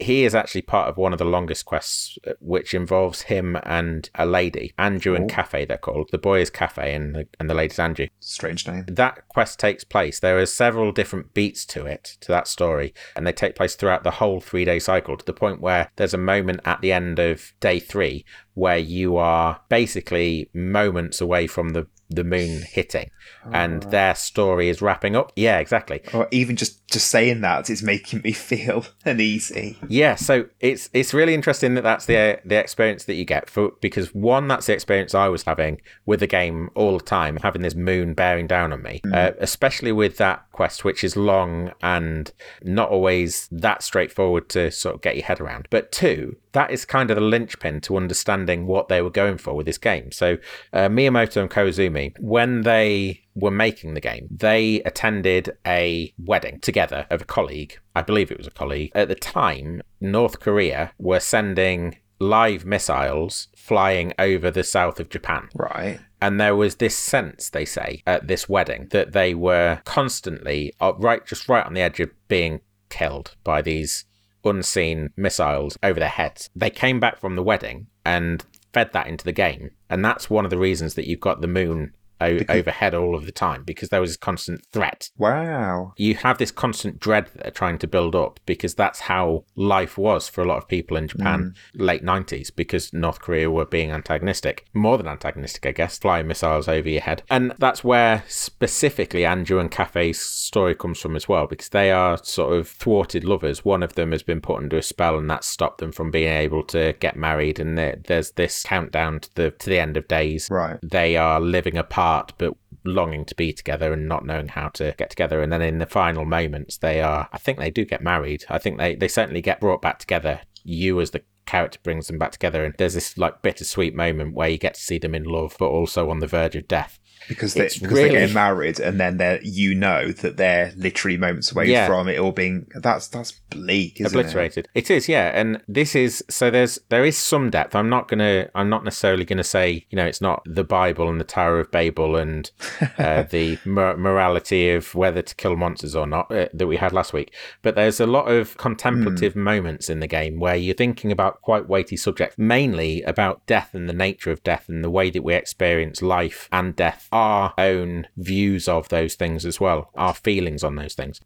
he 0.00 0.24
is 0.24 0.34
actually 0.34 0.62
part 0.62 0.88
of 0.88 0.96
one 0.96 1.12
of 1.12 1.18
the 1.18 1.24
longest 1.24 1.64
quests, 1.64 2.18
uh, 2.26 2.32
which 2.40 2.72
involves 2.72 3.22
him 3.22 3.56
and 3.64 4.08
a 4.14 4.26
lady, 4.26 4.72
Anju 4.78 5.16
and 5.16 5.30
Oh. 5.30 5.34
Kafei. 5.34 5.66
They're 5.66 5.76
called. 5.76 6.10
The 6.12 6.18
boy 6.18 6.40
is 6.40 6.50
Kafei, 6.50 6.94
and 6.94 7.14
the, 7.14 7.26
and 7.40 7.50
the 7.50 7.54
lady's 7.54 7.78
Anju 7.78 8.08
Strange 8.20 8.66
name. 8.68 8.84
that 8.88 9.26
quest 9.28 9.58
takes 9.58 9.84
place. 9.84 10.20
There 10.20 10.38
are 10.38 10.46
several 10.46 10.92
different 10.92 11.34
beats 11.34 11.64
to 11.66 11.84
it, 11.86 12.16
to 12.20 12.28
that 12.28 12.46
story, 12.46 12.94
and 13.16 13.26
they 13.26 13.32
take 13.32 13.56
place 13.56 13.74
throughout 13.74 14.04
the 14.04 14.12
whole 14.12 14.40
three 14.40 14.64
day 14.64 14.78
cycle 14.78 15.16
to 15.16 15.24
the 15.24 15.32
point 15.32 15.60
where 15.60 15.90
there's 15.96 16.14
a 16.14 16.18
moment 16.18 16.60
at 16.64 16.80
the 16.80 16.92
end 16.92 17.18
of 17.18 17.52
day 17.60 17.80
three 17.80 18.24
where 18.54 18.78
you 18.78 19.16
are 19.16 19.60
basically 19.68 20.50
moments 20.52 21.20
away 21.20 21.46
from 21.46 21.70
the, 21.70 21.86
the 22.10 22.24
moon 22.24 22.62
hitting 22.62 23.10
and 23.52 23.82
their 23.84 24.14
story 24.14 24.68
is 24.68 24.82
wrapping 24.82 25.16
up. 25.16 25.32
Yeah, 25.36 25.58
exactly. 25.58 26.02
Or 26.12 26.28
even 26.30 26.56
just, 26.56 26.86
just 26.88 27.08
saying 27.08 27.40
that 27.42 27.70
is 27.70 27.82
making 27.82 28.22
me 28.22 28.32
feel 28.48 28.84
uneasy. 29.04 29.78
Yeah, 29.88 30.14
so 30.14 30.46
it's 30.60 30.90
it's 30.92 31.14
really 31.14 31.34
interesting 31.34 31.74
that 31.74 31.82
that's 31.82 32.06
the 32.06 32.40
the 32.44 32.56
experience 32.56 33.04
that 33.04 33.14
you 33.14 33.24
get 33.24 33.48
for 33.48 33.72
because 33.80 34.14
one 34.14 34.48
that's 34.48 34.66
the 34.66 34.72
experience 34.72 35.14
I 35.14 35.28
was 35.28 35.44
having 35.44 35.80
with 36.06 36.20
the 36.20 36.26
game 36.26 36.70
all 36.74 36.98
the 36.98 37.04
time, 37.04 37.38
having 37.42 37.62
this 37.62 37.74
moon 37.74 38.14
bearing 38.14 38.46
down 38.46 38.72
on 38.72 38.82
me, 38.82 39.00
uh, 39.12 39.32
especially 39.38 39.92
with 39.92 40.16
that 40.18 40.44
quest 40.52 40.84
which 40.84 41.04
is 41.04 41.16
long 41.16 41.72
and 41.82 42.32
not 42.62 42.88
always 42.88 43.48
that 43.52 43.82
straightforward 43.82 44.48
to 44.50 44.70
sort 44.70 44.94
of 44.96 45.00
get 45.00 45.16
your 45.16 45.24
head 45.24 45.40
around. 45.40 45.68
But 45.70 45.92
two, 45.92 46.36
that 46.52 46.70
is 46.70 46.84
kind 46.84 47.10
of 47.10 47.14
the 47.16 47.20
linchpin 47.20 47.80
to 47.82 47.96
understanding 47.96 48.66
what 48.66 48.88
they 48.88 49.02
were 49.02 49.10
going 49.10 49.38
for 49.38 49.54
with 49.54 49.66
this 49.66 49.78
game. 49.78 50.10
So 50.10 50.38
uh, 50.72 50.88
Miyamoto 50.88 51.40
and 51.40 51.50
Koizumi, 51.98 52.18
when 52.20 52.62
they 52.62 53.22
were 53.34 53.50
making 53.50 53.94
the 53.94 54.00
game, 54.00 54.28
they 54.30 54.82
attended 54.82 55.56
a 55.66 56.12
wedding 56.18 56.60
together 56.60 57.06
of 57.10 57.22
a 57.22 57.26
colleague. 57.26 57.78
I 57.94 58.02
believe 58.02 58.30
it 58.30 58.38
was 58.38 58.46
a 58.46 58.52
colleague. 58.52 58.92
At 58.94 59.08
the 59.08 59.14
time, 59.14 59.82
North 60.00 60.40
Korea 60.40 60.92
were 60.98 61.20
sending 61.20 61.96
live 62.20 62.64
missiles 62.64 63.48
flying 63.56 64.12
over 64.18 64.50
the 64.50 64.64
south 64.64 64.98
of 64.98 65.08
Japan. 65.08 65.48
Right. 65.54 66.00
And 66.20 66.40
there 66.40 66.56
was 66.56 66.76
this 66.76 66.96
sense, 66.96 67.48
they 67.50 67.64
say, 67.64 68.02
at 68.06 68.26
this 68.26 68.48
wedding 68.48 68.88
that 68.90 69.12
they 69.12 69.34
were 69.34 69.80
constantly 69.84 70.72
uh, 70.80 70.92
right, 70.98 71.24
just 71.24 71.48
right 71.48 71.64
on 71.64 71.74
the 71.74 71.80
edge 71.80 72.00
of 72.00 72.10
being 72.26 72.60
killed 72.88 73.36
by 73.44 73.62
these 73.62 74.04
unseen 74.44 75.10
missiles 75.16 75.78
over 75.82 76.00
their 76.00 76.08
heads. 76.08 76.50
They 76.56 76.70
came 76.70 76.98
back 76.98 77.20
from 77.20 77.36
the 77.36 77.42
wedding 77.42 77.86
and 78.04 78.44
fed 78.78 78.92
that 78.92 79.08
into 79.08 79.24
the 79.24 79.32
game, 79.32 79.72
and 79.90 80.04
that's 80.04 80.30
one 80.30 80.44
of 80.44 80.50
the 80.50 80.58
reasons 80.58 80.94
that 80.94 81.08
you've 81.08 81.18
got 81.18 81.40
the 81.40 81.48
moon 81.48 81.94
o- 82.20 82.40
overhead 82.48 82.94
all 82.94 83.14
of 83.14 83.26
the 83.26 83.32
time 83.32 83.64
because 83.64 83.88
there 83.88 84.00
was 84.00 84.10
this 84.10 84.16
constant 84.16 84.64
threat. 84.72 85.10
Wow. 85.16 85.92
You 85.96 86.14
have 86.16 86.38
this 86.38 86.50
constant 86.50 87.00
dread 87.00 87.26
that 87.26 87.42
they're 87.42 87.50
trying 87.50 87.78
to 87.78 87.86
build 87.86 88.14
up 88.14 88.40
because 88.46 88.74
that's 88.74 89.00
how 89.00 89.44
life 89.56 89.98
was 89.98 90.28
for 90.28 90.42
a 90.42 90.46
lot 90.46 90.58
of 90.58 90.68
people 90.68 90.96
in 90.96 91.08
Japan 91.08 91.54
mm. 91.74 91.80
late 91.80 92.04
90s 92.04 92.54
because 92.54 92.92
North 92.92 93.20
Korea 93.20 93.50
were 93.50 93.66
being 93.66 93.90
antagonistic. 93.90 94.66
More 94.72 94.96
than 94.96 95.08
antagonistic, 95.08 95.66
I 95.66 95.72
guess, 95.72 95.98
flying 95.98 96.26
missiles 96.26 96.68
over 96.68 96.88
your 96.88 97.02
head. 97.02 97.22
And 97.30 97.52
that's 97.58 97.84
where 97.84 98.24
specifically 98.28 99.22
Anju 99.22 99.60
and 99.60 99.70
Kafei's 99.70 100.20
story 100.20 100.74
comes 100.74 101.00
from 101.00 101.16
as 101.16 101.28
well 101.28 101.46
because 101.46 101.68
they 101.70 101.90
are 101.90 102.18
sort 102.22 102.54
of 102.54 102.68
thwarted 102.68 103.24
lovers. 103.24 103.64
One 103.64 103.82
of 103.82 103.94
them 103.94 104.12
has 104.12 104.22
been 104.22 104.40
put 104.40 104.58
under 104.58 104.78
a 104.78 104.82
spell 104.82 105.18
and 105.18 105.28
that's 105.30 105.46
stopped 105.46 105.78
them 105.78 105.92
from 105.92 106.10
being 106.10 106.32
able 106.32 106.62
to 106.64 106.94
get 107.00 107.16
married 107.16 107.58
and 107.58 107.78
there's 107.78 108.32
this 108.32 108.62
countdown 108.62 109.20
to 109.20 109.34
the 109.34 109.50
to 109.52 109.70
the 109.70 109.78
end 109.78 109.96
of 109.96 110.08
days 110.08 110.48
Right. 110.50 110.78
they 110.82 111.16
are 111.16 111.40
living 111.40 111.76
apart 111.76 112.07
but 112.38 112.54
longing 112.84 113.24
to 113.26 113.34
be 113.34 113.52
together 113.52 113.92
and 113.92 114.08
not 114.08 114.24
knowing 114.24 114.48
how 114.48 114.68
to 114.68 114.94
get 114.96 115.10
together. 115.10 115.42
And 115.42 115.52
then 115.52 115.62
in 115.62 115.78
the 115.78 115.86
final 115.86 116.24
moments 116.24 116.78
they 116.78 117.00
are 117.00 117.28
i 117.32 117.38
think 117.38 117.58
they 117.58 117.70
do 117.70 117.84
get 117.84 118.02
married. 118.02 118.44
I 118.48 118.58
think 118.58 118.78
they, 118.78 118.94
they 118.94 119.08
certainly 119.08 119.42
get 119.42 119.60
brought 119.60 119.82
back 119.82 119.98
together. 119.98 120.40
You 120.64 121.00
as 121.00 121.10
the 121.10 121.22
character 121.46 121.78
brings 121.82 122.06
them 122.06 122.18
back 122.18 122.32
together. 122.32 122.64
And 122.64 122.74
there's 122.78 122.94
this 122.94 123.16
like 123.16 123.42
bittersweet 123.42 123.94
moment 123.94 124.34
where 124.34 124.48
you 124.48 124.58
get 124.58 124.74
to 124.74 124.80
see 124.80 124.98
them 124.98 125.14
in 125.14 125.24
love 125.24 125.56
but 125.58 125.68
also 125.68 126.10
on 126.10 126.20
the 126.20 126.26
verge 126.26 126.56
of 126.56 126.68
death 126.68 126.98
Because, 127.28 127.54
they, 127.54 127.66
It's 127.66 127.78
because 127.78 127.96
they're 127.96 128.08
getting 128.10 128.34
married, 128.34 128.80
and 128.80 128.98
then 129.00 129.16
they're 129.16 129.40
you 129.42 129.74
know 129.74 130.12
that 130.12 130.36
they're 130.36 130.72
literally 130.76 131.16
moments 131.16 131.52
away 131.52 131.66
Yeah. 131.66 131.86
from 131.86 132.08
it 132.08 132.18
all 132.18 132.32
being 132.32 132.66
that's 132.74 133.08
that's 133.08 133.32
bleak, 133.50 134.00
isn't 134.00 134.18
it? 134.18 134.20
obliterated. 134.22 134.68
It 134.74 134.90
is 134.90 135.08
yeah. 135.08 135.30
And 135.34 135.62
this 135.68 135.94
is 135.94 136.24
so 136.28 136.50
there's 136.50 136.78
there 136.88 137.04
is 137.04 137.16
some 137.16 137.50
depth. 137.50 137.74
I'm 137.74 137.88
not 137.88 138.08
gonna 138.08 138.48
i'm 138.54 138.68
not 138.68 138.84
necessarily 138.84 139.24
gonna 139.24 139.44
say 139.44 139.86
you 139.90 139.96
know 139.96 140.04
it's 140.06 140.20
not 140.20 140.42
the 140.46 140.64
bible 140.64 141.08
and 141.08 141.20
the 141.20 141.24
tower 141.24 141.60
of 141.60 141.70
babel 141.70 142.16
and 142.16 142.50
uh, 142.98 143.22
the 143.30 143.58
mor- 143.64 143.96
morality 143.96 144.70
of 144.70 144.94
whether 144.94 145.22
to 145.22 145.34
kill 145.34 145.56
monsters 145.56 145.94
or 145.94 146.06
not 146.06 146.30
uh, 146.30 146.48
that 146.54 146.66
we 146.66 146.76
had 146.76 146.92
last 146.92 147.12
week. 147.12 147.34
But 147.62 147.74
there's 147.74 148.00
a 148.00 148.06
lot 148.06 148.30
of 148.30 148.56
contemplative 148.56 149.34
moments 149.36 149.88
in 149.90 150.00
the 150.00 150.06
game 150.06 150.38
where 150.40 150.56
you're 150.56 150.74
thinking 150.74 151.12
about 151.12 151.40
quite 151.42 151.68
weighty 151.68 151.96
subjects 151.96 152.36
mainly 152.38 153.02
about 153.02 153.44
death 153.46 153.74
and 153.74 153.88
the 153.88 153.92
nature 153.92 154.30
of 154.30 154.42
death 154.42 154.68
and 154.68 154.82
the 154.84 154.90
way 154.90 155.10
that 155.10 155.22
we 155.22 155.34
experience 155.34 156.02
life 156.02 156.48
and 156.52 156.76
death 156.76 157.07
our 157.12 157.54
own 157.58 158.06
views 158.16 158.68
of 158.68 158.88
those 158.88 159.14
things 159.14 159.46
as 159.46 159.60
well 159.60 159.90
our 159.94 160.14
feelings 160.14 160.62
on 160.62 160.76
those 160.76 160.94
things 160.94 161.20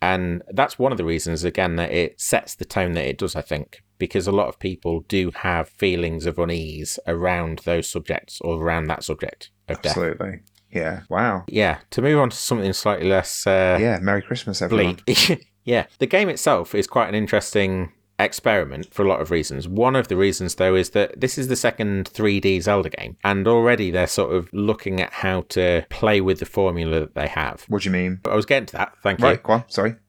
and 0.00 0.42
that's 0.52 0.78
one 0.78 0.92
of 0.92 0.98
the 0.98 1.04
reasons, 1.04 1.44
again, 1.44 1.76
that 1.76 1.90
it 1.92 2.20
sets 2.20 2.54
the 2.54 2.64
tone 2.64 2.92
that 2.92 3.04
it 3.06 3.18
does, 3.18 3.36
I 3.36 3.42
think, 3.42 3.82
because 3.98 4.26
a 4.26 4.32
lot 4.32 4.48
of 4.48 4.58
people 4.58 5.00
do 5.08 5.30
have 5.36 5.68
feelings 5.68 6.26
of 6.26 6.38
unease 6.38 6.98
around 7.06 7.60
those 7.60 7.88
subjects 7.88 8.40
or 8.40 8.62
around 8.62 8.86
that 8.88 9.04
subject 9.04 9.50
of 9.68 9.78
it? 9.78 9.82
death. 9.82 9.96
Absolutely. 9.96 10.40
Yeah. 10.70 11.02
Wow. 11.08 11.44
Yeah, 11.48 11.78
to 11.90 12.02
move 12.02 12.18
on 12.18 12.30
to 12.30 12.36
something 12.36 12.72
slightly 12.72 13.08
less 13.08 13.46
uh, 13.46 13.78
Yeah. 13.80 13.98
Merry 14.00 14.22
Christmas, 14.22 14.62
everyone. 14.62 14.98
yeah, 15.64 15.86
the 15.98 16.06
game 16.06 16.28
itself 16.28 16.74
is 16.74 16.86
quite 16.86 17.08
an 17.08 17.14
interesting 17.14 17.92
experiment 18.24 18.92
for 18.92 19.04
a 19.04 19.08
lot 19.08 19.20
of 19.20 19.30
reasons. 19.30 19.68
One 19.68 19.96
of 19.96 20.08
the 20.08 20.16
reasons, 20.16 20.56
though, 20.56 20.74
is 20.74 20.90
that 20.90 21.20
this 21.20 21.38
is 21.38 21.48
the 21.48 21.56
second 21.56 22.10
3D 22.10 22.62
Zelda 22.62 22.90
game, 22.90 23.16
and 23.24 23.46
already 23.46 23.90
they're 23.90 24.06
sort 24.06 24.34
of 24.34 24.48
looking 24.52 25.00
at 25.00 25.12
how 25.12 25.42
to 25.50 25.84
play 25.90 26.20
with 26.20 26.38
the 26.38 26.46
formula 26.46 27.00
that 27.00 27.14
they 27.14 27.28
have. 27.28 27.64
What 27.68 27.82
do 27.82 27.88
you 27.88 27.92
mean? 27.92 28.20
But 28.22 28.32
I 28.32 28.36
was 28.36 28.46
getting 28.46 28.66
to 28.66 28.76
that. 28.78 28.94
Thank 29.02 29.20
you. 29.20 29.26
Right. 29.26 29.42
Go 29.42 29.54
on. 29.54 29.64
Sorry. 29.68 29.96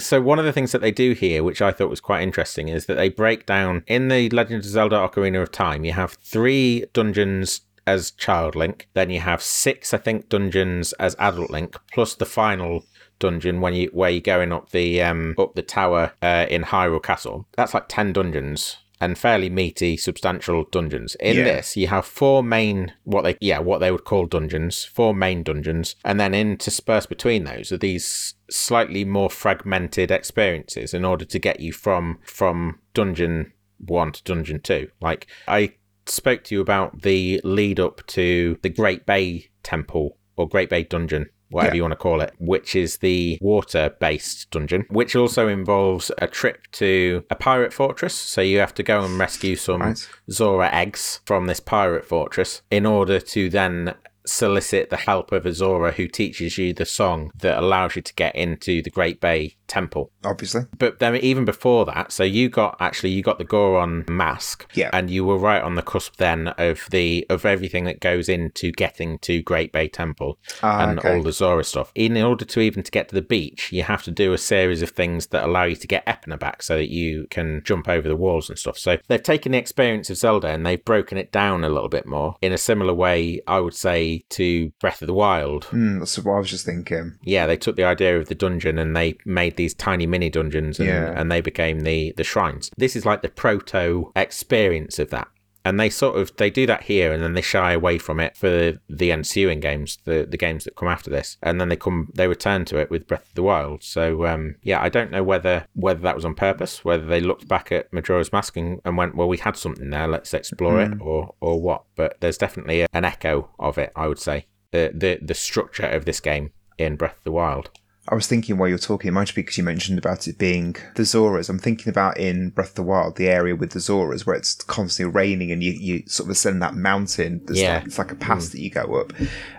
So 0.00 0.20
one 0.20 0.40
of 0.40 0.44
the 0.44 0.52
things 0.52 0.72
that 0.72 0.80
they 0.80 0.90
do 0.90 1.12
here, 1.12 1.44
which 1.44 1.62
I 1.62 1.70
thought 1.70 1.88
was 1.88 2.00
quite 2.00 2.22
interesting, 2.22 2.68
is 2.68 2.86
that 2.86 2.94
they 2.94 3.08
break 3.08 3.46
down 3.46 3.84
in 3.86 4.08
the 4.08 4.28
Legend 4.30 4.64
of 4.64 4.64
Zelda 4.64 4.96
Ocarina 4.96 5.40
of 5.40 5.52
Time. 5.52 5.84
You 5.84 5.92
have 5.92 6.14
three 6.14 6.86
dungeons 6.92 7.60
as 7.86 8.10
Child 8.10 8.56
Link, 8.56 8.88
then 8.94 9.10
you 9.10 9.20
have 9.20 9.42
six, 9.42 9.94
I 9.94 9.98
think, 9.98 10.28
dungeons 10.28 10.94
as 10.94 11.14
Adult 11.18 11.50
Link, 11.50 11.76
plus 11.92 12.14
the 12.14 12.26
final 12.26 12.84
dungeon 13.18 13.60
when 13.60 13.74
you 13.74 13.88
where 13.92 14.10
you're 14.10 14.20
going 14.20 14.52
up 14.52 14.70
the 14.70 15.02
um 15.02 15.34
up 15.38 15.54
the 15.54 15.62
tower 15.62 16.12
uh, 16.22 16.46
in 16.50 16.62
Hyrule 16.62 17.02
Castle. 17.02 17.46
That's 17.56 17.74
like 17.74 17.86
ten 17.88 18.12
dungeons. 18.12 18.78
And 19.00 19.18
fairly 19.18 19.50
meaty, 19.50 19.96
substantial 19.98 20.64
dungeons. 20.70 21.14
In 21.16 21.36
Yeah. 21.38 21.44
this, 21.44 21.76
you 21.76 21.88
have 21.88 22.06
four 22.06 22.42
main, 22.42 22.92
what 23.02 23.22
they, 23.22 23.36
yeah, 23.40 23.58
what 23.58 23.80
they 23.80 23.90
would 23.90 24.04
call 24.04 24.24
dungeons, 24.24 24.84
four 24.84 25.12
main 25.12 25.42
dungeons, 25.42 25.96
and 26.04 26.18
then 26.18 26.32
interspersed 26.32 27.10
between 27.10 27.44
those 27.44 27.70
are 27.70 27.76
these 27.76 28.34
slightly 28.48 29.04
more 29.04 29.28
fragmented 29.28 30.10
experiences 30.10 30.94
in 30.94 31.04
order 31.04 31.24
to 31.26 31.38
get 31.38 31.60
you 31.60 31.72
from 31.72 32.18
from 32.24 32.78
dungeon 32.94 33.52
one 33.78 34.12
to 34.12 34.22
dungeon 34.22 34.60
two. 34.60 34.88
Like 35.02 35.26
I 35.48 35.74
spoke 36.06 36.44
to 36.44 36.54
you 36.54 36.60
about 36.62 37.02
the 37.02 37.40
lead 37.44 37.80
up 37.80 38.06
to 38.08 38.58
the 38.62 38.70
Great 38.70 39.04
Bay 39.04 39.50
Temple 39.62 40.16
or 40.36 40.48
Great 40.48 40.70
Bay 40.70 40.84
Dungeon. 40.84 41.28
Whatever 41.54 41.74
Yeah. 41.74 41.76
you 41.76 41.82
want 41.82 41.92
to 41.92 41.96
call 41.96 42.20
it, 42.20 42.32
which 42.38 42.74
is 42.74 42.98
the 42.98 43.38
water 43.40 43.94
based 44.00 44.50
dungeon, 44.50 44.86
which 44.90 45.14
also 45.14 45.46
involves 45.48 46.10
a 46.18 46.26
trip 46.26 46.66
to 46.72 47.24
a 47.30 47.34
pirate 47.34 47.72
fortress. 47.72 48.14
So 48.14 48.40
you 48.40 48.58
have 48.58 48.74
to 48.74 48.82
go 48.82 49.04
and 49.04 49.18
rescue 49.18 49.54
some. 49.56 49.94
Zora 50.30 50.68
eggs 50.74 51.20
from 51.26 51.46
this 51.46 51.60
pirate 51.60 52.04
fortress 52.04 52.62
in 52.70 52.84
order 52.86 53.20
to 53.20 53.48
then 53.48 53.94
solicit 54.26 54.88
the 54.90 54.96
help 54.96 55.32
of 55.32 55.44
a 55.46 55.52
Zora, 55.52 55.92
who 55.92 56.08
teaches 56.08 56.56
you 56.56 56.72
the 56.72 56.86
song 56.86 57.30
that 57.40 57.58
allows 57.58 57.94
you 57.94 58.02
to 58.02 58.14
get 58.14 58.34
into 58.34 58.80
the 58.82 58.90
Great 58.90 59.20
Bay 59.20 59.54
Temple. 59.68 60.10
Obviously. 60.24 60.62
But 60.78 60.98
then 60.98 61.16
even 61.16 61.44
before 61.44 61.84
that, 61.86 62.12
so 62.12 62.24
you 62.24 62.48
got 62.48 62.76
actually 62.80 63.10
you 63.10 63.22
got 63.22 63.38
the 63.38 63.44
Goron 63.44 64.04
mask, 64.08 64.66
Yeah. 64.74 64.90
and 64.92 65.10
you 65.10 65.24
were 65.24 65.38
right 65.38 65.62
on 65.62 65.74
the 65.74 65.82
cusp 65.82 66.16
then 66.16 66.48
of 66.58 66.86
the 66.90 67.26
of 67.30 67.44
everything 67.44 67.84
that 67.84 68.00
goes 68.00 68.28
into 68.28 68.72
getting 68.72 69.18
to 69.20 69.42
Great 69.42 69.72
Bay 69.72 69.88
Temple 69.88 70.38
Ah, 70.62 70.88
and 70.88 70.98
okay. 70.98 71.14
all 71.14 71.22
the 71.22 71.32
Zora 71.32 71.64
stuff. 71.64 71.92
In 71.94 72.16
order 72.16 72.44
to 72.44 72.60
even 72.60 72.82
to 72.82 72.90
get 72.90 73.08
to 73.08 73.14
the 73.14 73.22
beach, 73.22 73.72
you 73.72 73.82
have 73.82 74.02
to 74.04 74.10
do 74.10 74.32
a 74.32 74.38
series 74.38 74.82
of 74.82 74.90
things 74.90 75.28
that 75.28 75.44
allow 75.44 75.64
you 75.64 75.76
to 75.76 75.86
get 75.86 76.06
Epona 76.06 76.38
back, 76.38 76.62
so 76.62 76.76
that 76.76 76.90
you 76.90 77.26
can 77.30 77.62
jump 77.64 77.88
over 77.88 78.08
the 78.08 78.16
walls 78.16 78.48
and 78.48 78.58
stuff. 78.58 78.78
So 78.78 78.98
they've 79.08 79.22
taken 79.22 79.52
the 79.52 79.58
experience 79.58 80.10
of 80.10 80.16
Zelda 80.16 80.48
and 80.48 80.64
they've 80.64 80.84
broken 80.84 81.18
it 81.18 81.32
down 81.32 81.64
a 81.64 81.68
little 81.68 81.88
bit 81.88 82.06
more 82.06 82.36
in 82.42 82.52
a 82.52 82.58
similar 82.58 82.94
way, 82.94 83.40
I 83.46 83.60
would 83.60 83.74
say, 83.74 84.24
to 84.30 84.70
Breath 84.80 85.02
of 85.02 85.06
the 85.06 85.14
Wild. 85.14 85.64
Hmm, 85.66 85.98
that's 85.98 86.18
what 86.18 86.34
I 86.34 86.38
was 86.38 86.50
just 86.50 86.66
thinking. 86.66 87.14
Yeah, 87.22 87.46
they 87.46 87.56
took 87.56 87.76
the 87.76 87.84
idea 87.84 88.18
of 88.18 88.28
the 88.28 88.34
dungeon 88.34 88.78
and 88.78 88.96
they 88.96 89.16
made 89.24 89.53
these 89.56 89.74
tiny 89.74 90.06
mini 90.06 90.30
dungeons 90.30 90.78
and, 90.78 90.88
Yeah. 90.88 91.12
and 91.16 91.30
they 91.30 91.40
became 91.40 91.80
the, 91.80 92.12
the 92.16 92.24
shrines. 92.24 92.70
This 92.76 92.96
is 92.96 93.04
like 93.06 93.22
the 93.22 93.28
proto 93.28 94.12
experience 94.16 94.98
of 94.98 95.10
that. 95.10 95.28
And 95.66 95.80
they 95.80 95.88
sort 95.88 96.18
of 96.18 96.30
they 96.36 96.50
do 96.50 96.66
that 96.66 96.82
here 96.82 97.10
and 97.10 97.22
then 97.22 97.32
they 97.32 97.40
shy 97.40 97.72
away 97.72 97.96
from 97.96 98.20
it 98.20 98.36
for 98.36 98.78
the 98.90 99.10
ensuing 99.12 99.60
games, 99.60 99.96
the, 100.04 100.26
the 100.28 100.36
games 100.36 100.64
that 100.64 100.76
come 100.76 100.88
after 100.88 101.08
this. 101.08 101.38
And 101.42 101.58
then 101.58 101.70
they 101.70 101.76
come 101.76 102.10
they 102.14 102.28
return 102.28 102.66
to 102.66 102.76
it 102.78 102.90
with 102.90 103.06
Breath 103.06 103.26
of 103.30 103.34
the 103.34 103.42
Wild. 103.44 103.82
So 103.82 104.26
um, 104.26 104.56
yeah, 104.62 104.82
I 104.82 104.90
don't 104.90 105.10
know 105.10 105.22
whether 105.22 105.66
whether 105.72 106.00
that 106.00 106.16
was 106.16 106.26
on 106.26 106.34
purpose, 106.34 106.84
whether 106.84 107.06
they 107.06 107.20
looked 107.20 107.48
back 107.48 107.72
at 107.72 107.90
Majora's 107.94 108.30
Mask 108.30 108.58
and, 108.58 108.78
and 108.84 108.98
went, 108.98 109.14
Well, 109.14 109.26
we 109.26 109.38
had 109.38 109.56
something 109.56 109.88
there, 109.88 110.06
let's 110.06 110.34
explore 110.34 110.82
it 110.82 110.92
or 111.00 111.34
or 111.40 111.58
what. 111.62 111.84
But 111.96 112.20
there's 112.20 112.36
definitely 112.36 112.82
a, 112.82 112.86
an 112.92 113.06
echo 113.06 113.48
of 113.58 113.78
it, 113.78 113.90
I 113.96 114.06
would 114.06 114.18
say. 114.18 114.46
The 114.72 114.92
the 114.94 115.18
the 115.22 115.34
structure 115.34 115.86
of 115.86 116.04
this 116.04 116.20
game 116.20 116.50
in 116.76 116.96
Breath 116.96 117.16
of 117.16 117.24
the 117.24 117.32
Wild. 117.32 117.70
I 118.06 118.14
was 118.14 118.26
thinking 118.26 118.58
while 118.58 118.68
you're 118.68 118.76
talking, 118.76 119.08
it 119.08 119.12
might 119.12 119.34
be 119.34 119.40
because 119.40 119.56
you 119.56 119.64
mentioned 119.64 119.98
about 119.98 120.28
it 120.28 120.36
being 120.36 120.76
the 120.94 121.04
Zoras. 121.04 121.48
I'm 121.48 121.58
thinking 121.58 121.88
about 121.88 122.18
in 122.18 122.50
Breath 122.50 122.70
of 122.70 122.74
the 122.74 122.82
Wild, 122.82 123.16
the 123.16 123.28
area 123.28 123.56
with 123.56 123.70
the 123.70 123.78
Zoras 123.78 124.26
where 124.26 124.36
it's 124.36 124.54
constantly 124.56 125.10
raining 125.10 125.50
and 125.50 125.62
you, 125.62 125.72
you 125.72 126.02
sort 126.06 126.26
of 126.26 126.32
ascend 126.32 126.60
that 126.62 126.74
mountain. 126.74 127.40
There's 127.46 127.62
Yeah. 127.62 127.76
like, 127.76 127.86
it's 127.86 127.98
like 127.98 128.12
a 128.12 128.16
pass 128.16 128.50
that 128.50 128.60
you 128.60 128.68
go 128.68 128.96
up. 128.96 129.14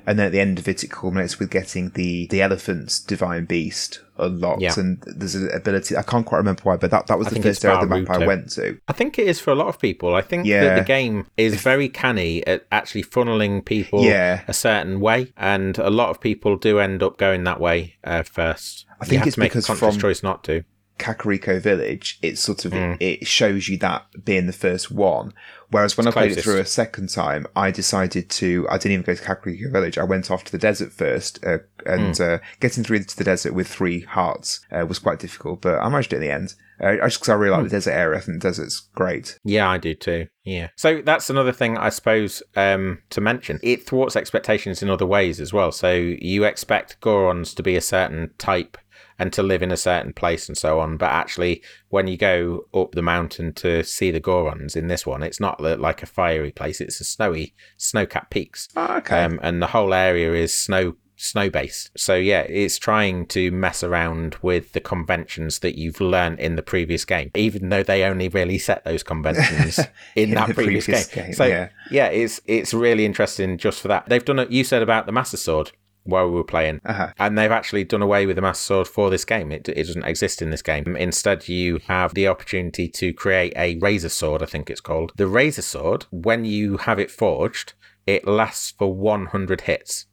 And 0.05 0.19
then 0.19 0.27
at 0.27 0.31
the 0.31 0.39
end 0.39 0.59
of 0.59 0.67
it, 0.67 0.83
it 0.83 0.91
culminates 0.91 1.39
with 1.39 1.49
getting 1.49 1.89
the, 1.91 2.27
the 2.27 2.43
elephant's 2.43 2.99
divine 2.99 3.45
beast 3.45 4.01
unlocked. 4.17 4.61
Yeah. 4.61 4.73
And 4.77 5.01
there's 5.05 5.35
an 5.35 5.49
ability, 5.51 5.95
I 5.97 6.01
can't 6.03 6.25
quite 6.25 6.37
remember 6.39 6.61
why, 6.63 6.77
but 6.77 6.91
that, 6.91 7.07
that 7.07 7.17
was 7.17 7.27
I 7.27 7.31
the 7.31 7.41
first 7.41 7.63
area 7.65 7.77
of 7.79 7.89
the 7.89 7.95
map 8.01 8.09
I 8.09 8.25
went 8.25 8.49
to. 8.51 8.79
I 8.87 8.93
think 8.93 9.19
it 9.19 9.27
is 9.27 9.39
for 9.39 9.51
a 9.51 9.55
lot 9.55 9.67
of 9.67 9.79
people. 9.79 10.15
I 10.15 10.21
think 10.21 10.45
that 10.47 10.75
the 10.77 10.83
game 10.85 11.27
is 11.37 11.61
very 11.61 11.89
canny 11.89 12.45
at 12.47 12.65
actually 12.71 13.03
funneling 13.03 13.63
people 13.65 14.03
Yeah. 14.03 14.43
a 14.47 14.53
certain 14.53 14.99
way, 14.99 15.33
and 15.37 15.77
a 15.77 15.89
lot 15.89 16.09
of 16.09 16.19
people 16.21 16.57
do 16.57 16.79
end 16.79 17.03
up 17.03 17.17
going 17.17 17.43
that 17.45 17.59
way 17.59 17.95
uh, 18.03 18.23
first. 18.23 18.85
I 19.01 19.05
think 19.05 19.25
it's 19.25 19.35
to 19.35 19.39
make 19.41 19.51
because 19.51 19.65
a 19.65 19.67
conscious 19.67 19.95
from- 19.95 20.01
choice 20.01 20.23
not 20.23 20.43
to. 20.45 20.63
Kakariko 20.99 21.59
Village, 21.61 22.17
it 22.21 22.37
sort 22.37 22.65
of 22.65 22.71
Mm. 22.71 22.97
it 22.99 23.27
shows 23.27 23.67
you 23.69 23.77
that 23.79 24.05
being 24.23 24.47
the 24.47 24.53
first 24.53 24.91
one. 24.91 25.33
Whereas 25.71 25.97
when 25.97 26.07
I 26.07 26.11
played 26.11 26.31
it 26.37 26.43
through 26.43 26.59
a 26.59 26.65
second 26.65 27.09
time, 27.09 27.47
I 27.55 27.71
decided 27.71 28.29
to. 28.31 28.67
I 28.69 28.77
didn't 28.77 28.91
even 28.93 29.03
go 29.05 29.15
to 29.15 29.21
Kakariko 29.23 29.71
Village. 29.71 29.97
I 29.97 30.03
went 30.03 30.29
off 30.31 30.43
to 30.45 30.51
the 30.51 30.57
desert 30.57 30.91
first, 30.93 31.43
uh, 31.45 31.57
and 31.85 32.13
Mm. 32.15 32.35
uh, 32.35 32.37
getting 32.59 32.83
through 32.83 32.99
to 33.03 33.17
the 33.17 33.23
desert 33.23 33.53
with 33.53 33.67
three 33.67 34.01
hearts 34.01 34.59
uh, 34.71 34.85
was 34.85 34.99
quite 34.99 35.19
difficult. 35.19 35.61
But 35.61 35.79
I 35.79 35.89
managed 35.89 36.13
it 36.13 36.17
in 36.17 36.21
the 36.21 36.31
end. 36.31 36.53
Uh, 36.79 36.97
just 36.97 37.19
because 37.19 37.29
I 37.29 37.35
really 37.35 37.51
like 37.51 37.59
Hmm. 37.61 37.67
the 37.67 37.69
desert 37.77 37.91
area, 37.93 38.17
I 38.19 38.21
think 38.21 38.41
the 38.41 38.49
desert's 38.49 38.89
great. 38.95 39.39
Yeah, 39.45 39.69
I 39.69 39.77
do 39.77 39.95
too. 39.95 40.27
Yeah. 40.43 40.67
So 40.75 41.01
that's 41.01 41.29
another 41.29 41.53
thing 41.53 41.77
I 41.77 41.87
suppose 41.87 42.43
um, 42.57 42.99
to 43.11 43.21
mention. 43.21 43.59
It 43.63 43.85
thwarts 43.85 44.17
expectations 44.17 44.83
in 44.83 44.89
other 44.89 45.05
ways 45.05 45.39
as 45.39 45.53
well. 45.53 45.71
So 45.71 45.93
you 45.93 46.43
expect 46.43 46.99
Gorons 46.99 47.55
to 47.55 47.63
be 47.63 47.77
a 47.77 47.81
certain 47.81 48.31
type 48.37 48.77
and 49.17 49.31
to 49.33 49.43
live 49.43 49.61
in 49.61 49.71
a 49.71 49.77
certain 49.77 50.13
place 50.13 50.47
and 50.47 50.57
so 50.57 50.79
on. 50.79 50.97
But 50.97 51.11
actually, 51.11 51.61
when 51.89 52.07
you 52.07 52.17
go 52.17 52.67
up 52.73 52.91
the 52.91 53.01
mountain 53.01 53.53
to 53.53 53.83
see 53.83 54.11
the 54.11 54.21
Gorons 54.21 54.75
in 54.75 54.87
this 54.87 55.05
one, 55.05 55.23
it's 55.23 55.39
not 55.39 55.61
like 55.61 56.03
a 56.03 56.07
fiery 56.07 56.51
place; 56.51 56.81
it's 56.81 56.99
a 56.99 57.05
snowy, 57.05 57.53
snow-capped 57.77 58.31
peaks. 58.31 58.67
Oh, 58.75 58.97
okay. 58.97 59.23
Um, 59.23 59.39
and 59.41 59.61
the 59.61 59.67
whole 59.67 59.93
area 59.93 60.33
is 60.33 60.53
snow 60.53 60.95
snow 61.17 61.49
based. 61.49 61.91
So 61.97 62.15
yeah, 62.15 62.41
it's 62.41 62.77
trying 62.77 63.25
to 63.27 63.51
mess 63.51 63.83
around 63.83 64.35
with 64.41 64.73
the 64.73 64.79
conventions 64.81 65.59
that 65.59 65.77
you've 65.77 66.01
learned 66.01 66.39
in 66.39 66.55
the 66.55 66.61
previous 66.61 67.05
game, 67.05 67.31
even 67.35 67.69
though 67.69 67.83
they 67.83 68.03
only 68.03 68.27
really 68.27 68.57
set 68.57 68.83
those 68.83 69.03
conventions 69.03 69.79
in, 70.15 70.29
In 70.29 70.35
that 70.35 70.53
previous, 70.53 70.85
previous 70.85 71.07
game. 71.07 71.25
game, 71.25 71.33
So 71.33 71.45
yeah. 71.45 71.69
yeah, 71.89 72.07
it's 72.07 72.41
it's 72.45 72.73
really 72.73 73.05
interesting 73.05 73.57
just 73.57 73.81
for 73.81 73.87
that. 73.87 74.07
They've 74.07 74.25
done 74.25 74.39
it. 74.39 74.51
You 74.51 74.63
said 74.63 74.81
about 74.81 75.05
the 75.05 75.11
Master 75.11 75.37
Sword 75.37 75.71
while 76.05 76.27
we 76.27 76.35
were 76.35 76.43
playing. 76.43 76.79
Uh-huh. 76.85 77.11
And 77.19 77.37
they've 77.37 77.51
actually 77.51 77.83
done 77.83 78.01
away 78.01 78.25
with 78.25 78.37
the 78.37 78.41
Master 78.41 78.63
Sword 78.63 78.87
for 78.87 79.09
this 79.09 79.25
game. 79.25 79.51
It, 79.51 79.67
it 79.67 79.87
doesn't 79.87 80.05
exist 80.05 80.41
in 80.41 80.51
this 80.51 80.61
game. 80.61 80.95
Instead, 80.95 81.49
you 81.49 81.79
have 81.87 82.13
the 82.13 82.27
opportunity 82.27 82.87
to 82.87 83.13
create 83.13 83.53
a 83.55 83.75
Razor 83.77 84.09
Sword, 84.09 84.41
I 84.41 84.45
think 84.45 84.69
it's 84.69 84.81
called. 84.81 85.11
The 85.15 85.27
Razor 85.27 85.63
Sword, 85.63 86.05
when 86.11 86.45
you 86.45 86.77
have 86.77 86.99
it 86.99 87.11
forged, 87.11 87.73
it 88.05 88.27
lasts 88.27 88.71
for 88.71 88.93
100 88.93 89.61
hits. 89.61 90.05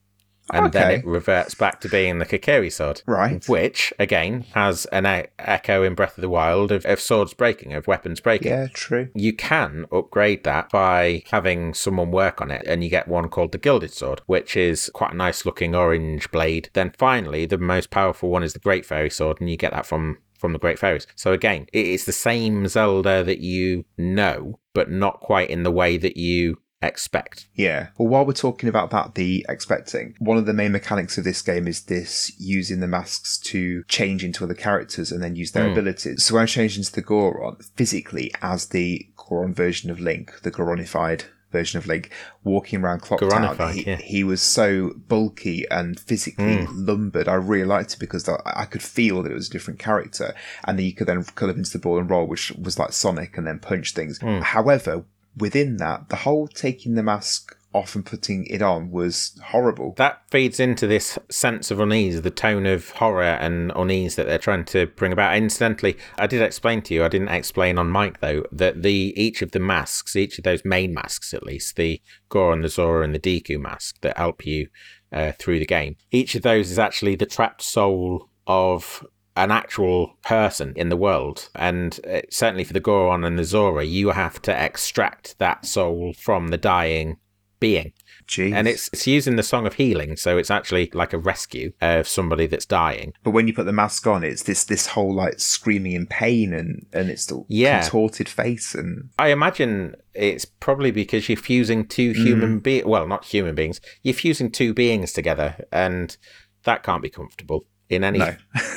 And 0.53 0.73
then 0.73 0.91
it 0.91 1.07
reverts 1.07 1.55
back 1.55 1.81
to 1.81 1.89
being 1.89 2.19
the 2.19 2.27
Kokiri 2.27 2.71
sword. 2.71 3.03
Right. 3.07 3.47
Which, 3.49 3.93
again, 3.99 4.45
has 4.55 4.87
an 4.87 5.07
e- 5.07 5.29
echo 5.39 5.83
in 5.83 5.95
Breath 5.95 6.19
of 6.19 6.23
the 6.23 6.29
Wild 6.29 6.71
of, 6.71 6.85
of 6.85 7.01
swords 7.01 7.35
breaking, 7.35 7.73
of 7.73 7.87
weapons 7.87 8.21
breaking. 8.21 8.53
Yeah, 8.53 8.69
true. 8.73 9.09
You 9.15 9.33
can 9.33 9.87
upgrade 9.91 10.45
that 10.45 10.71
by 10.71 11.23
having 11.31 11.75
someone 11.75 12.11
work 12.11 12.41
on 12.41 12.51
it, 12.51 12.63
and 12.67 12.85
you 12.85 12.91
get 12.91 13.09
one 13.09 13.29
called 13.29 13.53
the 13.53 13.59
Gilded 13.59 13.93
Sword, 13.93 14.21
which 14.27 14.57
is 14.57 14.91
quite 14.93 15.13
a 15.13 15.17
nice 15.17 15.47
looking 15.47 15.75
orange 15.75 16.31
blade. 16.31 16.71
Then 16.73 16.93
finally, 16.99 17.47
the 17.47 17.59
most 17.59 17.91
powerful 17.91 18.29
one 18.29 18.43
is 18.43 18.53
the 18.53 18.59
Great 18.59 18.85
Fairy 18.85 19.11
Sword, 19.11 19.41
and 19.41 19.51
you 19.51 19.57
get 19.57 19.73
that 19.73 19.87
from 19.87 20.19
from 20.43 20.53
the 20.53 20.59
Great 20.59 20.79
Fairies. 20.79 21.07
So 21.15 21.33
again, 21.33 21.69
it 21.73 21.87
is 21.87 22.05
the 22.05 22.13
same 22.13 22.67
Zelda 22.67 23.23
that 23.23 23.39
you 23.39 23.85
know, 23.97 24.59
but 24.75 24.91
not 24.91 25.21
quite 25.21 25.49
in 25.49 25.63
the 25.63 25.71
way 25.71 25.97
that 25.97 26.17
you 26.17 26.59
expect. 26.83 27.47
Yeah. 27.55 27.89
Well, 27.99 28.09
while 28.09 28.27
we're 28.27 28.33
talking 28.33 28.69
about 28.69 28.91
that, 28.91 29.15
the 29.15 29.47
expecting, 29.49 30.15
one 30.19 30.37
of 30.37 30.47
the 30.47 30.53
main 30.53 30.73
mechanics 30.73 31.17
of 31.19 31.25
this 31.25 31.41
game 31.43 31.67
is 31.69 31.83
this 31.85 32.33
using 32.39 32.81
the 32.81 32.89
masks 32.89 33.39
to 33.39 33.85
change 33.85 34.25
into 34.25 34.45
other 34.45 34.55
characters 34.55 35.13
and 35.13 35.23
then 35.23 35.37
use 35.37 35.53
their 35.53 35.69
Mm. 35.69 35.73
abilities. 35.73 36.25
So 36.25 36.35
when 36.35 36.43
I 36.43 36.47
changed 36.47 36.77
into 36.79 36.93
the 36.93 37.03
Goron, 37.03 37.57
physically 37.77 38.33
as 38.43 38.67
the 38.67 39.07
Goron 39.17 39.55
version 39.55 39.91
of 39.91 40.01
Link, 40.01 40.41
the 40.43 40.51
Goronified 40.51 41.25
version 41.53 41.77
of 41.77 41.87
Link, 41.87 42.11
walking 42.45 42.81
around 42.83 43.03
Clock 43.03 43.21
Town, 43.21 43.75
he, 43.75 43.83
yeah. 43.85 43.97
he 43.97 44.25
was 44.25 44.41
so 44.41 44.95
bulky 45.07 45.67
and 45.71 46.01
physically 46.01 46.67
lumbered. 46.73 47.29
I 47.29 47.35
really 47.35 47.67
liked 47.67 47.93
it 47.93 47.99
because 47.99 48.27
I 48.29 48.37
I 48.45 48.65
could 48.65 48.83
feel 48.83 49.23
that 49.23 49.31
it 49.33 49.35
was 49.35 49.49
a 49.49 49.53
different 49.53 49.79
character. 49.79 50.35
And 50.65 50.79
then 50.79 50.87
you 50.87 50.95
could 50.95 51.07
then 51.07 51.23
cut 51.25 51.51
up 51.51 51.57
into 51.57 51.71
the 51.71 51.79
ball 51.79 51.99
and 51.99 52.09
roll, 52.09 52.27
which 52.27 52.53
was 52.53 52.79
like 52.79 52.93
Sonic, 52.93 53.37
and 53.37 53.47
then 53.47 53.59
punch 53.59 53.93
things. 53.93 54.19
However, 54.43 55.05
within 55.37 55.79
that, 55.79 56.09
the 56.09 56.17
whole 56.17 56.49
taking 56.49 56.95
the 56.95 57.03
mask 57.03 57.57
off 57.75 57.95
and 57.95 58.05
putting 58.05 58.45
it 58.47 58.61
on 58.61 58.91
was 58.91 59.39
horrible. 59.45 59.95
That 59.97 60.23
feeds 60.31 60.61
into 60.61 60.87
this 60.87 61.19
sense 61.31 61.71
of 61.71 61.81
unease, 61.81 62.21
the 62.23 62.31
tone 62.31 62.67
of 62.67 62.91
horror 62.91 63.23
and 63.23 63.73
unease 63.75 64.17
that 64.17 64.27
they're 64.27 64.39
trying 64.39 64.65
to 64.67 64.87
bring 64.89 65.13
about. 65.13 65.37
Incidentally, 65.37 65.97
I 66.19 66.27
did 66.27 66.43
explain 66.43 66.83
to 66.83 66.95
you, 66.95 67.05
I 67.05 67.09
didn't 67.09 67.29
explain 67.29 67.79
on 67.79 67.91
mic 67.91 68.21
though, 68.21 68.45
that 68.53 68.83
the 68.83 69.15
each 69.17 69.43
of 69.43 69.53
the 69.53 69.61
masks, 69.61 70.17
each 70.17 70.39
of 70.39 70.45
those 70.45 70.65
main 70.65 70.93
masks 70.93 71.33
at 71.33 71.45
least, 71.45 71.77
the 71.77 72.01
Goron, 72.29 72.63
the 72.63 72.69
Zora, 72.69 73.05
and 73.05 73.15
the 73.15 73.19
Deku 73.19 73.59
mask 73.59 74.01
that 74.03 74.17
help 74.17 74.45
you 74.45 74.69
uh, 75.13 75.33
through 75.39 75.59
the 75.59 75.67
game, 75.67 75.97
each 76.11 76.35
of 76.35 76.43
those 76.43 76.71
is 76.71 76.79
actually 76.79 77.17
the 77.17 77.27
trapped 77.27 77.63
soul 77.63 78.29
of 78.47 79.05
an 79.37 79.51
actual 79.51 80.19
person 80.25 80.73
in 80.77 80.89
the 80.89 80.97
world. 80.97 81.49
And 81.55 81.99
uh, 82.09 82.21
certainly 82.31 82.65
for 82.65 82.73
the 82.75 82.81
Goron 82.81 83.25
and 83.25 83.39
the 83.39 83.45
Zora, 83.45 83.85
you 83.85 84.11
have 84.11 84.43
to 84.43 84.53
extract 84.65 85.39
that 85.39 85.65
soul 85.65 86.13
from 86.13 86.49
the 86.49 86.59
dying 86.59 87.17
being. 87.61 87.93
Jeez. 88.27 88.53
And 88.55 88.67
it's 88.69 88.89
it's 88.93 89.07
using 89.07 89.37
the 89.37 89.43
song 89.43 89.67
of 89.67 89.75
healing, 89.75 90.17
so 90.17 90.37
it's 90.39 90.51
actually 90.51 90.91
like 90.95 91.13
a 91.13 91.19
rescue 91.19 91.73
of 91.81 92.07
somebody 92.09 92.47
that's 92.47 92.67
dying. 92.67 93.13
but 93.23 93.31
when 93.33 93.47
you 93.47 93.53
put 93.55 93.67
the 93.67 93.73
mask 93.73 94.07
on, 94.07 94.23
it's 94.25 94.45
this 94.45 94.65
this 94.65 94.87
whole 94.89 95.15
like 95.15 95.39
screaming 95.41 95.93
in 95.93 96.07
pain 96.07 96.53
and 96.53 96.87
and 96.93 97.09
it's 97.11 97.27
the 97.27 97.43
Yeah. 97.49 97.83
contorted 97.83 98.29
face 98.29 98.75
and 98.75 99.11
I 99.19 99.29
imagine 99.29 99.95
it's 100.15 100.45
probably 100.45 100.91
because 100.91 101.29
you're 101.29 101.37
fusing 101.37 101.87
two 101.87 102.13
human 102.13 102.59
be 102.61 102.83
well, 102.85 103.07
not 103.07 103.25
human 103.25 103.55
beings. 103.55 103.81
You're 104.03 104.15
fusing 104.15 104.51
two 104.51 104.73
beings 104.75 105.13
together, 105.13 105.65
and 105.73 106.17
that 106.65 106.83
can't 106.85 107.03
be 107.03 107.11
comfortable 107.11 107.65
in 107.93 108.05
any 108.05 108.19
No. 108.19 108.35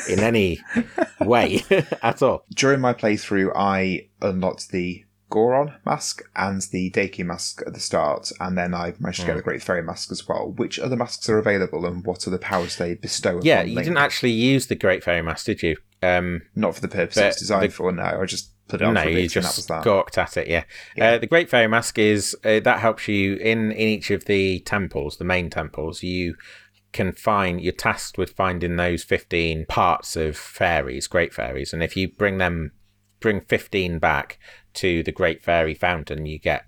in 0.10 0.20
any 0.20 0.60
way 1.20 1.64
at 2.04 2.22
all. 2.22 2.46
during 2.54 2.80
my 2.82 2.94
playthrough, 2.94 3.52
I 3.56 4.08
unlocked 4.22 4.70
the 4.70 5.04
Goron 5.30 5.74
mask 5.86 6.22
and 6.36 6.62
the 6.72 6.92
Deku 6.92 7.26
mask 7.26 7.62
at 7.66 7.74
the 7.74 7.80
start, 7.80 8.32
and 8.40 8.56
then 8.58 8.74
I 8.76 8.94
managed 9.00 9.22
to 9.22 9.26
get 9.26 9.36
the 9.36 9.42
Great 9.42 9.64
Fairy 9.64 9.82
mask 9.82 10.12
as 10.12 10.28
well. 10.28 10.52
Which 10.56 10.78
other 10.80 10.96
masks 10.96 11.28
are 11.30 11.40
available, 11.40 11.86
and 11.86 12.06
what 12.06 12.28
are 12.28 12.30
the 12.30 12.38
powers 12.38 12.78
they 12.78 12.94
bestow? 12.94 13.40
Yeah, 13.44 13.56
upon 13.60 13.70
you 13.70 13.76
Link? 13.76 13.86
didn't 13.86 13.98
actually 13.98 14.32
use 14.32 14.68
the 14.68 14.76
Great 14.76 15.04
Fairy 15.04 15.24
Mask, 15.24 15.46
did 15.48 15.64
you? 15.64 15.78
Um, 16.04 16.44
Not 16.56 16.76
for 16.76 16.82
the 16.82 16.88
purpose 16.88 17.18
it's 17.18 17.40
designed 17.40 17.72
the- 17.72 17.76
for. 17.76 17.92
No, 17.92 18.04
I 18.04 18.26
just 18.26 18.52
put 18.68 18.82
it 18.82 18.86
on 18.86 18.94
no, 18.94 19.02
for 19.02 19.08
a 19.08 19.12
you 19.12 19.16
bit, 19.18 19.24
was 19.24 19.34
just 19.34 19.68
that. 19.68 19.84
gawked 19.84 20.18
at 20.20 20.38
it. 20.38 20.48
Yeah, 20.48 20.64
Yeah. 20.96 21.14
Uh, 21.14 21.18
the 21.18 21.28
Great 21.28 21.50
Fairy 21.50 21.68
Mask 21.68 21.98
is 21.98 22.36
uh, 22.46 22.60
that 22.60 22.80
helps 22.80 23.08
you 23.08 23.36
in 23.38 23.72
in 23.72 23.88
each 23.88 24.12
of 24.12 24.26
the 24.26 24.60
temples, 24.60 25.18
the 25.18 25.26
main 25.26 25.50
temples. 25.50 26.04
You 26.04 26.36
can 26.96 27.12
find 27.12 27.60
you're 27.60 27.74
tasked 27.74 28.18
with 28.18 28.32
finding 28.32 28.78
those 28.78 29.04
15 29.04 29.66
parts 29.68 30.16
of 30.16 30.38
fairies 30.38 31.08
great 31.08 31.34
fairies 31.34 31.74
and 31.74 31.84
if 31.84 31.98
you 31.98 32.08
bring 32.08 32.38
them 32.38 32.72
bring 33.20 33.42
15 33.42 34.00
back 34.00 34.40
to 34.74 35.04
the 35.04 35.12
great 35.12 35.44
fairy 35.44 35.76
fountain 35.76 36.26
you 36.26 36.40
get 36.40 36.66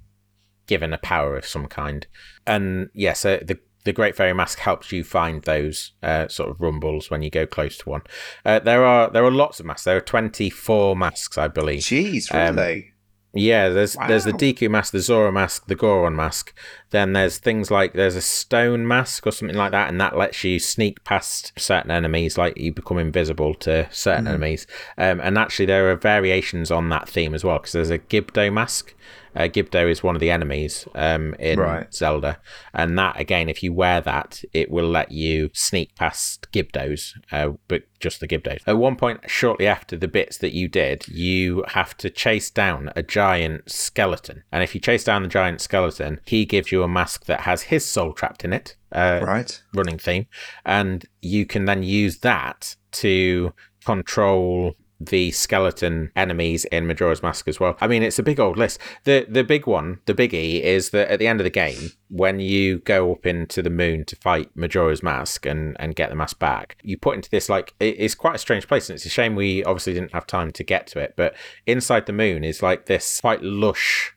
given 0.67 0.91
a 0.91 0.97
power 0.97 1.37
of 1.37 1.45
some 1.45 1.65
kind 1.65 2.07
and 2.45 2.89
yes 2.93 3.23
yeah, 3.23 3.37
so 3.39 3.45
the 3.45 3.59
the 3.85 3.93
Great 3.93 4.17
Fairy 4.17 4.33
Mask 4.33 4.59
helps 4.59 4.91
you 4.91 5.01
find 5.01 5.43
those 5.43 5.93
uh, 6.03 6.27
sort 6.27 6.49
of 6.49 6.59
rumbles 6.59 7.09
when 7.09 7.21
you 7.21 7.29
go 7.29 7.47
close 7.47 7.77
to 7.77 7.89
one. 7.89 8.01
Uh, 8.43 8.59
there 8.59 8.83
are 8.83 9.09
there 9.09 9.23
are 9.23 9.31
lots 9.31 9.61
of 9.61 9.65
masks. 9.65 9.85
There 9.85 9.95
are 9.95 10.01
twenty 10.01 10.49
four 10.49 10.93
masks, 10.93 11.37
I 11.37 11.47
believe. 11.47 11.83
Jeez, 11.83 12.29
Um, 12.35 12.57
really? 12.57 12.91
Yeah, 13.37 13.69
there's 13.69 13.95
there's 14.07 14.23
the 14.25 14.31
Wow. 14.31 14.37
Deku 14.37 14.69
mask, 14.69 14.91
the 14.91 14.99
Zora 14.99 15.31
mask, 15.31 15.67
the 15.67 15.75
Goron 15.75 16.15
mask. 16.15 16.53
Then 16.89 17.13
there's 17.13 17.37
things 17.37 17.69
like 17.69 17.93
there's 17.93 18.15
a 18.15 18.21
stone 18.21 18.87
mask 18.87 19.27
or 19.27 19.31
something 19.31 19.57
like 19.57 19.71
that, 19.71 19.89
and 19.89 19.99
that 20.01 20.17
lets 20.17 20.43
you 20.43 20.59
sneak 20.59 21.03
past 21.03 21.51
certain 21.57 21.91
enemies, 21.91 22.37
like 22.37 22.57
you 22.57 22.71
become 22.73 22.97
invisible 22.97 23.53
to 23.55 23.87
certain 23.91 24.25
Mm-hmm. 24.25 24.27
enemies. 24.33 24.67
Um, 24.97 25.19
and 25.21 25.37
actually, 25.37 25.65
there 25.67 25.89
are 25.91 25.95
variations 25.95 26.71
on 26.71 26.89
that 26.89 27.07
theme 27.09 27.33
as 27.33 27.43
well, 27.43 27.59
because 27.59 27.73
there's 27.73 27.89
a 27.89 27.99
Gibdo 27.99 28.51
mask. 28.51 28.93
Uh, 29.37 29.47
Gibdo 29.47 29.87
is 29.89 30.01
one 30.01 30.15
of 30.15 30.19
the 30.19 30.31
enemies 30.31 30.87
um, 30.95 31.35
in 31.35 31.59
Right. 31.59 31.93
Zelda, 31.93 32.39
and 32.73 32.97
that 32.97 33.19
again, 33.19 33.49
if 33.49 33.61
you 33.61 33.71
wear 33.71 34.01
that, 34.01 34.43
it 34.51 34.71
will 34.71 34.89
let 34.89 35.11
you 35.11 35.51
sneak 35.53 35.95
past 35.95 36.47
Gibdos, 36.51 37.13
uh, 37.31 37.49
but 37.67 37.83
just 37.99 38.19
the 38.19 38.27
Gibdos. 38.27 38.61
At 38.65 38.77
one 38.77 38.95
point, 38.95 39.19
shortly 39.29 39.67
after 39.67 39.95
the 39.95 40.07
bits 40.07 40.37
that 40.39 40.53
you 40.53 40.67
did, 40.67 41.07
you 41.07 41.63
have 41.67 41.95
to 41.97 42.09
chase 42.09 42.49
down 42.49 42.91
a 42.95 43.03
giant 43.03 43.71
skeleton, 43.71 44.43
and 44.51 44.63
if 44.63 44.73
you 44.73 44.81
chase 44.81 45.03
down 45.03 45.21
the 45.21 45.29
giant 45.29 45.61
skeleton, 45.61 46.19
he 46.25 46.43
gives 46.45 46.71
you 46.71 46.81
a 46.81 46.87
mask 46.87 47.25
that 47.25 47.41
has 47.41 47.63
his 47.63 47.85
soul 47.85 48.13
trapped 48.13 48.43
in 48.43 48.53
it. 48.53 48.75
Uh, 48.91 49.19
Right. 49.21 49.61
running 49.73 49.97
theme, 49.99 50.25
and 50.65 51.05
you 51.21 51.45
can 51.45 51.65
then 51.65 51.83
use 51.83 52.19
that 52.19 52.75
to 52.93 53.53
control 53.85 54.75
the 54.99 55.31
skeleton 55.31 56.11
enemies 56.15 56.65
in 56.65 56.87
Majora's 56.87 57.21
Mask 57.21 57.47
as 57.47 57.59
well. 57.59 57.77
I 57.79 57.87
mean, 57.87 58.03
it's 58.03 58.19
a 58.19 58.23
big 58.23 58.39
old 58.39 58.57
list. 58.57 58.79
The 59.03 59.25
the 59.29 59.43
big 59.43 59.67
one, 59.67 59.99
the 60.05 60.13
biggie, 60.13 60.61
is 60.61 60.89
that 60.91 61.09
at 61.09 61.19
the 61.19 61.27
end 61.27 61.39
of 61.39 61.43
the 61.43 61.49
game, 61.49 61.91
when 62.09 62.39
you 62.39 62.79
go 62.79 63.11
up 63.11 63.25
into 63.25 63.61
the 63.61 63.69
moon 63.69 64.05
to 64.05 64.15
fight 64.15 64.49
Majora's 64.55 65.03
Mask 65.03 65.45
and 65.45 65.75
and 65.79 65.95
get 65.95 66.09
the 66.09 66.15
mask 66.15 66.39
back, 66.39 66.77
you 66.83 66.97
put 66.97 67.15
into 67.15 67.29
this 67.29 67.49
like 67.49 67.73
it- 67.79 67.95
it's 67.99 68.15
quite 68.15 68.35
a 68.35 68.39
strange 68.39 68.67
place, 68.67 68.89
and 68.89 68.95
it's 68.95 69.05
a 69.05 69.09
shame 69.09 69.35
we 69.35 69.63
obviously 69.63 69.93
didn't 69.93 70.13
have 70.13 70.25
time 70.27 70.51
to 70.51 70.63
get 70.63 70.87
to 70.87 70.99
it. 70.99 71.13
But 71.15 71.35
inside 71.65 72.05
the 72.05 72.13
moon 72.13 72.43
is 72.43 72.63
like 72.63 72.85
this 72.87 73.21
quite 73.21 73.41
lush 73.43 74.13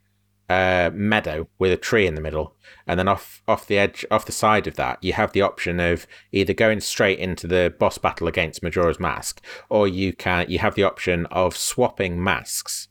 uh, 0.51 0.91
meadow 0.93 1.49
with 1.61 1.71
a 1.71 1.77
tree 1.77 2.09
in 2.09 2.17
the 2.17 2.21
middle, 2.21 2.57
and 2.85 2.99
then 2.99 3.07
off 3.07 3.41
off 3.47 3.69
the 3.69 3.79
edge, 3.79 4.05
off 4.11 4.27
the 4.27 4.33
side 4.33 4.67
of 4.67 4.75
that, 4.75 5.03
you 5.03 5.13
have 5.13 5.31
the 5.33 5.43
option 5.43 5.79
of 5.79 6.09
either 6.33 6.53
going 6.53 6.81
straight 6.81 7.21
into 7.21 7.47
the 7.47 7.73
boss 7.79 7.99
battle 7.99 8.27
against 8.27 8.63
Majora's 8.63 8.99
Mask, 8.99 9.41
or 9.69 9.87
you 9.87 10.13
can 10.13 10.51
you 10.51 10.59
have 10.59 10.75
the 10.75 10.83
option 10.83 11.27
of 11.27 11.57
swapping 11.57 12.23
masks 12.23 12.89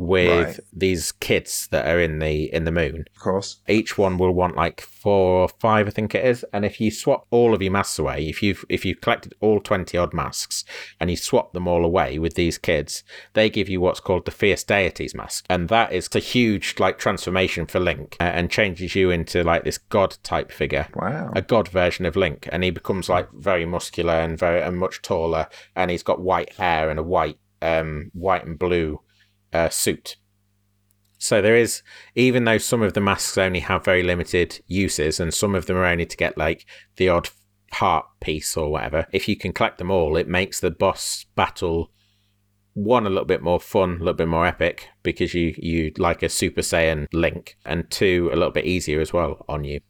with 0.00 0.46
Right. 0.46 0.60
these 0.72 1.12
kids 1.12 1.68
that 1.70 1.86
are 1.86 2.00
in 2.00 2.18
the 2.20 2.52
in 2.54 2.64
the 2.64 2.72
moon. 2.72 3.04
Of 3.14 3.22
course. 3.22 3.60
Each 3.68 3.98
one 3.98 4.16
will 4.16 4.32
want 4.32 4.56
like 4.56 4.80
four 4.80 5.42
or 5.42 5.48
five, 5.60 5.86
I 5.86 5.90
think 5.90 6.14
it 6.14 6.24
is. 6.24 6.44
And 6.52 6.64
if 6.64 6.80
you 6.80 6.90
swap 6.90 7.26
all 7.30 7.52
of 7.54 7.60
your 7.60 7.70
masks 7.72 7.98
away, 7.98 8.26
if 8.28 8.42
you've 8.42 8.64
if 8.68 8.84
you've 8.84 9.00
collected 9.02 9.34
all 9.40 9.60
twenty 9.60 9.98
odd 9.98 10.14
masks 10.14 10.64
and 10.98 11.10
you 11.10 11.16
swap 11.16 11.52
them 11.52 11.68
all 11.68 11.84
away 11.84 12.18
with 12.18 12.34
these 12.34 12.56
kids, 12.56 13.04
they 13.34 13.50
give 13.50 13.68
you 13.68 13.80
what's 13.80 14.00
called 14.00 14.24
the 14.24 14.30
Fierce 14.30 14.64
Deity's 14.64 15.14
mask, 15.14 15.44
and 15.50 15.68
that 15.68 15.92
is 15.92 16.08
a 16.14 16.18
huge 16.18 16.76
like 16.78 16.98
transformation 16.98 17.66
for 17.66 17.78
Link 17.80 18.16
uh, 18.20 18.24
and 18.24 18.50
changes 18.50 18.94
you 18.94 19.10
into 19.10 19.44
like 19.44 19.64
this 19.64 19.78
god 19.78 20.16
type 20.22 20.50
figure 20.50 20.88
Wow. 20.96 21.30
a 21.36 21.42
god 21.42 21.68
version 21.68 22.06
of 22.06 22.16
Link, 22.16 22.48
and 22.50 22.64
he 22.64 22.70
becomes 22.70 23.08
like 23.08 23.28
very 23.32 23.66
muscular 23.66 24.14
and 24.14 24.38
very 24.38 24.62
and 24.62 24.78
much 24.78 25.02
taller, 25.02 25.46
and 25.76 25.90
he's 25.90 26.02
got 26.02 26.20
white 26.22 26.54
hair 26.54 26.88
and 26.88 26.98
a 26.98 27.02
white 27.02 27.38
um 27.62 28.10
white 28.14 28.46
and 28.46 28.58
blue 28.58 28.98
uh, 29.52 29.68
suit. 29.68 30.16
So 31.18 31.42
there 31.42 31.56
is, 31.56 31.82
even 32.14 32.44
though 32.44 32.58
some 32.58 32.80
of 32.80 32.94
the 32.94 33.00
masks 33.00 33.36
only 33.36 33.60
have 33.60 33.84
very 33.84 34.02
limited 34.02 34.60
uses, 34.66 35.20
and 35.20 35.34
some 35.34 35.54
of 35.54 35.66
them 35.66 35.76
are 35.76 35.84
only 35.84 36.06
to 36.06 36.16
get 36.16 36.38
like 36.38 36.64
the 36.96 37.10
odd 37.10 37.28
heart 37.72 38.06
piece 38.20 38.56
or 38.56 38.70
whatever. 38.70 39.06
If 39.12 39.28
you 39.28 39.36
can 39.36 39.52
collect 39.52 39.78
them 39.78 39.90
all, 39.90 40.16
it 40.16 40.28
makes 40.28 40.60
the 40.60 40.70
boss 40.70 41.26
battle 41.34 41.92
one 42.74 43.06
a 43.06 43.10
little 43.10 43.26
bit 43.26 43.42
more 43.42 43.60
fun, 43.60 43.96
a 43.96 43.98
little 43.98 44.14
bit 44.14 44.28
more 44.28 44.46
epic 44.46 44.88
because 45.02 45.34
you 45.34 45.54
you 45.58 45.92
like 45.98 46.22
a 46.22 46.28
Super 46.28 46.62
Saiyan 46.62 47.06
Link, 47.12 47.56
and 47.66 47.90
two 47.90 48.30
a 48.32 48.36
little 48.36 48.52
bit 48.52 48.64
easier 48.64 49.00
as 49.00 49.12
well 49.12 49.44
on 49.48 49.64
you. 49.64 49.80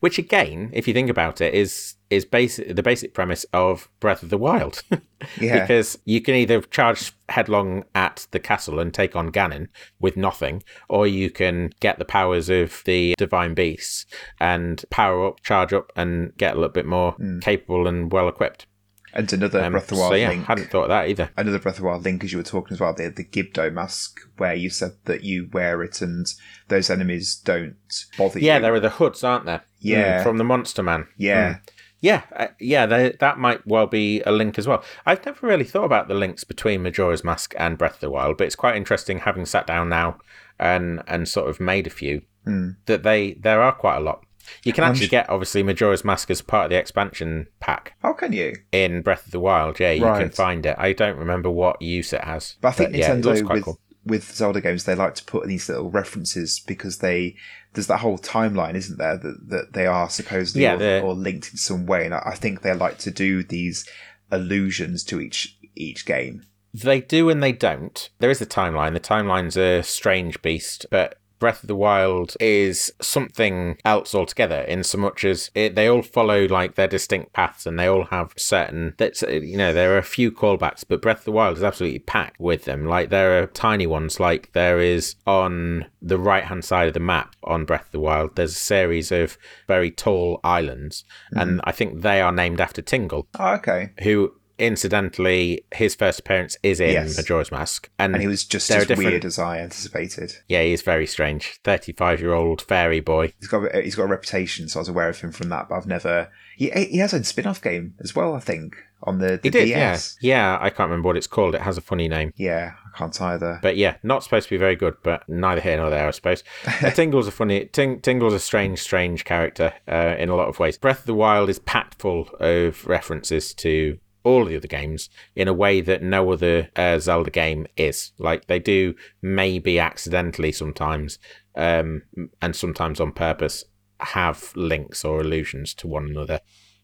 Which 0.00 0.18
again, 0.18 0.70
if 0.72 0.86
you 0.86 0.94
think 0.94 1.10
about 1.10 1.40
it, 1.40 1.54
is 1.54 1.96
is 2.08 2.24
basic 2.24 2.74
the 2.74 2.82
basic 2.82 3.14
premise 3.14 3.44
of 3.52 3.88
Breath 4.00 4.22
of 4.22 4.30
the 4.30 4.38
Wild. 4.38 4.82
Yeah. 5.38 5.60
because 5.60 5.98
you 6.06 6.22
can 6.22 6.34
either 6.34 6.62
charge 6.62 7.12
headlong 7.28 7.84
at 7.94 8.26
the 8.30 8.40
castle 8.40 8.80
and 8.80 8.92
take 8.92 9.14
on 9.14 9.30
Ganon 9.30 9.68
with 10.00 10.16
nothing, 10.16 10.62
or 10.88 11.06
you 11.06 11.28
can 11.28 11.72
get 11.80 11.98
the 11.98 12.06
powers 12.06 12.48
of 12.48 12.80
the 12.86 13.14
divine 13.18 13.52
beasts 13.52 14.06
and 14.40 14.82
power 14.88 15.26
up, 15.26 15.42
charge 15.42 15.74
up, 15.74 15.92
and 15.94 16.34
get 16.38 16.52
a 16.52 16.56
little 16.56 16.72
bit 16.72 16.86
more 16.86 17.12
hmm. 17.12 17.38
capable 17.40 17.86
and 17.86 18.10
well 18.10 18.28
equipped. 18.28 18.66
And 19.14 19.32
another 19.32 19.62
Um, 19.62 19.72
Breath 19.72 19.84
of 19.84 19.88
the 19.90 19.96
Wild 19.96 20.12
so 20.12 20.16
yeah, 20.16 20.28
link. 20.28 20.46
hadn't 20.46 20.70
thought 20.70 20.84
of 20.84 20.88
that 20.90 21.08
either. 21.08 21.30
Another 21.36 21.58
Breath 21.58 21.76
of 21.76 21.80
the 21.82 21.86
Wild 21.86 22.04
link, 22.04 22.24
as 22.24 22.32
you 22.32 22.38
were 22.38 22.44
talking 22.44 22.74
as 22.74 22.80
well, 22.80 22.94
the, 22.94 23.08
the 23.08 23.24
Gibdo 23.24 23.72
mask, 23.72 24.20
where 24.36 24.54
you 24.54 24.70
said 24.70 24.92
that 25.06 25.22
you 25.24 25.48
wear 25.52 25.82
it 25.82 26.00
and 26.00 26.26
those 26.68 26.90
enemies 26.90 27.34
don't 27.36 27.76
bother 28.18 28.38
you. 28.38 28.46
Yeah, 28.46 28.58
there 28.58 28.74
are 28.74 28.80
the 28.80 28.90
hoods, 28.90 29.22
aren't 29.24 29.46
there? 29.46 29.62
Yeah. 29.78 30.20
Mm, 30.20 30.22
from 30.22 30.38
the 30.38 30.44
Monster 30.44 30.82
Man. 30.82 31.06
Yeah. 31.16 31.54
Mm. 31.54 31.60
Yeah, 32.02 32.22
uh, 32.34 32.46
yeah, 32.58 32.86
they, 32.86 33.10
that 33.20 33.38
might 33.38 33.66
well 33.66 33.86
be 33.86 34.22
a 34.22 34.32
link 34.32 34.58
as 34.58 34.66
well. 34.66 34.82
I've 35.04 35.24
never 35.26 35.46
really 35.46 35.64
thought 35.64 35.84
about 35.84 36.08
the 36.08 36.14
links 36.14 36.44
between 36.44 36.82
Majora's 36.82 37.22
Mask 37.22 37.54
and 37.58 37.76
Breath 37.76 37.94
of 37.96 38.00
the 38.00 38.10
Wild, 38.10 38.38
but 38.38 38.46
it's 38.46 38.56
quite 38.56 38.76
interesting 38.76 39.18
having 39.18 39.44
sat 39.44 39.66
down 39.66 39.90
now 39.90 40.16
and 40.58 41.02
and 41.06 41.28
sort 41.28 41.50
of 41.50 41.60
made 41.60 41.86
a 41.86 41.90
few 41.90 42.22
Mm. 42.46 42.76
that 42.86 43.02
they 43.02 43.34
there 43.34 43.60
are 43.60 43.72
quite 43.72 43.98
a 43.98 44.00
lot. 44.00 44.24
You 44.64 44.72
can 44.72 44.84
actually 44.84 45.06
sh- 45.06 45.10
get 45.10 45.28
obviously 45.30 45.62
Majora's 45.62 46.04
Mask 46.04 46.30
as 46.30 46.42
part 46.42 46.64
of 46.64 46.70
the 46.70 46.76
expansion 46.76 47.46
pack 47.60 47.94
How 48.02 48.12
can 48.12 48.32
you? 48.32 48.54
in 48.72 49.02
Breath 49.02 49.26
of 49.26 49.32
the 49.32 49.40
Wild. 49.40 49.78
Yeah, 49.80 49.92
you 49.92 50.02
can 50.02 50.30
find 50.30 50.64
it. 50.66 50.74
I 50.78 50.92
don't 50.92 51.16
remember 51.16 51.50
what 51.50 51.80
use 51.82 52.12
it 52.12 52.24
has, 52.24 52.56
But 52.60 52.68
I 52.68 52.72
think 52.72 52.96
yeah, 52.96 53.12
looks 53.14 53.40
Nintendo 53.40 53.46
quite 53.46 53.54
with 53.56 53.64
cool. 53.64 53.80
with 54.04 54.24
Zelda 54.34 54.60
games, 54.60 54.84
they 54.84 54.94
like 54.94 55.14
to 55.16 55.24
put 55.24 55.46
these 55.46 55.68
little 55.68 55.90
references 55.90 56.60
because 56.66 56.98
they 56.98 57.36
there's 57.74 57.86
that 57.86 57.98
whole 58.00 58.18
timeline, 58.18 58.74
isn't 58.74 58.98
there, 58.98 59.16
that 59.18 59.48
that 59.48 59.72
they 59.74 59.86
are 59.86 60.08
supposedly 60.10 60.62
Yeah, 60.62 61.00
or, 61.00 61.02
or 61.08 61.14
linked 61.14 61.50
in 61.52 61.56
some 61.56 61.86
way, 61.86 62.04
and 62.04 62.14
I 62.14 62.34
think 62.34 62.62
they 62.62 62.72
like 62.74 62.98
to 62.98 63.10
do 63.10 63.42
these 63.42 63.88
allusions 64.30 65.04
to 65.04 65.20
each 65.20 65.56
each 65.76 66.06
game. 66.06 66.44
They 66.72 67.00
do 67.00 67.28
and 67.30 67.42
they 67.42 67.52
don't. 67.52 68.10
There 68.20 68.30
is 68.30 68.40
a 68.40 68.46
timeline. 68.46 68.92
The 68.94 69.00
timeline's 69.00 69.56
a 69.56 69.82
strange 69.82 70.40
beast, 70.40 70.86
but 70.90 71.16
Breath 71.40 71.62
of 71.62 71.66
the 71.68 71.74
Wild 71.74 72.36
is 72.38 72.92
something 73.00 73.78
else 73.84 74.14
altogether. 74.14 74.60
In 74.60 74.84
so 74.84 74.98
much 74.98 75.24
as 75.24 75.50
it, 75.54 75.74
they 75.74 75.88
all 75.88 76.02
follow 76.02 76.46
like 76.46 76.76
their 76.76 76.86
distinct 76.86 77.32
paths, 77.32 77.66
and 77.66 77.78
they 77.78 77.86
all 77.86 78.04
have 78.04 78.32
certain. 78.36 78.94
That's 78.98 79.22
uh, 79.22 79.30
you 79.30 79.56
know 79.56 79.72
there 79.72 79.94
are 79.94 79.98
a 79.98 80.02
few 80.02 80.30
callbacks, 80.30 80.84
but 80.86 81.02
Breath 81.02 81.20
of 81.20 81.24
the 81.24 81.32
Wild 81.32 81.56
is 81.56 81.64
absolutely 81.64 81.98
packed 82.00 82.38
with 82.38 82.64
them. 82.66 82.86
Like 82.86 83.08
there 83.10 83.42
are 83.42 83.46
tiny 83.46 83.86
ones, 83.86 84.20
like 84.20 84.52
there 84.52 84.78
is 84.78 85.16
on 85.26 85.86
the 86.00 86.18
right 86.18 86.44
hand 86.44 86.64
side 86.64 86.88
of 86.88 86.94
the 86.94 87.00
map 87.00 87.34
on 87.42 87.64
Breath 87.64 87.86
of 87.86 87.92
the 87.92 88.00
Wild. 88.00 88.36
There's 88.36 88.52
a 88.52 88.54
series 88.54 89.10
of 89.10 89.36
very 89.66 89.90
tall 89.90 90.40
islands, 90.44 91.04
mm-hmm. 91.32 91.40
and 91.40 91.60
I 91.64 91.72
think 91.72 92.02
they 92.02 92.20
are 92.20 92.32
named 92.32 92.60
after 92.60 92.82
Tingle 92.82 93.26
Oh, 93.38 93.54
okay. 93.54 93.90
who 94.02 94.34
incidentally 94.60 95.64
his 95.72 95.94
first 95.94 96.20
appearance 96.20 96.56
is 96.62 96.80
in 96.80 96.92
Yes. 96.92 97.16
Majora's 97.16 97.50
Mask, 97.50 97.88
and, 97.98 98.14
And 98.14 98.22
he 98.22 98.28
was 98.28 98.44
just 98.44 98.70
as 98.70 98.86
different- 98.86 99.10
weird 99.10 99.24
as 99.24 99.38
I 99.38 99.58
anticipated. 99.58 100.34
yeah, 100.48 100.62
he's 100.62 100.82
very 100.82 101.06
strange. 101.06 101.58
Thirty-five-year-old 101.64 102.62
fairy 102.62 103.00
boy. 103.00 103.32
He's 103.38 103.48
got 103.48 103.74
a- 103.74 103.82
he's 103.82 103.94
got 103.96 104.04
a 104.04 104.08
reputation, 104.08 104.68
so 104.68 104.78
I 104.78 104.82
was 104.82 104.88
aware 104.88 105.08
of 105.08 105.20
him 105.20 105.32
from 105.32 105.48
that. 105.50 105.68
But 105.68 105.76
I've 105.76 105.86
never. 105.86 106.28
He 106.56 106.70
he 106.70 106.98
has 106.98 107.12
a 107.14 107.24
spin 107.24 107.46
off 107.46 107.62
game 107.62 107.94
as 108.00 108.14
well, 108.14 108.34
I 108.34 108.40
think, 108.40 108.76
on 109.02 109.18
the, 109.18 109.28
the 109.28 109.40
He 109.44 109.50
did, 109.50 109.64
DS. 109.66 110.18
yeah, 110.20 110.36
yeah. 110.36 110.58
I 110.60 110.68
can't 110.68 110.90
remember 110.90 111.06
what 111.06 111.16
it's 111.16 111.26
called. 111.26 111.54
It 111.54 111.62
has 111.62 111.78
a 111.78 111.80
funny 111.80 112.06
name, 112.06 112.32
Yeah, 112.36 112.72
I 112.94 112.98
can't 112.98 113.18
either. 113.22 113.58
but 113.62 113.76
yeah, 113.78 113.96
not 114.02 114.22
supposed 114.24 114.48
to 114.48 114.54
be 114.54 114.58
very 114.58 114.76
good. 114.76 114.96
But 115.02 115.26
neither 115.28 115.62
here 115.62 115.78
nor 115.78 115.88
there, 115.90 116.06
I 116.06 116.10
suppose. 116.10 116.44
Uh, 116.82 116.90
Tingle's 116.90 117.26
a 117.26 117.30
funny. 117.30 117.64
Ting, 117.66 118.00
Tingle's 118.00 118.34
a 118.34 118.38
strange, 118.40 118.78
strange 118.80 119.24
character 119.24 119.72
uh, 119.88 120.16
in 120.18 120.28
a 120.28 120.34
lot 120.36 120.48
of 120.48 120.58
ways. 120.58 120.76
Breath 120.78 121.00
of 121.00 121.06
the 121.06 121.14
Wild 121.14 121.48
is 121.48 121.58
packed 121.58 122.00
full 122.00 122.28
of 122.40 122.86
references 122.86 123.54
to 123.54 123.98
all 124.24 124.44
the 124.44 124.56
other 124.56 124.68
games 124.68 125.08
in 125.34 125.48
a 125.48 125.52
way 125.52 125.80
that 125.80 126.02
no 126.02 126.32
other 126.32 126.70
uh, 126.76 126.98
Zelda 126.98 127.30
game 127.30 127.66
is. 127.76 128.12
Like 128.18 128.46
they 128.46 128.58
do, 128.58 128.94
maybe 129.22 129.78
accidentally 129.78 130.52
sometimes, 130.52 131.18
um, 131.56 132.02
and 132.40 132.54
sometimes 132.54 133.00
on 133.00 133.12
purpose, 133.12 133.64
have 134.00 134.52
links 134.54 135.04
or 135.04 135.20
allusions 135.20 135.74
to 135.74 135.86
one 135.86 136.06
another. 136.06 136.40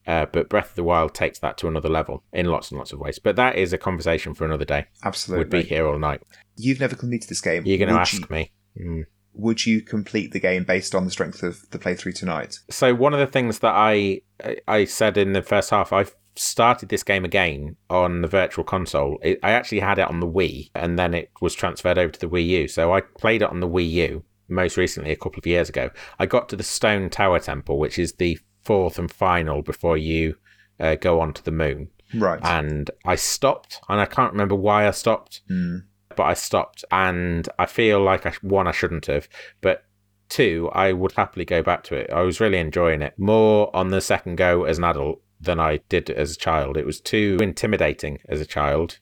Uh, 0.07 0.27
but 0.27 0.49
Breath 0.49 0.71
of 0.71 0.77
the 0.77 0.85
Wild 0.85 1.15
takes 1.15 1.41
that 1.41 1.59
to 1.59 1.69
another 1.69 1.89
level 1.89 2.23
in 2.33 2.47
lots 2.47 2.71
and 2.71 2.79
lots 2.79 2.93
of 2.93 3.01
ways. 3.01 3.19
But 3.19 3.37
that 3.37 3.57
is 3.57 3.73
a 3.73 3.79
conversation 3.79 4.35
for 4.35 4.45
another 4.45 4.65
day. 4.65 4.87
Absolutely. 5.05 5.41
Would 5.41 5.51
be 5.51 5.63
here 5.63 5.87
all 5.87 5.99
night. 5.99 6.23
You've 6.57 6.79
never 6.79 6.95
completed 6.95 7.29
this 7.29 7.41
game. 7.41 7.65
You're 7.67 7.79
going 7.79 7.93
to 7.93 8.01
ask 8.01 8.21
you- 8.21 8.27
me. 8.31 8.53
Mm. 8.81 9.05
Would 9.39 9.67
you 9.67 9.83
complete 9.83 10.33
the 10.33 10.41
game 10.41 10.65
based 10.65 10.95
on 10.95 11.05
the 11.05 11.11
strength 11.11 11.43
of 11.43 11.69
the 11.71 11.79
playthrough 11.79 12.15
tonight? 12.15 12.59
So 12.71 12.95
one 12.95 13.13
of 13.13 13.21
the 13.21 13.27
things 13.27 13.59
that 13.59 13.75
I 13.75 14.23
I 14.67 14.87
said 14.87 15.19
in 15.19 15.35
the 15.35 15.43
first 15.43 15.69
half, 15.69 15.93
I 15.93 16.07
started 16.39 16.89
this 16.89 17.03
game 17.03 17.25
again 17.25 17.77
on 17.91 18.23
the 18.23 18.29
virtual 18.29 18.65
console. 18.65 19.19
It, 19.23 19.39
I 19.43 19.53
actually 19.53 19.81
had 19.81 19.99
it 19.99 20.09
on 20.09 20.21
the 20.21 20.27
Wii, 20.27 20.71
and 20.75 20.99
then 20.99 21.15
it 21.15 21.31
was 21.41 21.55
transferred 21.55 21.99
over 21.99 22.13
to 22.13 22.21
the 22.21 22.29
Wii 22.29 22.47
U. 22.47 22.69
So 22.69 22.93
I 22.93 23.01
played 23.01 23.43
it 23.43 23.51
on 23.51 23.61
the 23.61 23.69
Wii 23.69 23.91
U 23.91 24.25
most 24.49 24.77
recently, 24.77 25.11
a 25.11 25.17
couple 25.17 25.39
of 25.39 25.47
years 25.47 25.69
ago. 25.69 25.91
I 26.19 26.27
got 26.27 26.49
to 26.51 26.57
the 26.57 26.63
Stone 26.63 27.11
Tower 27.11 27.41
Temple, 27.41 27.79
which 27.79 27.99
is 27.99 28.15
the 28.15 28.39
fourth 28.65 28.99
and 28.99 29.11
final 29.11 29.63
before 29.63 29.97
you 29.97 30.37
uh, 30.79 30.95
go 30.97 31.21
onto 31.21 31.43
the 31.43 31.51
moon. 31.51 31.89
Right. 32.15 32.41
And 32.43 32.91
I 33.05 33.17
stopped, 33.17 33.81
and 33.89 34.01
I 34.01 34.07
can't 34.07 34.33
remember 34.33 34.55
why 34.55 34.87
I 34.87 34.93
stopped 34.93 35.43
Hmm. 35.49 35.79
but 36.17 36.25
I 36.25 36.35
stopped, 36.35 36.85
and 36.91 37.49
I 37.59 37.67
feel 37.67 38.01
like 38.01 38.25
I 38.27 38.33
one 38.43 38.67
I 38.69 38.73
shouldn't 38.73 39.07
have, 39.07 39.29
but 39.61 39.85
two 40.29 40.69
I 40.73 40.93
would 40.93 41.13
happily 41.13 41.45
go 41.45 41.63
back 41.63 41.83
to 41.85 41.95
it. 41.95 42.11
I 42.11 42.23
was 42.23 42.41
really 42.41 42.59
enjoying 42.59 43.03
it 43.03 43.15
more 43.19 43.75
on 43.75 43.89
the 43.89 44.01
second 44.01 44.37
go 44.37 44.65
as 44.65 44.79
an 44.79 44.85
adult 44.85 45.21
than 45.41 45.61
I 45.61 45.79
did 45.89 46.11
as 46.11 46.33
a 46.33 46.39
child. 46.39 46.77
It 46.77 46.87
was 46.87 47.01
too 47.01 47.39
intimidating 47.41 48.19
as 48.29 48.41
a 48.41 48.47
child, 48.47 48.99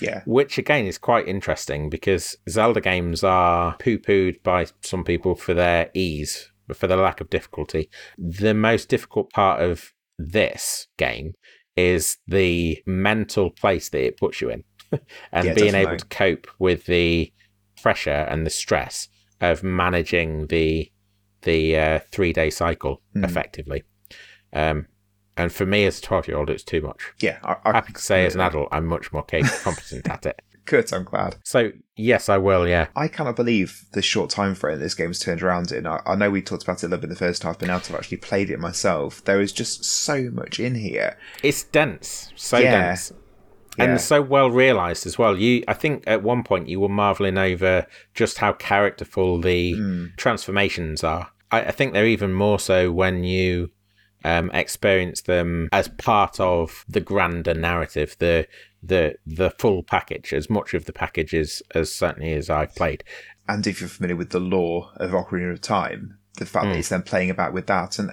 Yeah. 0.00 0.22
which 0.26 0.58
again 0.58 0.86
is 0.86 0.98
quite 0.98 1.28
interesting 1.28 1.90
because 1.90 2.36
Zelda 2.48 2.80
games 2.80 3.22
are 3.22 3.76
poo-pooed 3.78 4.42
by 4.42 4.66
some 4.82 5.04
people 5.04 5.34
for 5.34 5.54
their 5.54 5.90
ease, 5.94 6.50
for 6.74 6.86
their 6.86 6.96
lack 6.96 7.20
of 7.20 7.30
difficulty. 7.30 7.90
The 8.18 8.54
most 8.54 8.88
difficult 8.88 9.30
part 9.30 9.60
of 9.62 9.92
this 10.18 10.86
game 10.96 11.34
is 11.76 12.18
the 12.26 12.82
mental 12.86 13.50
place 13.50 13.88
that 13.90 14.04
it 14.06 14.16
puts 14.16 14.40
you 14.40 14.48
in 14.50 14.64
and 15.32 15.46
Yeah, 15.48 15.54
being 15.54 15.74
able 15.74 15.96
to 15.96 16.06
cope 16.06 16.46
with 16.58 16.86
the 16.86 17.32
pressure 17.82 18.10
and 18.30 18.46
the 18.46 18.50
stress 18.50 19.08
of 19.40 19.62
managing 19.62 20.46
the 20.46 20.90
the 21.42 21.76
uh, 21.76 22.00
three 22.10 22.32
day 22.32 22.48
cycle 22.48 23.02
Mm. 23.14 23.24
effectively. 23.24 23.82
Um, 24.54 24.86
and 25.36 25.52
for 25.52 25.66
me 25.66 25.84
as 25.86 25.98
a 25.98 26.02
12 26.02 26.28
year 26.28 26.36
old, 26.36 26.50
it's 26.50 26.62
too 26.62 26.80
much. 26.80 27.12
Yeah. 27.20 27.38
I, 27.42 27.56
I, 27.64 27.72
Happy 27.72 27.92
to 27.92 28.00
say 28.00 28.24
as 28.26 28.34
an 28.34 28.40
adult, 28.40 28.68
I'm 28.72 28.86
much 28.86 29.12
more 29.12 29.22
capable, 29.24 29.56
competent 29.62 30.08
at 30.08 30.26
it. 30.26 30.40
Good, 30.66 30.90
I'm 30.94 31.04
glad. 31.04 31.36
So, 31.44 31.72
yes, 31.94 32.30
I 32.30 32.38
will, 32.38 32.66
yeah. 32.66 32.86
I 32.96 33.06
cannot 33.06 33.36
believe 33.36 33.84
the 33.92 34.00
short 34.00 34.30
time 34.30 34.54
frame 34.54 34.80
this 34.80 34.94
game's 34.94 35.18
turned 35.18 35.42
around 35.42 35.72
in. 35.72 35.86
I, 35.86 36.00
I 36.06 36.14
know 36.14 36.30
we 36.30 36.40
talked 36.40 36.62
about 36.62 36.82
it 36.82 36.86
a 36.86 36.88
little 36.88 37.02
bit 37.02 37.04
in 37.08 37.10
the 37.10 37.16
first 37.16 37.42
half, 37.42 37.58
but 37.58 37.68
now 37.68 37.76
I've 37.76 37.94
actually 37.94 38.16
played 38.16 38.48
it 38.48 38.58
myself, 38.58 39.22
there 39.24 39.42
is 39.42 39.52
just 39.52 39.84
so 39.84 40.30
much 40.32 40.58
in 40.58 40.74
here. 40.74 41.18
It's 41.42 41.64
dense, 41.64 42.32
so 42.34 42.56
Yeah. 42.58 42.70
dense. 42.88 43.12
Yeah. 43.76 43.84
And 43.84 44.00
so 44.00 44.22
well 44.22 44.50
realized 44.50 45.04
as 45.04 45.18
well. 45.18 45.36
You, 45.36 45.64
I 45.68 45.74
think, 45.74 46.04
at 46.06 46.22
one 46.22 46.44
point 46.44 46.68
you 46.68 46.80
were 46.80 46.88
marveling 46.88 47.36
over 47.36 47.86
just 48.14 48.38
how 48.38 48.52
characterful 48.54 49.40
the 49.40 49.74
Mm. 49.74 50.16
transformations 50.16 51.04
are. 51.04 51.28
I, 51.50 51.60
I 51.64 51.70
think 51.72 51.92
they're 51.92 52.06
even 52.06 52.32
more 52.32 52.58
so 52.58 52.90
when 52.90 53.22
you 53.24 53.70
um, 54.24 54.50
experience 54.52 55.22
them 55.22 55.68
as 55.72 55.88
part 55.88 56.40
of 56.40 56.84
the 56.88 57.00
grander 57.00 57.54
narrative, 57.54 58.16
the 58.18 58.46
the 58.82 59.16
the 59.26 59.50
full 59.58 59.82
package, 59.82 60.32
as 60.32 60.50
much 60.50 60.74
of 60.74 60.84
the 60.86 60.92
package 60.92 61.34
as, 61.34 61.62
as 61.74 61.92
certainly 61.94 62.32
as 62.32 62.50
I've 62.50 62.74
played. 62.74 63.04
And 63.48 63.66
if 63.66 63.80
you're 63.80 63.88
familiar 63.88 64.16
with 64.16 64.30
the 64.30 64.40
lore 64.40 64.90
of 64.96 65.10
Ocarina 65.12 65.52
of 65.52 65.60
Time, 65.60 66.18
the 66.38 66.46
fact 66.46 66.66
Hmm. 66.66 66.72
that 66.72 66.78
it's 66.78 66.88
then 66.88 67.02
playing 67.02 67.30
about 67.30 67.52
with 67.52 67.66
that, 67.66 67.98
and 67.98 68.12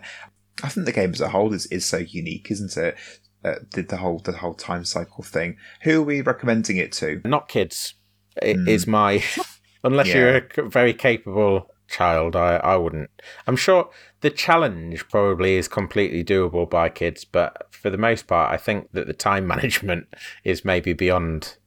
I 0.64 0.70
think 0.70 0.86
the 0.86 0.91
game 0.91 1.12
as 1.12 1.22
a 1.22 1.30
whole 1.30 1.53
is, 1.53 1.66
is 1.68 1.86
so 1.86 1.97
unique, 1.97 2.51
isn't 2.51 2.76
it? 2.78 2.95
Uh, 3.43 3.55
the, 3.74 3.82
the 3.82 3.97
whole 3.97 4.20
the 4.20 4.34
whole 4.34 4.53
time 4.53 4.86
cycle 4.86 5.24
thing. 5.24 5.57
Who 5.82 6.01
are 6.01 6.05
we 6.05 6.22
recommending 6.22 6.78
it 6.78 6.91
to? 6.93 7.22
Not 7.26 7.47
kids. 7.47 7.95
It 8.41 8.68
is 8.68 8.86
my 8.86 9.24
unless 9.84 10.07
Yeah. 10.09 10.16
you're 10.16 10.66
a 10.66 10.70
very 10.70 10.93
capable 10.93 11.68
child, 11.89 12.36
I, 12.36 12.57
I 12.57 12.76
wouldn't. 12.78 13.09
I'm 13.47 13.55
sure 13.55 13.89
the 14.22 14.30
challenge 14.30 15.07
probably 15.09 15.55
is 15.55 15.67
completely 15.67 16.24
doable 16.24 16.69
by 16.69 16.89
kids, 16.89 17.26
but 17.26 17.67
for 17.72 17.89
the 17.89 17.97
most 17.97 18.28
part, 18.28 18.53
I 18.53 18.57
think 18.57 18.91
that 18.93 19.07
the 19.07 19.13
time 19.13 19.45
management 19.55 20.07
is 20.43 20.63
maybe 20.63 20.93
beyond 20.93 21.57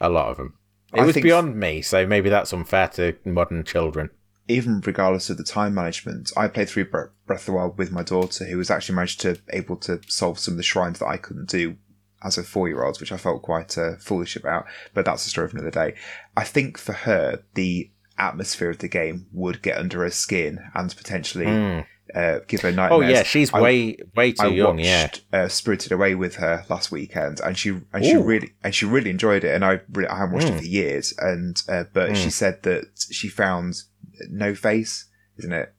a 0.00 0.08
lot 0.08 0.28
of 0.30 0.36
them. 0.38 0.54
It 0.94 1.00
I 1.00 1.04
was 1.04 1.16
beyond 1.16 1.56
me, 1.56 1.80
so 1.80 2.06
maybe 2.06 2.28
that's 2.28 2.52
unfair 2.52 2.88
to 2.88 3.16
modern 3.24 3.64
children. 3.64 4.10
even 4.48 4.80
regardless 4.84 5.30
of 5.30 5.36
the 5.36 5.44
time 5.44 5.74
management, 5.74 6.32
I 6.36 6.48
played 6.48 6.68
through 6.68 6.90
Breath 6.90 7.12
of 7.28 7.46
the 7.46 7.52
Wild 7.52 7.78
with 7.78 7.92
my 7.92 8.02
daughter, 8.02 8.44
who 8.44 8.58
was 8.58 8.70
actually 8.70 8.96
managed 8.96 9.20
to 9.20 9.38
able 9.50 9.76
to 9.76 10.00
solve 10.08 10.38
some 10.38 10.54
of 10.54 10.58
the 10.58 10.62
shrines 10.62 10.98
that 10.98 11.06
I 11.06 11.16
couldn't 11.16 11.48
do 11.48 11.76
as 12.24 12.38
a 12.38 12.42
four 12.42 12.68
year 12.68 12.84
old, 12.84 13.00
which 13.00 13.12
I 13.12 13.16
felt 13.16 13.42
quite 13.42 13.76
uh, 13.78 13.96
foolish 13.98 14.36
about. 14.36 14.66
But 14.94 15.04
that's 15.04 15.26
a 15.26 15.30
story 15.30 15.48
for 15.48 15.56
another 15.56 15.70
day. 15.70 15.94
I 16.36 16.44
think 16.44 16.78
for 16.78 16.92
her, 16.92 17.42
the 17.54 17.90
atmosphere 18.18 18.70
of 18.70 18.78
the 18.78 18.88
game 18.88 19.26
would 19.32 19.62
get 19.62 19.78
under 19.78 20.02
her 20.02 20.10
skin 20.10 20.58
and 20.74 20.94
potentially 20.96 21.84
uh, 22.14 22.40
give 22.46 22.60
her 22.60 22.72
nightmares. 22.72 22.90
Oh 22.92 23.00
yeah, 23.08 23.22
she's 23.22 23.52
I- 23.54 23.60
way 23.60 23.96
way 24.14 24.32
too 24.32 24.42
I 24.44 24.48
young. 24.48 24.76
watched 24.76 25.22
Yeah, 25.32 25.42
uh, 25.44 25.48
Spirited 25.48 25.92
Away 25.92 26.14
with 26.14 26.36
her 26.36 26.64
last 26.68 26.90
weekend, 26.92 27.40
and 27.40 27.56
she 27.56 27.80
and 27.92 28.04
she 28.04 28.16
really 28.16 28.52
and 28.62 28.74
she 28.74 28.84
really 28.86 29.10
enjoyed 29.10 29.44
it. 29.44 29.54
And 29.54 29.64
I 29.64 29.80
really, 29.92 30.08
I 30.08 30.18
haven't 30.18 30.34
watched 30.34 30.48
Hmm. 30.48 30.54
it 30.56 30.58
for 30.60 30.64
years, 30.66 31.14
and 31.18 31.62
uh, 31.68 31.84
but 31.92 32.16
she 32.16 32.30
said 32.30 32.62
that 32.64 32.84
she 33.10 33.28
found 33.28 33.82
No 34.28 34.54
Face, 34.54 35.06
isn't 35.38 35.52
it? 35.52 35.72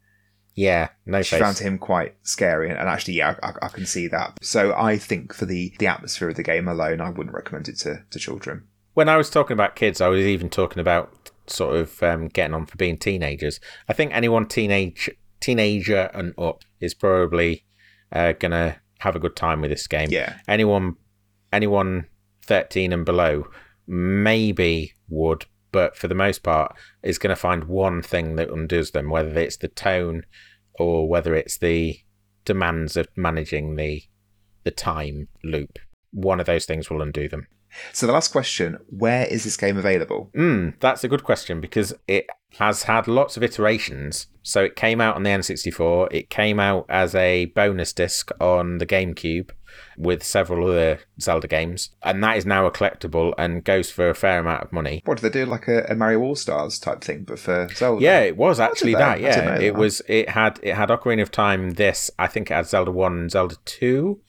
yeah, 0.55 0.89
no 1.07 1.21
She 1.23 1.31
face. 1.31 1.39
found 1.41 1.57
him 1.57 1.77
quite 1.79 2.15
scary, 2.23 2.69
and 2.69 2.77
actually, 2.79 3.15
yeah, 3.15 3.35
I, 3.41 3.53
I 3.63 3.67
can 3.69 3.85
see 3.87 4.07
that. 4.07 4.37
So 4.43 4.73
I 4.75 4.97
think 4.97 5.33
for 5.33 5.45
the 5.45 5.73
the 5.79 5.87
atmosphere 5.87 6.29
of 6.29 6.35
the 6.35 6.43
game 6.43 6.67
alone, 6.67 7.01
I 7.01 7.09
wouldn't 7.09 7.35
recommend 7.35 7.67
it 7.67 7.77
to 7.79 8.03
to 8.09 8.19
children. 8.19 8.63
when 8.93 9.09
I 9.09 9.17
was 9.17 9.29
talking 9.29 9.53
about 9.55 9.75
kids, 9.75 9.99
I 10.01 10.07
was 10.09 10.21
even 10.21 10.49
talking 10.49 10.79
about 10.79 11.31
sort 11.47 11.75
of 11.75 12.01
um, 12.03 12.27
getting 12.27 12.53
on 12.53 12.65
for 12.65 12.77
being 12.77 12.97
teenagers. 12.97 13.59
I 13.87 13.93
think 13.93 14.13
anyone 14.13 14.47
teenage 14.47 15.09
teenager 15.39 16.09
and 16.13 16.33
up 16.37 16.63
is 16.79 16.93
probably 16.93 17.65
uh, 18.11 18.33
gonna 18.33 18.77
have 18.99 19.15
a 19.15 19.19
good 19.19 19.35
time 19.35 19.61
with 19.61 19.71
this 19.71 19.87
game. 19.87 20.09
Yeah, 20.09 20.37
Anyone 20.47 20.95
anyone 21.51 22.07
thirteen 22.45 22.93
and 22.93 23.05
below 23.05 23.45
maybe 23.87 24.93
would, 25.09 25.45
but 25.71 25.97
for 25.97 26.07
the 26.07 26.15
most 26.15 26.43
part, 26.43 26.75
is 27.01 27.17
going 27.17 27.35
to 27.35 27.39
find 27.39 27.65
one 27.65 28.01
thing 28.01 28.37
that 28.37 28.49
undoes 28.49 28.91
them, 28.91 29.09
whether 29.09 29.37
it's 29.37 29.57
the 29.57 29.67
tone 29.67 30.23
or 30.75 31.07
whether 31.07 31.35
it's 31.35 31.57
the 31.57 31.99
demands 32.45 32.95
of 32.97 33.07
managing 33.15 33.75
the 33.75 34.03
the 34.63 34.71
time 34.71 35.27
loop. 35.43 35.79
One 36.11 36.39
of 36.39 36.45
those 36.45 36.65
things 36.65 36.89
will 36.89 37.01
undo 37.01 37.27
them. 37.27 37.47
So 37.91 38.07
the 38.07 38.13
last 38.13 38.31
question: 38.31 38.77
Where 38.89 39.25
is 39.25 39.43
this 39.43 39.57
game 39.57 39.77
available? 39.77 40.31
Mm, 40.35 40.75
that's 40.79 41.03
a 41.03 41.07
good 41.07 41.23
question 41.23 41.61
because 41.61 41.93
it 42.07 42.27
has 42.57 42.83
had 42.83 43.07
lots 43.07 43.37
of 43.37 43.43
iterations. 43.43 44.27
So 44.43 44.63
it 44.63 44.75
came 44.75 44.99
out 44.99 45.15
on 45.15 45.23
the 45.23 45.29
N64, 45.29 46.09
it 46.11 46.29
came 46.29 46.59
out 46.59 46.85
as 46.89 47.15
a 47.15 47.45
bonus 47.45 47.93
disc 47.93 48.29
on 48.41 48.77
the 48.77 48.85
GameCube 48.85 49.51
with 49.97 50.23
several 50.23 50.69
other 50.69 50.99
Zelda 51.19 51.47
games, 51.47 51.91
and 52.03 52.23
that 52.23 52.37
is 52.37 52.45
now 52.45 52.65
a 52.65 52.71
collectible 52.71 53.33
and 53.37 53.63
goes 53.63 53.89
for 53.89 54.09
a 54.09 54.15
fair 54.15 54.39
amount 54.39 54.63
of 54.63 54.71
money. 54.71 55.01
What 55.05 55.17
do 55.19 55.29
they 55.29 55.45
do? 55.45 55.45
Like 55.45 55.67
a, 55.67 55.85
a 55.85 55.95
Mario 55.95 56.19
All 56.19 56.35
Stars 56.35 56.77
type 56.77 57.03
thing, 57.03 57.23
but 57.23 57.39
for 57.39 57.69
Zelda? 57.73 58.03
Yeah, 58.03 58.19
it 58.19 58.37
was 58.37 58.59
actually 58.59 58.93
that. 58.95 59.17
they? 59.17 59.23
Yeah, 59.23 59.55
it 59.55 59.73
that. 59.73 59.79
was. 59.79 60.01
It 60.07 60.29
had 60.29 60.59
it 60.61 60.75
had 60.75 60.89
Ocarina 60.89 61.21
of 61.21 61.31
Time. 61.31 61.71
This 61.71 62.11
I 62.19 62.27
think 62.27 62.51
it 62.51 62.53
had 62.53 62.67
Zelda 62.67 62.91
One 62.91 63.17
and 63.17 63.31
Zelda 63.31 63.55
Two 63.65 64.21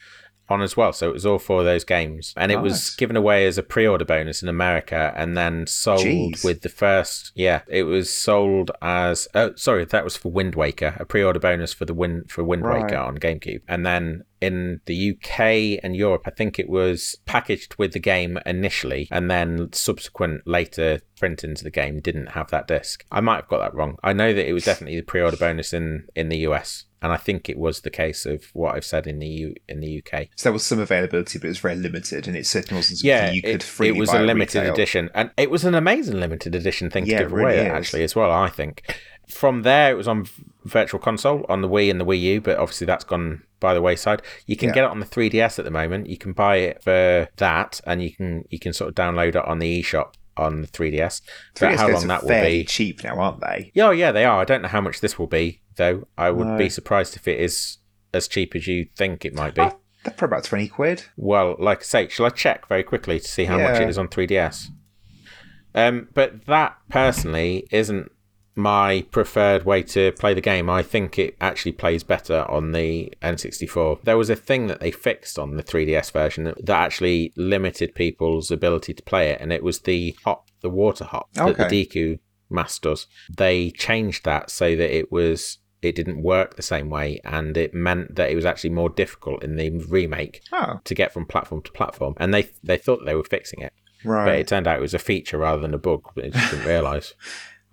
on 0.49 0.63
as 0.63 0.77
well. 0.77 0.93
So 0.93 1.09
it 1.09 1.13
was 1.13 1.27
all 1.27 1.39
four 1.39 1.61
of 1.61 1.65
those 1.65 1.85
games, 1.85 2.35
and 2.37 2.53
it 2.53 2.61
was 2.61 2.95
given 2.97 3.17
away 3.17 3.47
as 3.47 3.59
a 3.59 3.63
pre-order 3.63 4.05
bonus 4.05 4.43
in 4.43 4.49
America, 4.49 5.13
and 5.17 5.37
then 5.37 5.67
sold 5.67 6.01
Jeez. 6.01 6.45
with 6.45 6.63
the 6.63 6.69
first. 6.69 7.33
Yeah, 7.35 7.63
it 7.69 7.85
was 7.85 8.11
sold 8.11 8.71
as. 8.83 9.29
Oh, 9.35 9.55
sorry, 9.57 9.85
that 9.85 10.05
was 10.05 10.17
for 10.17 10.31
Wind 10.31 10.55
Waker, 10.55 10.97
a 10.99 11.05
pre-order 11.05 11.39
bonus 11.39 11.73
for 11.73 11.85
the 11.85 11.95
Wind 11.95 12.31
for 12.31 12.45
Wind 12.45 12.65
Right. 12.65 12.83
Waker 12.83 12.97
on 12.97 13.19
GameCube, 13.19 13.63
and 13.69 13.85
then. 13.85 14.25
In 14.41 14.83
the 14.85 15.13
UK 15.13 15.81
and 15.83 15.97
Europe, 15.97 16.25
I 16.27 16.31
think 16.31 16.59
it 16.59 16.69
was 16.69 17.17
packaged 17.25 17.77
with 17.79 17.95
the 17.95 17.99
game 17.99 18.39
initially, 18.45 19.09
and 19.11 19.31
then 19.31 19.73
subsequent 19.73 20.47
later 20.47 21.01
printings 21.19 21.61
of 21.61 21.65
the 21.65 21.71
game 21.71 22.01
didn't 22.01 22.33
have 22.33 22.51
that 22.51 22.69
disc. 22.69 23.07
I 23.11 23.23
might 23.23 23.37
have 23.37 23.49
got 23.49 23.61
that 23.61 23.75
wrong. 23.75 23.97
I 24.05 24.13
know 24.13 24.35
that 24.35 24.47
it 24.47 24.53
was 24.53 24.67
definitely 24.67 24.97
the 24.97 25.07
pre-order 25.07 25.39
bonus 25.39 25.73
in, 25.73 26.09
in 26.15 26.29
the 26.29 26.37
US, 26.39 26.85
and 27.05 27.13
I 27.13 27.17
think 27.17 27.49
it 27.49 27.59
was 27.59 27.83
the 27.83 27.91
case 27.91 28.27
of 28.27 28.45
what 28.55 28.75
I've 28.75 28.85
said 28.85 29.07
in 29.07 29.19
the 29.21 29.29
U, 29.29 29.55
in 29.69 29.79
the 29.81 29.99
UK. 30.03 30.29
So 30.35 30.45
there 30.49 30.53
was 30.55 30.65
some 30.65 30.81
availability, 30.81 31.39
but 31.39 31.45
it 31.47 31.51
was 31.51 31.59
very 31.59 31.77
limited, 31.77 32.27
and 32.27 32.37
it 32.37 32.47
certainly 32.47 32.79
wasn't 32.79 32.99
something 32.99 33.09
Yeah, 33.11 33.31
you 33.31 33.43
could 33.43 33.51
it, 33.57 33.63
freely 33.63 33.99
it 33.99 34.01
was 34.01 34.13
a 34.13 34.21
limited 34.21 34.61
retail. 34.61 34.73
edition, 34.73 35.11
and 35.15 35.31
it 35.37 35.51
was 35.51 35.65
an 35.65 35.75
amazing 35.75 36.19
limited 36.19 36.55
edition 36.55 36.91
thing 36.91 37.07
Yeah, 37.07 37.19
to 37.19 37.25
give 37.25 37.33
really 37.33 37.59
away 37.59 37.67
is. 37.67 37.73
actually 37.73 38.03
as 38.03 38.17
well. 38.17 38.31
I 38.33 38.49
think. 38.49 38.83
From 39.29 39.63
there, 39.63 39.91
it 39.91 39.95
was 39.95 40.07
on 40.07 40.27
Virtual 40.65 41.01
Console 41.01 41.47
on 41.49 41.63
the 41.63 41.69
Wii 41.69 41.91
and 41.91 41.99
the 41.99 42.05
Wii 42.05 42.21
U, 42.21 42.41
but 42.43 42.59
obviously 42.59 42.87
that's 42.87 43.05
gone 43.05 43.43
by 43.59 43.73
the 43.73 43.81
wayside. 43.81 44.21
You 44.47 44.55
can 44.57 44.69
Yeah. 44.69 44.75
get 44.75 44.85
it 44.85 44.91
on 44.91 45.01
the 45.01 45.07
3DS 45.07 45.59
at 45.59 45.65
the 45.65 45.71
moment. 45.71 46.09
You 46.09 46.19
can 46.19 46.33
buy 46.35 46.57
it 46.57 46.83
for 46.83 47.29
that, 47.37 47.81
and 47.87 48.03
you 48.03 48.13
can 48.13 48.45
you 48.51 48.59
can 48.59 48.73
sort 48.75 48.89
of 48.89 48.95
download 48.95 49.29
it 49.29 49.37
on 49.37 49.61
the 49.61 49.83
eShop 49.83 50.13
on 50.37 50.61
the 50.63 50.69
3DS. 50.69 51.21
3DS 51.55 51.77
how 51.77 51.89
long 51.89 52.07
that 52.09 52.23
will 52.23 52.29
be? 52.43 52.65
cheap 52.65 53.03
now, 53.05 53.19
aren't 53.19 53.41
they? 53.41 53.71
Yeah, 53.75 53.87
oh, 53.89 53.91
yeah, 53.91 54.13
they 54.13 54.25
are. 54.25 54.41
I 54.41 54.45
don't 54.45 54.63
know 54.63 54.69
how 54.69 54.81
much 54.81 55.01
this 55.01 55.19
will 55.19 55.27
be 55.27 55.61
though. 55.77 56.07
I 56.17 56.31
would 56.31 56.47
No. 56.47 56.57
be 56.59 56.69
surprised 56.69 57.17
if 57.17 57.27
it 57.29 57.41
is 57.41 57.79
as 58.13 58.29
cheap 58.29 58.55
as 58.55 58.67
you 58.67 58.87
think 58.97 59.25
it 59.25 59.35
might 59.35 59.55
be. 59.55 59.63
Ah, 59.63 59.75
They're 60.05 60.15
probably 60.15 60.37
about 60.37 60.45
twenty 60.45 60.69
quid. 60.69 61.05
Well, 61.17 61.57
like 61.59 61.81
I 61.81 61.83
say, 61.83 62.09
shall 62.09 62.27
I 62.27 62.31
check 62.31 62.69
very 62.69 62.83
quickly 62.83 63.19
to 63.19 63.27
see 63.29 63.45
how 63.47 63.59
much 63.59 63.81
it 63.81 63.89
is 63.89 63.99
on 63.99 64.09
3DS? 64.09 64.69
Um, 65.75 66.09
but 66.15 66.47
that 66.47 66.77
personally 66.89 67.67
isn't 67.73 68.13
my 68.57 69.05
preferred 69.11 69.65
way 69.65 69.83
to 69.83 70.13
play 70.13 70.33
the 70.35 70.41
game. 70.41 70.71
I 70.71 70.83
think 70.83 71.19
it 71.19 71.37
actually 71.41 71.73
plays 71.73 72.05
better 72.05 72.45
on 72.49 72.73
the 72.73 73.13
N64. 73.23 74.03
There 74.03 74.17
was 74.19 74.31
a 74.31 74.37
thing 74.37 74.69
that 74.69 74.81
they 74.81 74.91
fixed 74.91 75.39
on 75.39 75.57
the 75.57 75.63
3DS 75.63 76.13
version 76.13 76.45
that, 76.45 76.65
that 76.67 76.77
actually 76.85 77.33
limited 77.37 77.95
people's 77.95 78.51
ability 78.51 78.95
to 78.95 79.03
play 79.03 79.31
it, 79.31 79.41
and 79.41 79.53
it 79.53 79.63
was 79.65 79.81
the 79.81 80.17
hop, 80.25 80.49
the 80.61 80.71
water 80.71 81.05
hop 81.05 81.33
that 81.35 81.57
the 81.57 81.65
Okay. 81.67 81.85
Deku 81.87 82.19
Mask 82.51 82.83
does. 82.83 83.07
They 83.37 83.71
changed 83.71 84.25
that 84.25 84.51
so 84.51 84.77
that 84.77 84.97
it 84.97 85.11
was 85.11 85.59
it 85.83 85.95
didn't 85.95 86.23
work 86.23 86.57
the 86.57 86.63
same 86.63 86.89
way, 86.89 87.21
and 87.25 87.57
it 87.57 87.75
meant 87.75 88.15
that 88.17 88.31
it 88.31 88.35
was 88.37 88.45
actually 88.47 88.71
more 88.71 88.89
difficult 88.89 89.43
in 89.43 89.57
the 89.57 89.71
remake 89.89 90.41
Oh, 90.53 90.81
to 90.85 90.95
get 90.95 91.13
from 91.13 91.27
platform 91.27 91.61
to 91.63 91.73
platform, 91.73 92.15
and 92.19 92.33
they 92.33 92.49
they 92.63 92.79
thought 92.79 93.05
they 93.05 93.15
were 93.15 93.25
fixing 93.25 93.61
it, 93.61 93.73
but 94.27 94.39
it 94.39 94.47
turned 94.49 94.67
out 94.67 94.79
it 94.79 94.83
was 94.83 94.95
a 94.95 94.99
feature 94.99 95.39
rather 95.39 95.61
than 95.61 95.75
a 95.75 95.79
bug. 95.79 96.03
But 96.15 96.25
they 96.25 96.31
just 96.31 96.51
didn't 96.53 96.67
realise. 96.75 97.13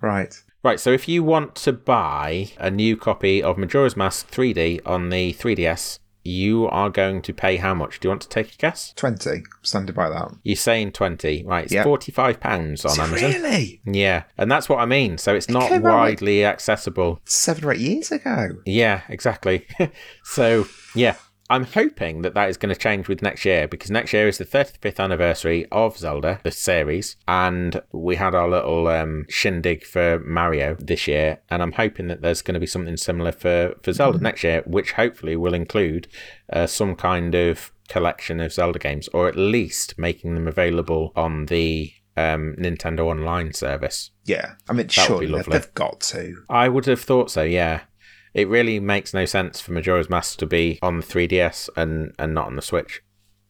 right. 0.01 0.33
Right, 0.63 0.79
so 0.79 0.91
if 0.91 1.07
you 1.07 1.23
want 1.23 1.55
to 1.55 1.73
buy 1.73 2.51
a 2.59 2.69
new 2.69 2.95
copy 2.95 3.41
of 3.41 3.57
Majora's 3.57 3.97
Mask 3.97 4.29
3D 4.29 4.81
on 4.85 5.09
the 5.09 5.33
3DS, 5.33 5.97
you 6.23 6.67
are 6.67 6.91
going 6.91 7.23
to 7.23 7.33
pay 7.33 7.55
how 7.57 7.73
much? 7.73 7.99
Do 7.99 8.05
you 8.05 8.11
want 8.11 8.21
to 8.21 8.29
take 8.29 8.53
a 8.53 8.57
guess? 8.57 8.93
Twenty. 8.95 9.41
Standing 9.63 9.95
by 9.95 10.07
that. 10.09 10.29
You're 10.43 10.55
saying 10.55 10.91
20, 10.91 11.45
right? 11.47 11.63
It's 11.63 11.73
Yeah. 11.73 11.83
45 11.83 12.39
pounds 12.39 12.85
on 12.85 12.99
Amazon. 12.99 13.31
Really? 13.41 13.81
Yeah, 13.87 14.25
and 14.37 14.51
that's 14.51 14.69
what 14.69 14.77
I 14.77 14.85
mean. 14.85 15.17
So 15.17 15.33
it's 15.33 15.49
not 15.49 15.69
came 15.69 15.81
like- 15.81 15.91
widely 15.93 16.45
accessible. 16.45 17.19
Seven 17.25 17.65
or 17.65 17.73
eight 17.73 17.79
years 17.79 18.11
ago. 18.11 18.49
Yeah, 18.67 19.01
exactly. 19.09 19.65
so, 20.23 20.67
yeah, 20.93 21.15
I'm 21.51 21.65
hoping 21.65 22.21
that 22.21 22.33
that 22.35 22.49
is 22.49 22.55
going 22.55 22.73
to 22.73 22.79
change 22.79 23.09
with 23.09 23.21
next 23.21 23.43
year 23.43 23.67
because 23.67 23.91
next 23.91 24.13
year 24.13 24.29
is 24.29 24.37
the 24.37 24.45
35th 24.45 25.01
anniversary 25.01 25.65
of 25.69 25.97
Zelda, 25.97 26.39
the 26.43 26.51
series, 26.51 27.17
and 27.27 27.81
we 27.91 28.15
had 28.15 28.33
our 28.33 28.49
little 28.49 28.87
um, 28.87 29.25
shindig 29.27 29.83
for 29.83 30.19
Mario 30.19 30.77
this 30.79 31.09
year, 31.09 31.39
and 31.49 31.61
I'm 31.61 31.73
hoping 31.73 32.07
that 32.07 32.21
there's 32.21 32.41
going 32.41 32.53
to 32.53 32.59
be 32.61 32.65
something 32.65 32.95
similar 32.95 33.33
for, 33.33 33.75
for 33.83 33.91
Zelda 33.91 34.19
next 34.19 34.45
year, 34.45 34.63
which 34.65 34.93
hopefully 34.93 35.35
will 35.35 35.53
include 35.53 36.07
uh, 36.53 36.67
some 36.67 36.95
kind 36.95 37.35
of 37.35 37.73
collection 37.89 38.39
of 38.39 38.53
Zelda 38.53 38.79
games, 38.79 39.09
or 39.09 39.27
at 39.27 39.35
least 39.35 39.99
making 39.99 40.35
them 40.35 40.47
available 40.47 41.11
on 41.17 41.47
the 41.47 41.91
um, 42.15 42.55
Nintendo 42.57 43.01
Online 43.01 43.53
service. 43.53 44.11
Yeah, 44.23 44.53
I 44.69 44.71
mean, 44.71 44.85
would 44.85 44.91
surely 44.93 45.25
be 45.25 45.33
lovely. 45.33 45.57
they've 45.57 45.73
got 45.73 45.99
to. 45.99 46.45
I 46.49 46.69
would 46.69 46.85
have 46.85 47.01
thought 47.01 47.29
so, 47.29 47.41
yeah. 47.41 47.81
It 48.33 48.47
really 48.47 48.79
makes 48.79 49.13
no 49.13 49.25
sense 49.25 49.59
for 49.59 49.73
Majora's 49.73 50.09
Mask 50.09 50.39
to 50.39 50.45
be 50.45 50.79
on 50.81 50.97
the 50.97 51.05
3DS 51.05 51.69
and, 51.75 52.13
and 52.17 52.33
not 52.33 52.47
on 52.47 52.55
the 52.55 52.61
Switch, 52.61 53.01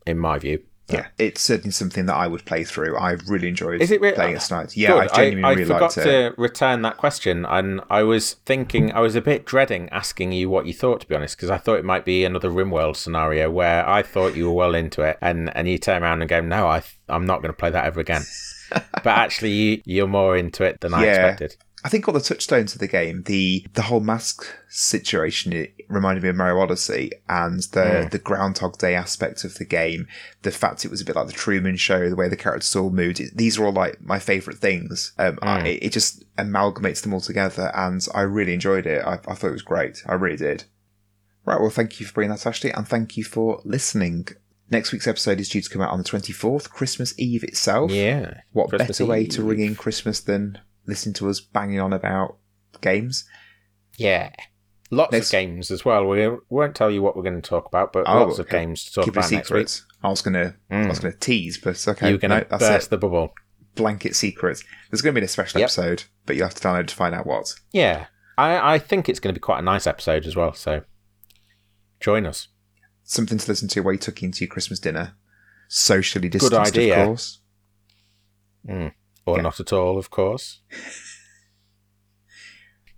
in 0.08 0.18
my 0.18 0.40
view. 0.40 0.64
Yeah, 0.90 1.08
it's 1.18 1.40
certainly 1.40 1.72
something 1.72 2.08
that 2.08 2.16
I 2.16 2.28
would 2.28 2.44
play 2.44 2.66
through. 2.66 2.98
I've 2.98 3.22
really 3.30 3.48
enjoyed 3.48 3.82
Is 3.82 3.92
it 3.92 4.02
re- 4.02 4.12
playing 4.12 4.36
it 4.36 4.42
tonight. 4.42 4.76
Yeah, 4.76 4.90
Good. 4.90 4.98
I 5.12 5.16
genuinely 5.16 5.44
I, 5.44 5.50
really 5.52 5.64
forgot 5.66 5.82
liked 5.96 5.98
it. 6.00 6.04
to 6.04 6.34
return 6.42 6.82
that 6.82 6.98
question, 6.98 7.46
and 7.46 7.80
I 7.90 8.04
was 8.04 8.34
thinking, 8.46 8.92
I 8.92 9.00
was 9.00 9.16
a 9.16 9.22
bit 9.22 9.46
dreading 9.46 9.88
asking 9.90 10.34
you 10.34 10.50
what 10.50 10.66
you 10.66 10.74
thought, 10.74 11.00
to 11.02 11.08
be 11.08 11.16
honest, 11.16 11.38
because 11.38 11.50
I 11.50 11.58
thought 11.58 11.80
it 11.80 11.86
might 11.86 12.04
be 12.04 12.26
another 12.26 12.50
RimWorld 12.50 12.98
scenario 12.98 13.50
where 13.50 13.88
I 13.88 14.02
thought 14.02 14.36
you 14.36 14.48
were 14.48 14.54
well 14.54 14.76
into 14.76 15.02
it, 15.04 15.18
and, 15.22 15.56
and 15.56 15.70
you 15.70 15.78
turn 15.78 16.04
around 16.04 16.22
and 16.24 16.30
go, 16.30 16.42
no, 16.42 16.68
I, 16.68 16.84
I'm 17.08 17.26
not 17.26 17.42
going 17.42 17.54
to 17.54 17.58
play 17.58 17.70
that 17.70 17.86
ever 17.86 18.02
again. 18.02 18.24
but 18.72 19.08
actually, 19.08 19.52
you, 19.52 19.82
you're 19.86 20.08
more 20.08 20.36
into 20.36 20.66
it 20.66 20.82
than 20.82 20.94
I 20.94 21.06
Yeah. 21.06 21.12
expected. 21.28 21.56
I 21.84 21.90
think 21.90 22.08
all 22.08 22.14
the 22.14 22.20
touchstones 22.20 22.74
of 22.74 22.80
the 22.80 22.88
game, 22.88 23.24
the 23.24 23.66
the 23.74 23.84
whole 23.84 24.00
mask 24.00 24.46
situation, 24.70 25.52
it 25.52 25.74
reminded 25.90 26.24
me 26.24 26.30
of 26.30 26.36
Mario 26.36 26.60
Odyssey, 26.60 27.12
and 27.28 27.62
the 27.72 28.08
the 28.12 28.20
Groundhog 28.20 28.78
Day 28.78 28.94
aspect 28.94 29.44
of 29.44 29.56
the 29.56 29.66
game, 29.66 30.08
the 30.44 30.52
fact 30.52 30.86
it 30.86 30.92
was 30.92 31.02
a 31.02 31.06
bit 31.06 31.16
like 31.16 31.28
the 31.28 31.34
Truman 31.34 31.78
Show, 31.78 32.10
the 32.10 32.16
way 32.16 32.30
the 32.30 32.36
characters 32.36 32.76
all 32.76 32.92
moved. 32.92 33.20
It, 33.20 33.36
these 33.36 33.58
are 33.58 33.66
all 33.66 33.72
like 33.72 34.00
my 34.02 34.20
favourite 34.20 34.60
things. 34.60 35.14
Um, 35.18 35.40
I, 35.42 35.68
it, 35.68 35.84
it 35.84 35.92
just 35.92 36.24
amalgamates 36.38 37.02
them 37.02 37.14
all 37.14 37.22
together, 37.22 37.72
and 37.76 38.06
I 38.14 38.22
really 38.22 38.54
enjoyed 38.54 38.86
it. 38.86 39.04
I, 39.04 39.14
I 39.14 39.34
thought 39.34 39.48
it 39.48 39.52
was 39.52 39.64
great. 39.64 40.04
I 40.06 40.14
really 40.14 40.38
did. 40.38 40.66
Right. 41.46 41.60
Well, 41.60 41.72
thank 41.72 42.00
you 42.00 42.06
for 42.06 42.14
bringing 42.14 42.36
that, 42.36 42.46
Ashley, 42.46 42.72
and 42.72 42.88
thank 42.88 43.18
you 43.18 43.24
for 43.24 43.62
listening. 43.66 44.28
Next 44.70 44.92
week's 44.92 45.08
episode 45.08 45.40
is 45.40 45.50
due 45.50 45.62
to 45.62 45.70
come 45.70 45.82
out 45.82 45.92
on 45.92 45.98
the 45.98 46.06
24th, 46.06 46.70
Christmas 46.70 47.14
Eve 47.20 47.44
itself. 47.44 47.92
Yeah. 47.92 48.42
What 48.54 48.70
Christmas 48.70 49.00
better 49.00 49.10
way 49.10 49.26
to 49.26 49.44
ring 49.44 49.60
in 49.60 49.76
Christmas 49.76 50.22
than 50.22 50.60
listening 50.86 51.14
to 51.16 51.30
us 51.30 51.40
banging 51.40 51.80
on 51.80 51.94
about 51.94 52.38
games? 52.82 53.26
Yeah. 53.98 54.32
Lots 54.90 55.12
Next- 55.14 55.28
of 55.28 55.32
games 55.32 55.72
as 55.72 55.86
well. 55.86 56.06
We 56.08 56.28
won't 56.50 56.76
tell 56.76 56.92
you 56.92 57.02
what 57.02 57.16
we're 57.16 57.24
going 57.24 57.42
to 57.42 57.50
talk 57.50 57.66
about, 57.66 57.94
but 57.94 58.04
Oh, 58.08 58.26
lots 58.26 58.40
of 58.40 58.48
okay. 58.48 58.60
games 58.60 58.84
to 58.86 58.94
talk 58.94 59.06
Keep 59.06 59.14
about 59.16 59.32
next 59.32 59.50
week. 59.52 59.70
secret. 59.70 59.84
I 60.04 60.10
was 60.10 60.22
gonna, 60.22 60.56
I 60.70 60.88
was 60.88 61.00
mm. 61.00 61.02
gonna 61.04 61.16
tease, 61.16 61.58
but 61.58 61.88
okay, 61.88 62.10
You're 62.10 62.18
going 62.18 62.32
to 62.32 62.46
that's 62.50 62.64
burst 62.68 62.88
it. 62.88 62.90
the 62.90 62.98
bubble. 62.98 63.34
Blanket 63.76 64.16
secrets. 64.18 64.64
There's 64.90 65.02
going 65.02 65.16
to 65.16 65.22
be 65.22 65.26
a 65.26 65.30
special 65.30 65.60
Yep. 65.62 65.68
episode, 65.68 66.04
but 66.26 66.36
you 66.36 66.44
have 66.44 66.54
to 66.56 66.62
download 66.68 66.88
to 66.88 66.96
find 66.96 67.16
out 67.16 67.26
what. 67.26 67.54
Yeah. 67.72 68.08
I, 68.38 68.74
I 68.74 68.80
think 68.80 69.08
it's 69.08 69.20
going 69.22 69.34
to 69.34 69.40
be 69.40 69.42
quite 69.44 69.60
a 69.60 69.62
nice 69.62 69.88
episode 69.88 70.26
as 70.26 70.36
well, 70.36 70.54
so 70.54 70.82
join 72.02 72.26
us. 72.26 72.50
Something 73.04 73.38
to 73.38 73.48
listen 73.48 73.68
to 73.70 73.82
while 73.82 73.94
you 73.94 74.00
took 74.00 74.22
into 74.24 74.44
your 74.44 74.50
Christmas 74.52 74.80
dinner, 74.80 75.14
socially 75.70 76.28
distanced, 76.28 76.74
Good 76.74 76.80
idea. 76.80 77.00
of 77.00 77.06
course. 77.08 77.40
Mm. 78.68 78.92
Or 79.26 79.38
Yeah. 79.38 79.44
not 79.44 79.60
at 79.60 79.72
all, 79.74 79.98
of 79.98 80.10
course. 80.10 80.62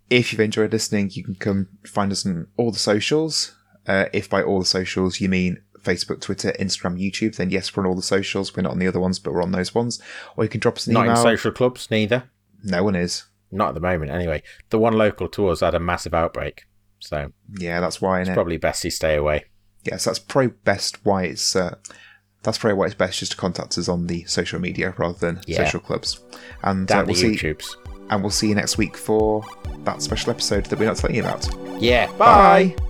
If 0.10 0.32
you've 0.32 0.40
enjoyed 0.42 0.72
listening, 0.72 1.10
you 1.14 1.24
can 1.24 1.36
come 1.36 1.70
find 1.86 2.12
us 2.12 2.26
on 2.26 2.48
all 2.58 2.72
the 2.72 2.80
socials. 2.80 3.56
Uh, 3.88 4.06
if 4.14 4.30
by 4.30 4.42
all 4.42 4.60
the 4.60 4.66
socials 4.66 5.20
you 5.20 5.28
mean 5.28 5.62
Facebook, 5.82 6.22
Twitter, 6.22 6.54
Instagram, 6.60 7.00
YouTube, 7.02 7.36
then 7.36 7.50
yes, 7.50 7.76
we're 7.76 7.84
on 7.84 7.90
all 7.90 7.96
the 7.96 8.02
socials. 8.02 8.56
We're 8.56 8.64
not 8.64 8.72
on 8.74 8.80
the 8.80 8.88
other 8.88 9.00
ones, 9.00 9.20
but 9.20 9.34
we're 9.34 9.42
on 9.44 9.52
those 9.52 9.76
ones. 9.76 10.02
Or 10.38 10.44
you 10.44 10.50
can 10.50 10.60
drop 10.60 10.78
us 10.78 10.88
an 10.88 10.94
Not 10.94 11.06
email. 11.06 11.18
in 11.18 11.22
social 11.24 11.52
clubs, 11.52 11.90
neither. 11.92 12.30
no 12.64 12.84
one 12.84 12.96
is. 12.96 13.26
Not 13.52 13.70
at 13.70 13.74
the 13.76 13.82
moment, 13.82 14.10
anyway. 14.12 14.42
The 14.70 14.80
one 14.80 14.94
local 14.94 15.28
to 15.30 15.50
us 15.50 15.60
had 15.60 15.76
a 15.76 15.80
massive 15.80 16.14
outbreak, 16.14 16.64
so 17.00 17.34
Yeah, 17.60 17.82
that's 17.82 18.02
why. 18.02 18.22
it's 18.22 18.30
innit? 18.30 18.34
probably 18.36 18.58
best 18.58 18.84
you 18.86 18.90
stay 18.90 19.16
away. 19.16 19.46
Yes, 19.84 20.06
that's 20.06 20.18
probably 20.20 20.54
best 20.64 21.06
why 21.06 21.24
it's 21.26 21.56
uh, 21.56 21.76
that's 22.44 22.58
probably 22.58 22.78
why 22.78 22.86
it's 22.86 22.96
best 22.96 23.20
just 23.20 23.32
to 23.32 23.38
contact 23.38 23.78
us 23.78 23.88
on 23.88 24.08
the 24.08 24.24
social 24.26 24.60
media 24.60 24.94
rather 24.98 25.18
than 25.18 25.42
Yeah. 25.48 25.64
social 25.66 25.80
clubs. 25.80 26.20
And 26.64 26.92
uh, 26.92 27.04
we'll 27.06 27.16
see 27.16 27.36
YouTubes. 27.36 27.76
and 28.10 28.22
we'll 28.22 28.32
see 28.32 28.50
you 28.50 28.56
next 28.56 28.78
week 28.78 28.96
for 28.98 29.46
that 29.86 30.02
special 30.02 30.30
episode 30.32 30.66
that 30.66 30.78
we're 30.78 30.86
not 30.86 30.98
telling 30.98 31.16
you 31.16 31.24
about. 31.24 31.48
Yeah. 31.82 32.08
Bye. 32.18 32.76
Bye. 32.78 32.84